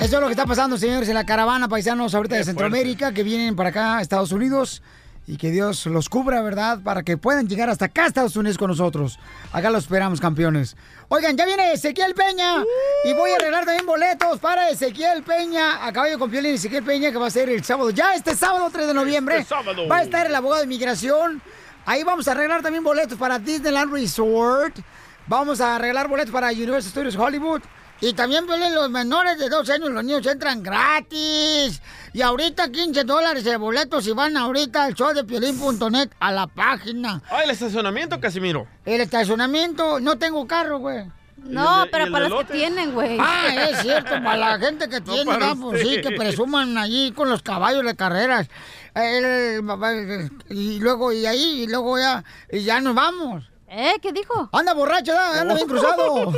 [0.00, 3.22] Eso es lo que está pasando, señores, en la caravana paisanos ahorita de Centroamérica que
[3.22, 4.82] vienen para acá a Estados Unidos
[5.28, 6.80] y que Dios los cubra, ¿verdad?
[6.82, 9.18] Para que puedan llegar hasta acá Estados Unidos con nosotros.
[9.52, 10.74] Acá los esperamos, campeones.
[11.08, 12.64] Oigan, ya viene Ezequiel Peña
[13.04, 17.12] y voy a arreglar también boletos para Ezequiel Peña, a caballo con Piolín Ezequiel Peña,
[17.12, 19.36] que va a ser el sábado, ya este sábado 3 de noviembre.
[19.36, 19.86] Este sábado.
[19.86, 21.42] Va a estar el abogado de inmigración.
[21.84, 24.78] Ahí vamos a arreglar también boletos para Disneyland Resort.
[25.26, 27.60] Vamos a arreglar boletos para Universal Studios Hollywood.
[28.00, 31.82] Y también, Piolín, los menores de 12 años, los niños entran gratis.
[32.12, 36.46] Y ahorita 15 dólares de boletos si van ahorita al show de Piolín.net a la
[36.46, 37.20] página.
[37.30, 38.66] Ah, el estacionamiento, Casimiro.
[38.84, 41.04] El estacionamiento, no tengo carro, güey.
[41.38, 43.16] No, ¿Y el pero y para los que tienen, güey.
[43.20, 45.60] Ah, es cierto, para la gente que tiene, ¿no?
[45.60, 48.48] pues sí, que presuman allí con los caballos de carreras.
[48.94, 53.44] El- y luego, y ahí, y luego ya, y ya nos vamos.
[53.70, 53.94] ¿Eh?
[54.00, 54.48] ¿Qué dijo?
[54.52, 56.32] Anda borracho, anda bien cruzado.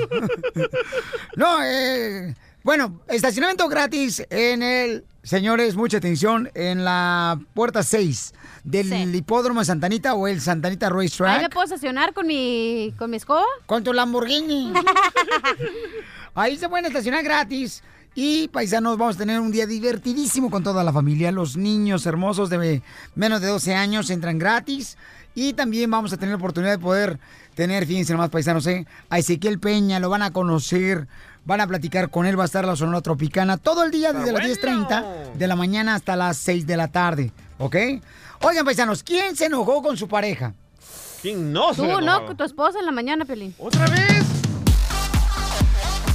[1.36, 2.34] no, eh,
[2.64, 8.34] bueno, estacionamiento gratis en el, señores, mucha atención, en la puerta 6
[8.64, 11.52] del hipódromo de Santanita o el Santanita ¿Ahí me Racetrack.
[11.52, 13.44] puedo estacionar con mi, con mi escoba?
[13.66, 14.72] Con tu Lamborghini.
[16.34, 17.82] Ahí se pueden estacionar gratis.
[18.14, 21.30] Y paisanos, vamos a tener un día divertidísimo con toda la familia.
[21.30, 22.82] Los niños hermosos de
[23.14, 24.98] menos de 12 años entran gratis.
[25.40, 27.18] Y también vamos a tener la oportunidad de poder
[27.54, 28.84] tener, fíjense nomás, paisanos, ¿eh?
[29.08, 31.08] a Ezequiel Peña, lo van a conocer,
[31.46, 34.32] van a platicar con él, va a estar la Sonora Tropicana todo el día desde
[34.32, 37.32] las 10.30 de la mañana hasta las 6 de la tarde.
[37.56, 37.74] ¿Ok?
[38.42, 40.52] Oigan, paisanos, ¿quién se enojó con su pareja?
[41.22, 42.00] ¿Quién no se Tú, enojó?
[42.02, 43.54] no, con tu esposa en la mañana, Pelín.
[43.58, 44.39] ¿Otra vez?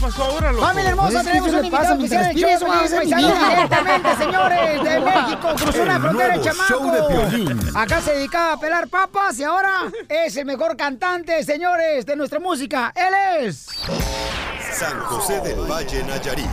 [0.05, 0.65] ¿Qué pasó ahora, loco?
[0.67, 3.49] Familia hermosa, que tenemos un invitado show, paisanos, niña.
[3.49, 6.67] directamente, señores, de México, cruzó la frontera el chamaco.
[6.67, 7.71] show de Piolín.
[7.75, 12.39] Acá se dedicaba a pelar papas y ahora es el mejor cantante, señores, de nuestra
[12.39, 12.93] música.
[12.95, 13.67] Él es...
[14.77, 16.49] San José del Valle, Nayarit.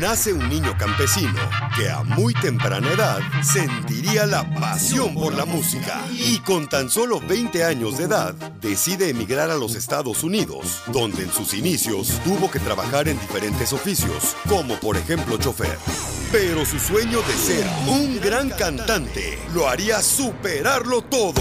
[0.00, 1.40] Nace un niño campesino
[1.74, 7.20] que a muy temprana edad sentiría la pasión por la música y con tan solo
[7.20, 12.50] 20 años de edad decide emigrar a los Estados Unidos, donde en sus inicios tuvo
[12.50, 15.78] que trabajar en diferentes oficios, como por ejemplo chofer.
[16.30, 21.40] Pero su sueño de ser un gran cantante lo haría superarlo todo.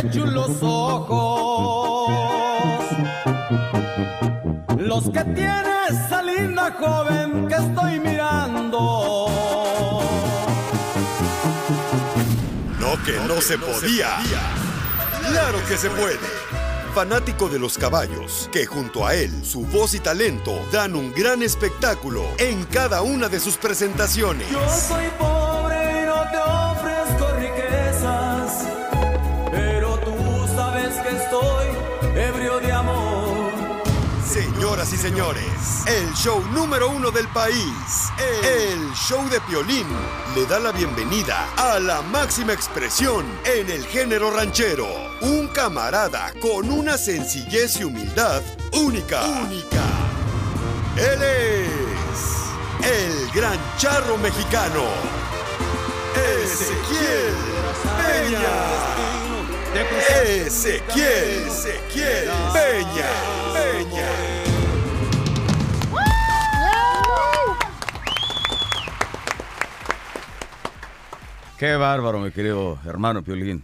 [0.00, 2.40] Qué chulos ojos
[4.90, 9.28] los que tiene esa linda joven que estoy mirando.
[12.80, 14.16] No que no se podía.
[15.28, 16.18] Claro que se puede.
[16.92, 21.40] Fanático de los caballos, que junto a él, su voz y talento dan un gran
[21.44, 24.50] espectáculo en cada una de sus presentaciones.
[24.50, 25.04] Yo soy
[34.90, 38.10] Señoras y señores, el show número uno del país,
[38.42, 39.86] el show de Piolín,
[40.34, 44.88] le da la bienvenida a la máxima expresión en el género ranchero.
[45.20, 48.42] Un camarada con una sencillez y humildad
[48.72, 49.22] única.
[49.26, 49.84] Única.
[50.96, 54.82] Él es el gran charro mexicano,
[56.16, 57.34] Ezequiel
[57.96, 58.40] Peña.
[60.24, 63.10] Ezequiel, Ezequiel Peña,
[63.54, 64.39] Peña.
[71.60, 73.62] Qué bárbaro, mi querido hermano Piolín.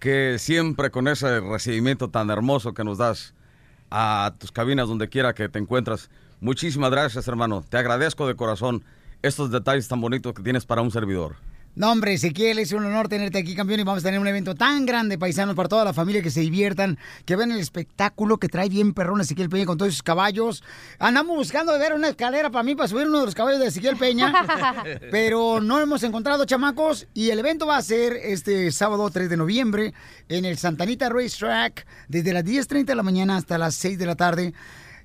[0.00, 3.34] Que siempre con ese recibimiento tan hermoso que nos das
[3.88, 6.10] a tus cabinas donde quiera que te encuentras.
[6.40, 7.62] Muchísimas gracias, hermano.
[7.68, 8.82] Te agradezco de corazón
[9.22, 11.36] estos detalles tan bonitos que tienes para un servidor.
[11.78, 14.56] No, hombre, Ezequiel, es un honor tenerte aquí, campeón, y vamos a tener un evento
[14.56, 18.48] tan grande, paisanos, para toda la familia, que se diviertan, que vean el espectáculo que
[18.48, 20.64] trae bien perrón Ezequiel Peña con todos sus caballos.
[20.98, 23.68] Andamos buscando de ver una escalera para mí, para subir uno de los caballos de
[23.68, 24.34] Ezequiel Peña,
[25.12, 29.36] pero no hemos encontrado, chamacos, y el evento va a ser este sábado 3 de
[29.36, 29.94] noviembre
[30.28, 34.16] en el Santanita Racetrack, desde las 10.30 de la mañana hasta las 6 de la
[34.16, 34.52] tarde.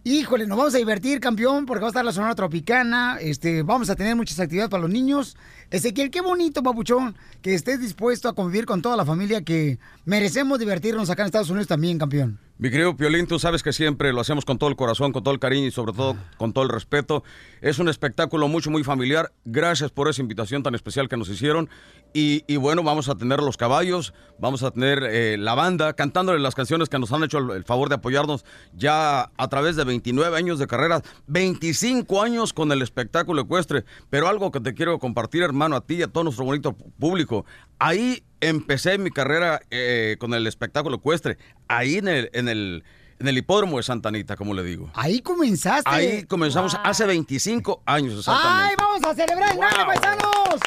[0.06, 3.20] Híjole, nos vamos a divertir, campeón, porque va a estar la Sonora Tropicana.
[3.22, 5.38] Este, vamos a tener muchas actividades para los niños.
[5.72, 10.60] Ezequiel, qué bonito, papuchón, que estés dispuesto a convivir con toda la familia que merecemos
[10.60, 12.38] divertirnos acá en Estados Unidos también, campeón.
[12.64, 15.34] Mi querido Piolín, tú sabes que siempre lo hacemos con todo el corazón, con todo
[15.34, 17.22] el cariño y sobre todo con todo el respeto.
[17.60, 19.34] Es un espectáculo mucho, muy familiar.
[19.44, 21.70] Gracias por esa invitación tan especial que nos hicieron.
[22.14, 26.40] Y, y bueno, vamos a tener los caballos, vamos a tener eh, la banda cantándole
[26.40, 29.84] las canciones que nos han hecho el, el favor de apoyarnos ya a través de
[29.84, 33.84] 29 años de carrera, 25 años con el espectáculo ecuestre.
[34.10, 37.46] Pero algo que te quiero compartir, hermano, a ti y a todo nuestro bonito público.
[37.78, 41.38] Ahí empecé mi carrera eh, con el espectáculo ecuestre,
[41.68, 42.84] ahí en el, en el,
[43.20, 44.92] en el hipódromo de Santa Anita, como le digo.
[44.94, 45.90] Ahí comenzaste.
[45.90, 48.70] Ahí comenzamos hace 25 años exactamente.
[48.70, 50.60] ¡Ay, vamos a celebrar el grande, paisanos!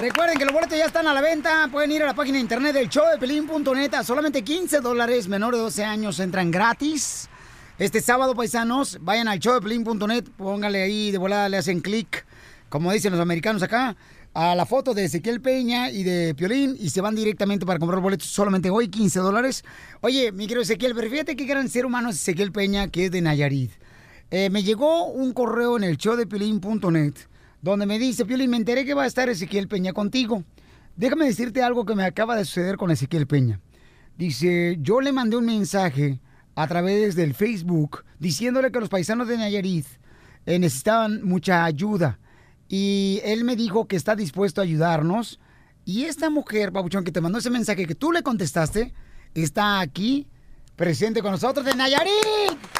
[0.00, 1.68] Recuerden que los boletos ya están a la venta.
[1.72, 3.90] Pueden ir a la página de internet del show de pelín.net.
[4.04, 7.28] Solamente 15 dólares, menor de 12 años, entran gratis.
[7.80, 10.24] Este sábado, paisanos, vayan al show de pelín.net.
[10.36, 12.24] Póngale ahí de volada, le hacen clic,
[12.68, 13.96] como dicen los americanos acá,
[14.34, 18.00] a la foto de Ezequiel Peña y de Piolín y se van directamente para comprar
[18.00, 19.64] boletos solamente hoy, 15 dólares.
[20.00, 23.10] Oye, mi querido Ezequiel, pero fíjate qué gran ser humano es Ezequiel Peña, que es
[23.10, 23.72] de Nayarit.
[24.30, 27.14] Eh, me llegó un correo en el show de Piolín.net
[27.60, 30.44] donde me dice, Piolín, me enteré que va a estar Ezequiel Peña contigo.
[30.96, 33.60] Déjame decirte algo que me acaba de suceder con Ezequiel Peña.
[34.16, 36.20] Dice, yo le mandé un mensaje
[36.54, 39.86] a través del Facebook diciéndole que los paisanos de Nayarit
[40.46, 42.18] eh, necesitaban mucha ayuda.
[42.68, 45.40] Y él me dijo que está dispuesto a ayudarnos.
[45.84, 48.92] Y esta mujer, Pabuchón, que te mandó ese mensaje que tú le contestaste,
[49.34, 50.26] está aquí,
[50.76, 52.77] presente con nosotros de Nayarit.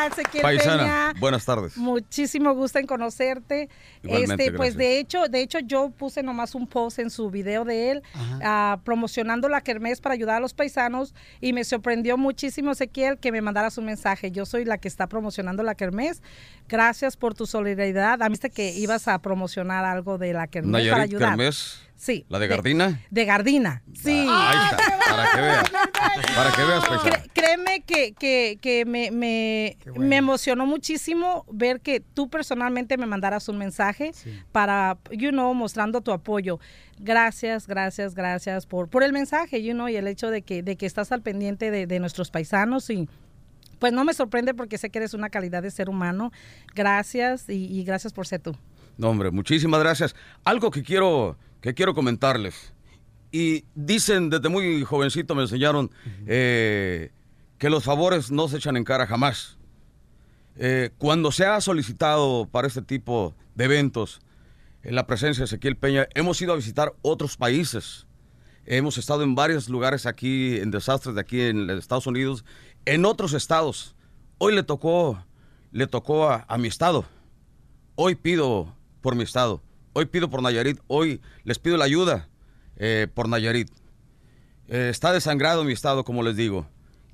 [0.00, 0.06] ¡Yay!
[0.06, 1.20] Hola, Ezequiel Paisana, Peña.
[1.20, 1.76] buenas tardes.
[1.76, 3.68] Muchísimo gusto en conocerte.
[4.02, 4.78] Igualmente, este, pues gracias.
[4.78, 8.02] de hecho, de hecho yo puse nomás un post en su video de él
[8.42, 13.32] ah, promocionando la kermés para ayudar a los paisanos y me sorprendió muchísimo Ezequiel que
[13.32, 14.30] me mandara su mensaje.
[14.30, 16.22] Yo soy la que está promocionando la kermés.
[16.68, 18.22] Gracias por tu solidaridad.
[18.22, 21.30] A mí dijiste que ibas a promocionar algo de la kermés para ayudar.
[21.30, 21.89] Kermés.
[22.00, 22.24] Sí.
[22.30, 22.98] ¿La de Gardina?
[23.10, 23.82] De Gardina.
[23.92, 24.26] Sí.
[24.26, 25.70] Ahí está, para que veas.
[26.34, 26.84] Para que veas.
[26.84, 33.04] Cre- créeme que, que, que me, me, me emocionó muchísimo ver que tú personalmente me
[33.04, 34.12] mandaras un mensaje
[34.50, 36.58] para, you know, mostrando tu apoyo.
[36.98, 40.76] Gracias, gracias, gracias por, por el mensaje, you know, y el hecho de que, de
[40.76, 43.10] que estás al pendiente de, de nuestros paisanos y
[43.78, 46.32] pues no me sorprende porque sé que eres una calidad de ser humano.
[46.74, 48.56] Gracias y, y gracias por ser tú.
[48.96, 50.14] No, hombre, muchísimas gracias.
[50.44, 52.72] Algo que quiero, que quiero comentarles.
[53.32, 55.90] Y dicen, desde muy jovencito me enseñaron
[56.26, 57.12] eh,
[57.58, 59.56] que los favores no se echan en cara jamás.
[60.56, 64.20] Eh, cuando se ha solicitado para este tipo de eventos,
[64.82, 68.06] en la presencia de Ezequiel Peña, hemos ido a visitar otros países.
[68.66, 72.44] Hemos estado en varios lugares aquí, en desastres de aquí en Estados Unidos,
[72.84, 73.94] en otros estados.
[74.38, 75.24] Hoy le tocó,
[75.70, 77.04] le tocó a- a mi estado.
[77.94, 79.62] Hoy pido por mi estado.
[79.92, 80.78] Hoy pido por Nayarit.
[80.86, 82.28] Hoy les pido la ayuda
[82.76, 83.70] eh, por Nayarit.
[84.68, 86.68] Eh, está desangrado mi estado, como les digo.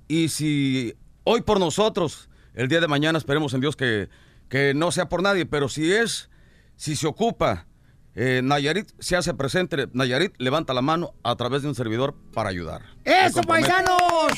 [0.08, 0.94] Y si
[1.24, 4.08] hoy por nosotros, el día de mañana esperemos en Dios que,
[4.48, 6.28] que no sea por nadie, pero si es,
[6.76, 7.66] si se ocupa,
[8.18, 12.48] eh, Nayarit se hace presente, Nayarit levanta la mano a través de un servidor para
[12.48, 12.82] ayudar.
[13.04, 14.32] ¡Eso, paisanos!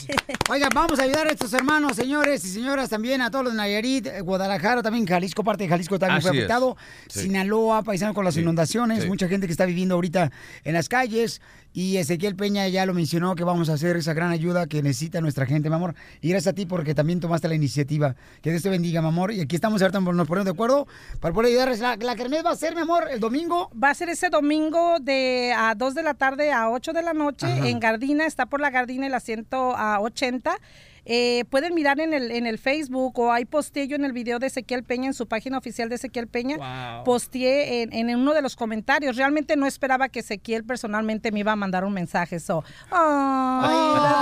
[0.50, 3.58] Oiga, vamos a ayudar a estos hermanos, señores y señoras, también a todos los de
[3.58, 6.76] Nayarit, eh, Guadalajara, también Jalisco, parte de Jalisco también fue Así afectado.
[7.08, 7.20] Sí.
[7.20, 9.08] Sinaloa, paisano con las Sí, inundaciones, sí.
[9.08, 10.30] mucha gente que está viviendo ahorita
[10.64, 11.40] en las calles.
[11.72, 15.20] Y Ezequiel Peña ya lo mencionó que vamos a hacer esa gran ayuda que necesita
[15.20, 15.94] nuestra gente, mi amor.
[16.20, 18.16] Y gracias a ti porque también tomaste la iniciativa.
[18.42, 19.32] Que Dios te bendiga, mi amor.
[19.32, 20.86] Y aquí estamos, ahorita nos ponemos de acuerdo
[21.20, 21.80] para poder ayudarles.
[21.80, 23.70] La, la kermés va a ser, mi amor, el domingo.
[23.72, 27.12] Va a ser ese domingo de a 2 de la tarde a 8 de la
[27.12, 27.68] noche Ajá.
[27.68, 30.56] en Gardina, está por la Gardina y la 180.
[31.10, 34.38] Eh, pueden mirar en el, en el Facebook o hay posteé yo en el video
[34.38, 36.58] de Ezequiel Peña, en su página oficial de Ezequiel Peña.
[36.58, 37.04] Wow.
[37.04, 39.16] Posteé en, en uno de los comentarios.
[39.16, 42.38] Realmente no esperaba que Ezequiel personalmente me iba a mandar un mensaje.
[42.38, 42.62] So.
[42.90, 44.20] Ay,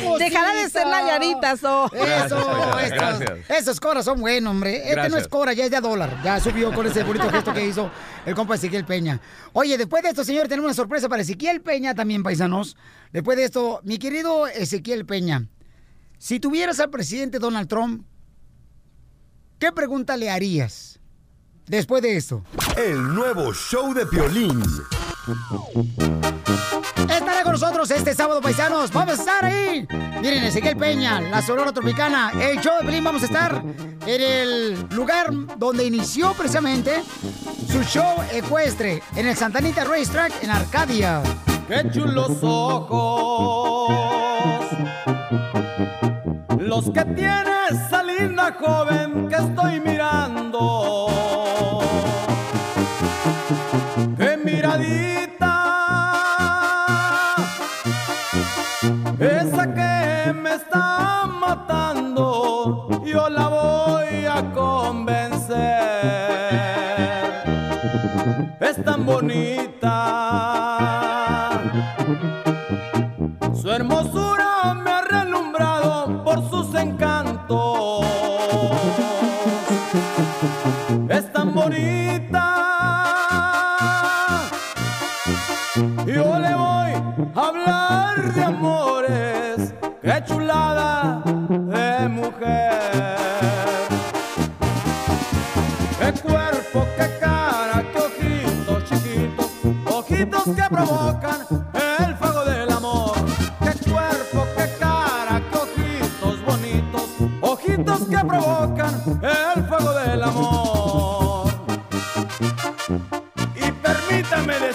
[0.00, 1.58] qué Dejara de ser Nayarita.
[1.58, 1.92] So.
[1.92, 3.20] Eso, estos,
[3.50, 4.88] esos coras son buenos, hombre.
[4.90, 6.22] Este no es cora, ya es de a dólar.
[6.24, 7.90] Ya subió con ese bonito gesto que hizo
[8.24, 9.20] el compa Ezequiel Peña.
[9.52, 12.78] Oye, después de esto, señor, tenemos una sorpresa para Ezequiel Peña también, paisanos.
[13.12, 15.48] Después de esto, mi querido Ezequiel Peña,
[16.22, 18.06] si tuvieras al presidente Donald Trump,
[19.58, 21.00] ¿qué pregunta le harías
[21.66, 22.44] después de esto?
[22.76, 24.62] El nuevo show de Piolín.
[26.96, 28.92] Estará con nosotros este sábado, paisanos.
[28.92, 29.84] Vamos a estar ahí.
[30.20, 33.02] Miren, Ezequiel Peña, la Sonora Tropicana, el show de Pelín.
[33.02, 33.60] Vamos a estar
[34.06, 37.02] en el lugar donde inició precisamente
[37.66, 41.20] su show ecuestre, en el Santanita Racetrack en Arcadia.
[41.66, 43.92] ¡Qué chulos ojos!
[46.74, 50.86] Los que tiene esa linda joven que estoy mirando.
[54.16, 55.54] ¡Qué miradita!
[59.20, 65.58] Esa que me está matando, yo la voy a convencer.
[68.60, 69.51] Es tan bonita.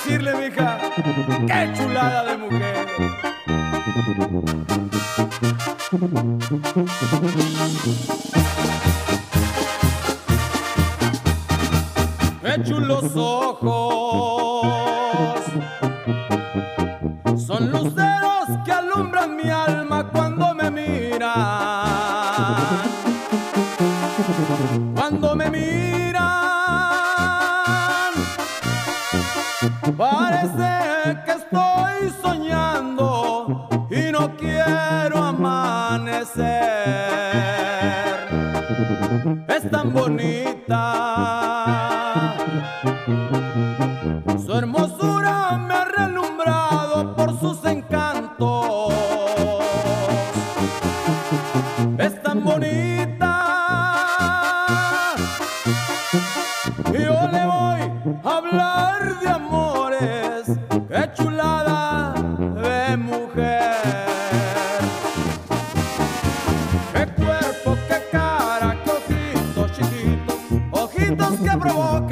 [0.08, 0.80] Decirle, mija,
[1.48, 2.88] qué chulada de mujer.
[71.10, 72.07] Então que provoca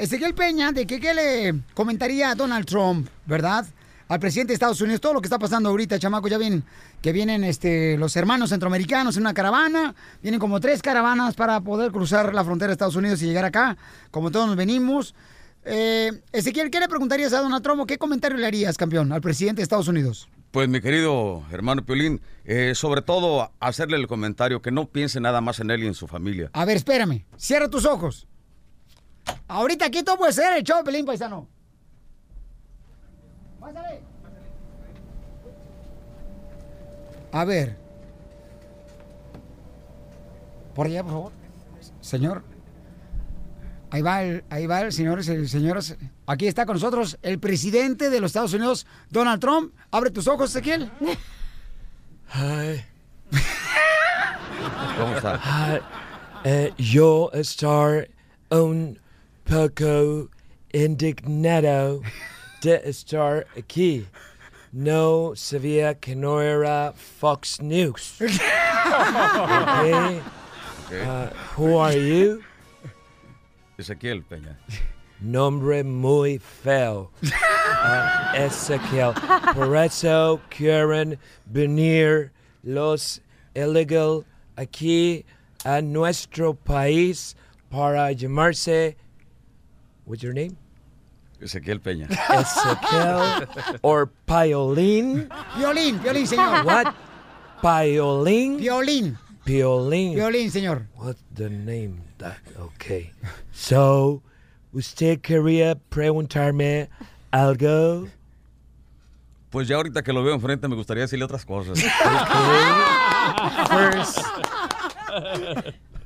[0.00, 3.66] Ezequiel Peña de qué le comentaría a Donald Trump, ¿verdad?
[4.08, 6.64] Al presidente de Estados Unidos, todo lo que está pasando ahorita, chamaco, ya ven
[7.02, 11.92] que vienen este, los hermanos centroamericanos en una caravana, vienen como tres caravanas para poder
[11.92, 13.76] cruzar la frontera de Estados Unidos y llegar acá,
[14.10, 15.14] como todos nos venimos.
[15.66, 19.60] Eh, Ezequiel, ¿qué le preguntarías a Donald Trump qué comentario le harías, campeón, al presidente
[19.60, 20.30] de Estados Unidos?
[20.50, 25.42] Pues mi querido hermano Piolín, eh, sobre todo hacerle el comentario que no piense nada
[25.42, 26.48] más en él y en su familia.
[26.54, 27.26] A ver, espérame.
[27.36, 28.26] Cierra tus ojos.
[29.48, 31.48] Ahorita aquí todo puede ser el show Pelín Paisano.
[33.58, 34.00] Pásale.
[37.32, 37.76] A ver.
[40.74, 41.32] Por allá, por favor.
[42.00, 42.42] Señor.
[43.92, 45.80] Ahí va el, ahí va el señor, el señor.
[46.26, 49.74] Aquí está con nosotros el presidente de los Estados Unidos, Donald Trump.
[49.90, 50.90] Abre tus ojos, Ezequiel.
[52.34, 52.84] Hi.
[54.96, 55.40] ¿Cómo está?
[55.42, 55.80] Hi.
[56.44, 58.08] Eh, yo estar
[58.50, 58.99] un
[59.50, 60.30] poco
[60.72, 62.02] indignado
[62.62, 64.06] de estar aquí.
[64.72, 68.20] No sabía que no era Fox News.
[70.90, 71.06] Okay.
[71.06, 72.42] Uh, who are you?
[73.78, 74.56] Ezequiel Peña.
[75.20, 77.10] Nombre muy feo.
[77.82, 79.14] Ah, Ezequiel.
[79.54, 81.16] Por eso quieren
[81.46, 82.32] venir
[82.64, 83.20] los
[83.54, 84.24] ilegal
[84.56, 85.24] aquí
[85.64, 87.36] a nuestro país
[87.70, 88.96] para llamarse.
[90.04, 90.56] What's your name?
[91.40, 92.08] Ezequiel Peña.
[92.08, 95.28] Ezequiel or Piolín.
[95.56, 96.64] Violín, violín, señor.
[96.64, 96.94] What?
[97.62, 98.58] Piolín.
[98.58, 99.18] Violín.
[99.44, 100.14] Piolín.
[100.14, 100.86] Violín, señor.
[100.96, 102.02] What the name?
[102.18, 103.12] That, okay.
[103.52, 104.22] So,
[104.72, 106.90] ¿usted quería preguntarme
[107.30, 108.08] algo?
[109.50, 111.80] Pues ya ahorita que lo veo enfrente me gustaría decirle otras cosas.
[113.68, 114.18] First,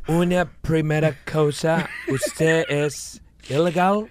[0.09, 4.09] una primera cosa, usted es ilegal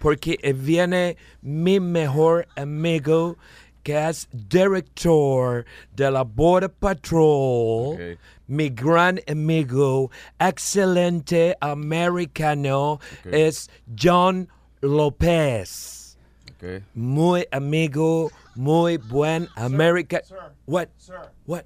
[0.00, 3.36] porque viene mi mejor amigo
[3.82, 5.64] que es director
[5.96, 14.48] de la Border Patrol, mi gran amigo, excelente americano, es John
[14.82, 16.18] López.
[16.56, 16.82] Okay.
[16.94, 20.22] Muy amigo, muy buen American.
[20.24, 20.88] Sir, What?
[20.98, 21.64] Sir, What?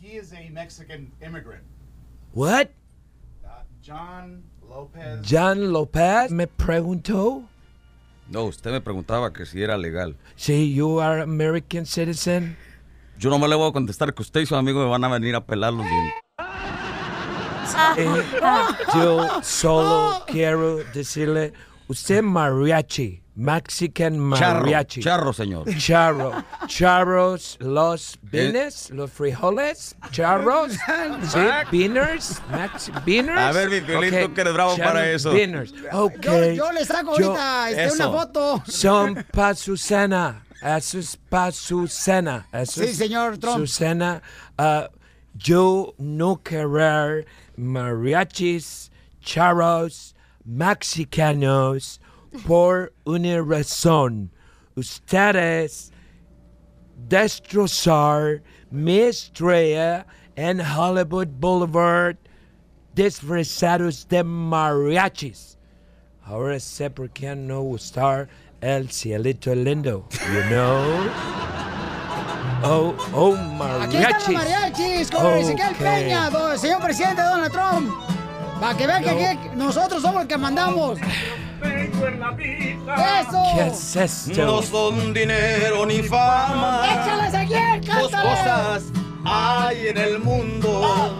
[0.00, 1.64] he is a Mexican immigrant.
[2.32, 2.70] What?
[3.44, 3.48] Uh,
[3.82, 5.20] John Lopez.
[5.28, 7.42] John López me preguntó.
[8.28, 10.16] No, usted me preguntaba que si era legal.
[10.36, 12.56] Sí, you are American citizen.
[13.18, 15.08] Yo no me le voy a contestar que usted y su amigo me van a
[15.08, 16.14] venir a pelar los dientes.
[17.96, 18.22] Eh,
[18.94, 21.52] yo solo quiero decirle,
[21.88, 25.00] usted mariachi, Mexican mariachi.
[25.00, 25.64] charro, señor.
[25.78, 26.32] Charro.
[26.66, 30.72] Charros, los beans, los frijoles, charros,
[31.22, 31.38] sí,
[31.70, 32.42] beaners,
[33.06, 33.38] beaners.
[33.40, 35.30] A ver, mi Piolín, tú que eres bravo para eso.
[35.32, 36.20] Beaners, ok.
[36.20, 38.62] Yo, yo le saco Yo- ahorita este, una foto.
[38.66, 40.44] Son para su cena.
[40.60, 42.48] Eso es para su cena.
[42.52, 43.58] Eso Sí, es señor Trump.
[43.58, 44.20] Su cena.
[44.58, 44.90] Ah,
[45.34, 47.24] yo no querer
[47.56, 48.90] mariachis,
[49.20, 52.00] charros, mexicanos
[52.46, 54.30] por una razón.
[54.76, 55.92] Ustedes
[57.08, 60.06] destrozar mi estrella
[60.36, 62.16] en Hollywood Boulevard
[62.94, 65.56] disfrazados de mariachis.
[66.24, 68.28] Ahora sé por qué no gustar
[68.60, 70.84] el cielito lindo, you know?
[72.64, 73.34] Oh, oh,
[73.80, 74.34] Aquí están los mariachis.
[74.34, 75.78] mariachis con Ezequiel Ok.
[75.78, 77.90] Peña, señor presidente Donald Trump.
[78.60, 80.98] Para que vean que aquí nosotros somos los que mandamos.
[81.60, 83.42] ¡Eso!
[83.54, 84.44] ¿Qué es esto?
[84.44, 86.82] No son dinero ni fama.
[86.84, 87.80] ¡Échale, Ezequiel!
[87.84, 88.84] Dos cosas
[89.24, 91.18] hay en el mundo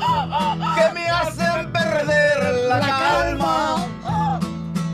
[0.77, 3.77] que me hacen perder la, La calma.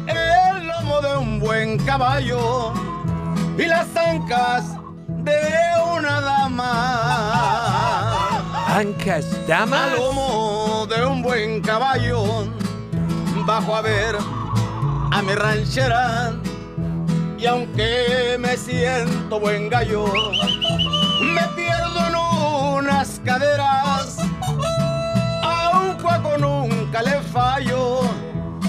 [0.07, 2.73] El lomo de un buen caballo
[3.57, 4.77] y las ancas
[5.09, 5.41] de
[5.97, 6.73] una dama.
[8.69, 9.93] Ancas, damas.
[9.93, 12.47] Al lomo de un buen caballo
[13.47, 14.17] bajo a ver
[15.15, 16.33] a mi ranchera.
[17.39, 20.07] Y aunque me siento buen gallo
[21.21, 22.15] me pierdo en
[22.79, 24.19] unas caderas.
[25.43, 28.01] Aunque con nunca le fallo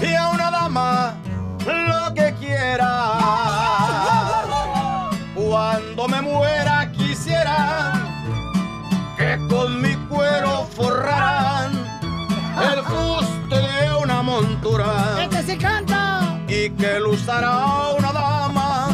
[0.00, 1.14] y a una dama
[1.64, 2.92] lo que quiera.
[5.34, 7.92] Cuando me muera quisiera
[9.16, 11.72] que con mi cuero forraran
[12.72, 13.15] el fuste
[16.86, 18.88] que lo usará una dama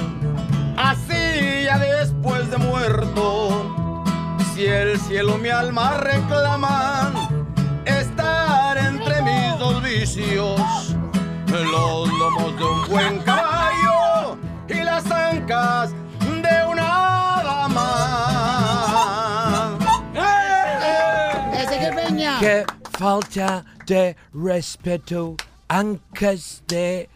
[0.76, 4.04] así ya después de muerto
[4.54, 7.12] si el cielo me alma reclaman
[7.84, 10.96] estar entre mis dos vicios.
[11.48, 14.38] Los lomos de un buen caballo
[14.68, 15.90] y las ancas
[16.20, 17.88] de una dama.
[21.54, 22.38] Ezequiel Peña.
[22.40, 22.64] Qué
[22.98, 25.36] falta de respeto.
[25.68, 27.08] Ancas de.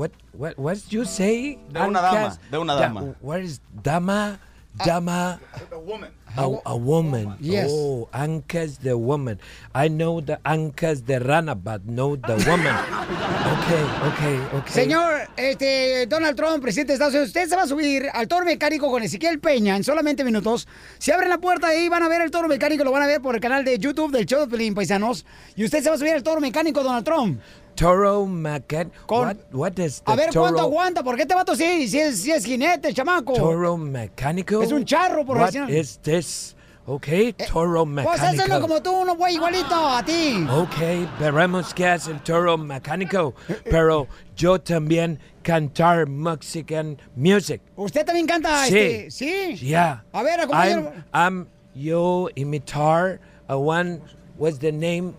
[0.00, 1.58] What, what, what did you say?
[1.68, 3.14] De una dama, de una Da- dama.
[3.20, 4.40] what is dama?
[4.82, 5.38] Dama.
[5.70, 6.10] A woman.
[6.38, 7.36] A, a woman.
[7.38, 7.68] Yes.
[7.70, 9.38] Oh, ancas the woman.
[9.74, 12.72] I know the ancas the rana, but no the woman.
[13.52, 14.72] okay, okay, okay.
[14.72, 18.46] Señor este, Donald Trump, presidente de Estados Unidos, usted se va a subir al toro
[18.46, 20.66] mecánico con Ezequiel Peña en solamente minutos.
[20.98, 23.20] Si abren la puerta ahí, van a ver el toro mecánico, lo van a ver
[23.20, 25.26] por el canal de YouTube del show de Pelín Paisanos.
[25.56, 27.40] Y usted se va a subir al toro mecánico, Donald Trump.
[27.74, 28.90] Toro Macan.
[29.08, 30.42] What, what is the A ver toro?
[30.44, 31.88] cuánto aguanta, ¿por qué te vato sí?
[31.88, 33.34] Si es, si es jinete, chamaco.
[33.34, 34.62] Toro mecánico.
[34.62, 35.70] Es un charro What profesional.
[35.70, 36.56] is this?
[36.86, 38.42] Okay, toro Pues mecánico.
[38.42, 40.44] hazlo como tú, uno güey igualito a ti.
[40.50, 43.34] Ok, veremos qué es el toro mecánico,
[43.64, 47.60] pero yo también cantar Mexican music.
[47.76, 48.76] Usted también canta, Sí.
[48.78, 49.56] este, ¿sí?
[49.66, 50.02] Yeah.
[50.12, 50.92] A ver, I'm, acompáñalo.
[51.14, 54.00] I'm yo imitar a one
[54.36, 55.14] what's the name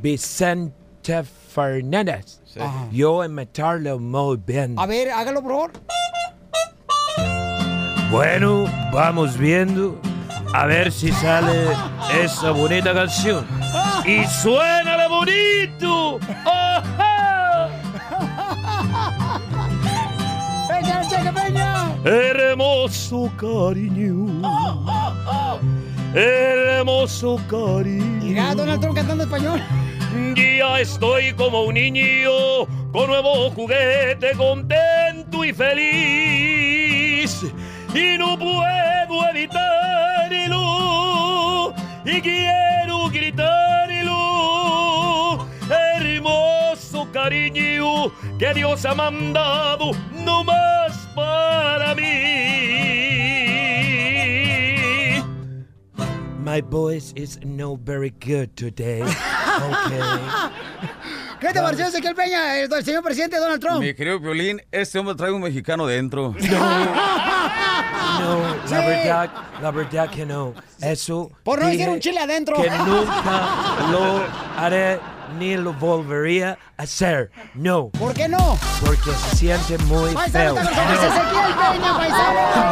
[0.00, 0.81] Vicente Fernández.
[2.58, 2.86] Ajá.
[2.90, 4.78] Yo imitarlo muy bien.
[4.78, 5.72] A ver, hágalo, por favor.
[8.10, 9.98] Bueno, vamos viendo
[10.54, 11.68] a ver si sale
[12.22, 13.46] esa bonita canción.
[14.04, 16.18] Y suena de bonito.
[20.68, 21.94] ¡Peña, cheque, Peña!
[22.04, 24.42] Hermoso cariño.
[26.14, 28.20] Hermoso cariño.
[28.20, 29.62] Mira, Donald Trump cantando español.
[30.62, 32.30] Ya estoy como un niño
[32.92, 37.42] con nuevo juguete, contento y feliz.
[37.94, 40.54] Y no puedo evitarlo.
[42.04, 44.18] Y quiero gritarlo.
[45.70, 49.92] Hermoso cariño que Dios ha mandado
[50.24, 53.51] no más para mí.
[56.42, 59.02] My voice is no very good today.
[59.52, 60.00] Okay.
[61.38, 63.80] ¿Qué te pareció Ezequiel Peña, el, el señor presidente Donald Trump?
[63.80, 66.34] Mi querido Violín, este hombre trae un mexicano dentro.
[66.40, 66.46] No,
[68.70, 70.54] la verdad, la verdad que no.
[70.80, 71.30] Eso.
[71.44, 72.56] Por no decir un chile adentro.
[72.56, 74.22] Que nunca lo
[74.56, 74.98] haré
[75.38, 77.30] ni lo volvería a hacer.
[77.54, 77.88] No.
[77.90, 78.58] ¿Por qué no?
[78.84, 80.54] Porque se siente muy feo.
[80.54, 80.82] paisano.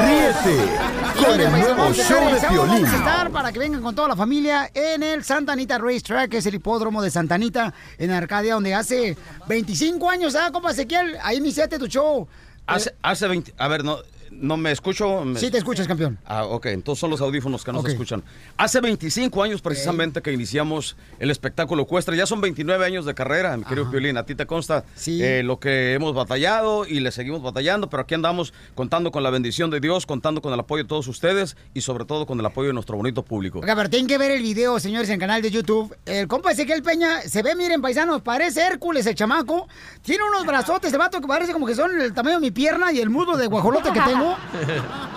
[0.01, 0.91] Ríete
[1.25, 2.87] con el nuevo show de Piolín.
[3.33, 6.55] Para que vengan con toda la familia en el Santa Anita Racetrack, que es el
[6.55, 9.17] hipódromo de Santa Anita en Arcadia, donde hace
[9.47, 11.17] 25 años, ¿ah, compa Ezequiel?
[11.23, 12.29] Ahí iniciaste tu show.
[12.67, 13.55] Hace, hace 20...
[13.59, 13.99] A ver, no,
[14.31, 15.25] no me escucho.
[15.25, 16.19] me- Sí te escuchas, campeón.
[16.25, 17.87] Ah, ok, entonces son los audífonos que no Ok.
[17.87, 18.23] se escuchan.
[18.57, 22.17] Hace 25 años precisamente que iniciamos el espectáculo ecuestre.
[22.17, 24.17] Ya son 29 años de carrera, mi querido Piolín.
[24.17, 28.15] A ti te consta eh, lo que hemos batallado y le seguimos batallando, pero aquí
[28.15, 31.81] andamos contando con la bendición de Dios, contando con el apoyo de todos ustedes y
[31.81, 33.61] sobre todo con el apoyo de nuestro bonito público.
[33.61, 35.95] Oiga, pero tienen que ver el video, señores, en el canal de YouTube.
[36.07, 39.69] El compa Ezequiel Peña se ve, miren, paisanos, parece Hércules el chamaco.
[40.03, 42.93] Tiene unos brazotes de vato que parece como que son el tamaño de mi pierna
[42.93, 44.30] y el muslo de guajolote que tengo.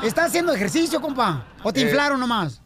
[0.04, 1.46] ¿Está haciendo ejercicio, compa?
[1.64, 2.60] ¿O te Eh, inflaron nomás?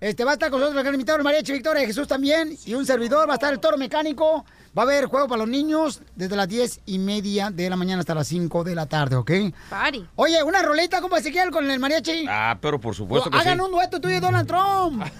[0.01, 2.57] Este va a estar con nosotros el imitador Mariachi Victoria Jesús también.
[2.65, 4.43] Y un servidor va a estar el toro mecánico.
[4.77, 8.01] Va a haber juego para los niños desde las 10 y media de la mañana
[8.01, 9.31] hasta las 5 de la tarde, ¿ok?
[9.69, 10.05] Party.
[10.15, 12.25] Oye, una roleta, compa Ezequiel, con el mariachi.
[12.27, 13.63] Ah, pero por supuesto que Hagan sí.
[13.63, 15.03] un dueto tuyo y Donald Trump.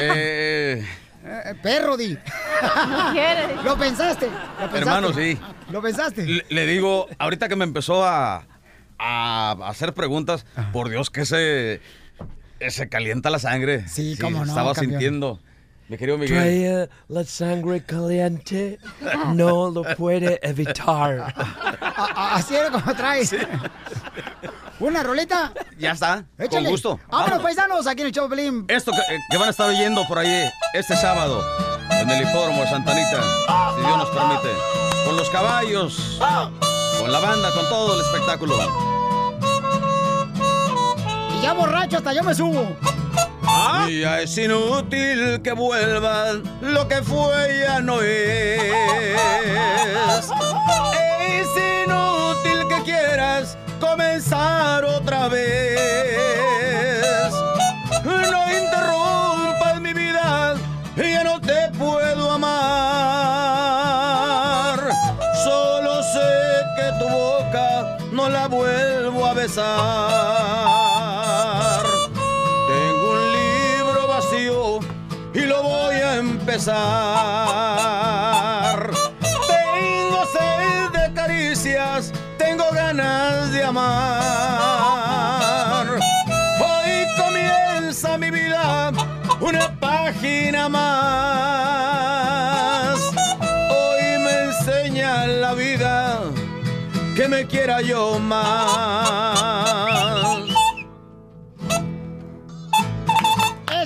[0.00, 0.86] Eh,
[1.24, 2.18] Eh, perro, di.
[2.88, 3.54] No quiere.
[3.62, 4.26] Lo pensaste.
[4.26, 4.78] Lo pensaste.
[4.78, 5.38] hermano, sí.
[5.70, 6.26] Lo pensaste.
[6.26, 8.44] Le, le digo, ahorita que me empezó a,
[8.98, 11.80] a hacer preguntas, por Dios que se,
[12.68, 13.86] se calienta la sangre.
[13.88, 14.90] Sí, cómo no, Estaba campeón.
[14.92, 15.40] sintiendo.
[15.88, 16.38] Mi querido Miguel.
[16.38, 18.78] Trae la sangre caliente,
[19.34, 21.34] no lo puede evitar.
[21.36, 23.34] A- a- Así era como traes.
[24.80, 25.52] ¿Una roleta?
[25.78, 26.24] Ya está.
[26.38, 26.64] Échale.
[26.64, 27.00] Con gusto.
[27.08, 28.64] Vámonos, paisanos, aquí en el Pelín.
[28.68, 31.42] Esto que, que van a estar oyendo por ahí este sábado
[31.90, 33.22] en el hipódromo de Santa Anita,
[33.76, 34.48] si Dios nos permite.
[35.04, 36.18] Con los caballos,
[37.00, 38.56] con la banda, con todo el espectáculo.
[41.36, 42.76] Y ya borracho, hasta yo me subo.
[43.88, 48.72] Y ya es inútil que vuelvan, lo que fue ya no es.
[51.20, 51.46] Es
[51.84, 52.21] inútil
[53.82, 55.82] comenzar otra vez.
[58.04, 60.54] No interrumpas mi vida,
[60.96, 62.48] ya no te puedo amar.
[65.44, 69.72] Solo sé que tu boca no la vuelvo a besar.
[72.68, 74.78] Tengo un libro vacío
[75.34, 77.51] y lo voy a empezar.
[82.94, 83.86] De amar.
[86.60, 88.92] Hoy comienza mi vida,
[89.40, 90.90] una página más.
[93.70, 96.20] Hoy me enseña la vida
[97.16, 99.32] que me quiera yo más.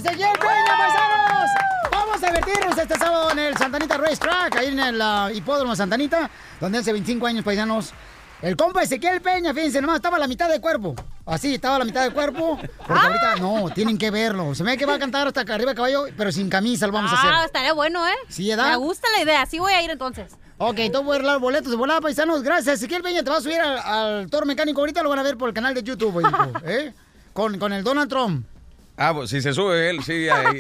[0.03, 1.51] Peña, paisanos.
[1.93, 5.77] Vamos a divertirnos este sábado en el Santanita Race Track, ahí en el ah, hipódromo
[5.77, 6.29] Santanita,
[6.61, 7.95] donde hace 25 años, paisanos.
[8.43, 10.95] El compa Ezequiel Peña, fíjense, nomás estaba a la mitad de cuerpo.
[11.25, 12.59] Así, estaba a la mitad de cuerpo.
[12.87, 14.55] Porque ahorita, no, tienen que verlo.
[14.55, 16.87] Se me ve que va a cantar hasta acá arriba de caballo, pero sin camisa
[16.87, 17.47] lo vamos a Ah, hacer.
[17.47, 18.13] estaría bueno, ¿eh?
[18.29, 18.71] Sí, ¿verdad?
[18.71, 19.47] Me gusta la idea.
[19.47, 20.33] Sí voy a ir entonces.
[20.59, 22.43] Ok, entonces voy a arreglar boletos de volada, paisanos.
[22.43, 22.77] Gracias.
[22.77, 24.81] Ezequiel Peña te va a subir al, al toro mecánico.
[24.81, 26.93] Ahorita lo van a ver por el canal de YouTube, hijo, ¿eh?
[27.33, 28.47] Con, con el Donald Trump.
[28.99, 30.59] Ah, pues si se sube él, sí, ahí.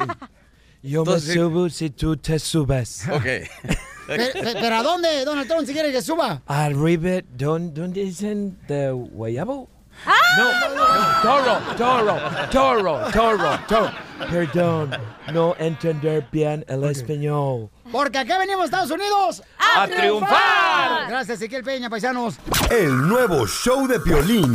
[0.82, 3.06] Yo Entonces, me subo si tú te subes.
[3.10, 3.24] Ok.
[4.06, 4.24] Pero,
[4.60, 6.42] pero ¿a dónde, Donald Trump, si quiere que suba?
[6.46, 9.68] Arriba, ¿dónde, ¿dónde dicen de guayabo?
[10.36, 10.44] No,
[10.76, 12.18] no, toro, toro,
[12.50, 13.92] toro, toro, toro.
[14.30, 14.90] Perdón,
[15.32, 17.70] no entender bien el español.
[17.90, 21.08] Porque acá venimos, Estados Unidos, ¡A triunfar!
[21.08, 22.36] Gracias, Ezequiel Peña, paisanos.
[22.70, 24.54] El nuevo show de Piolín.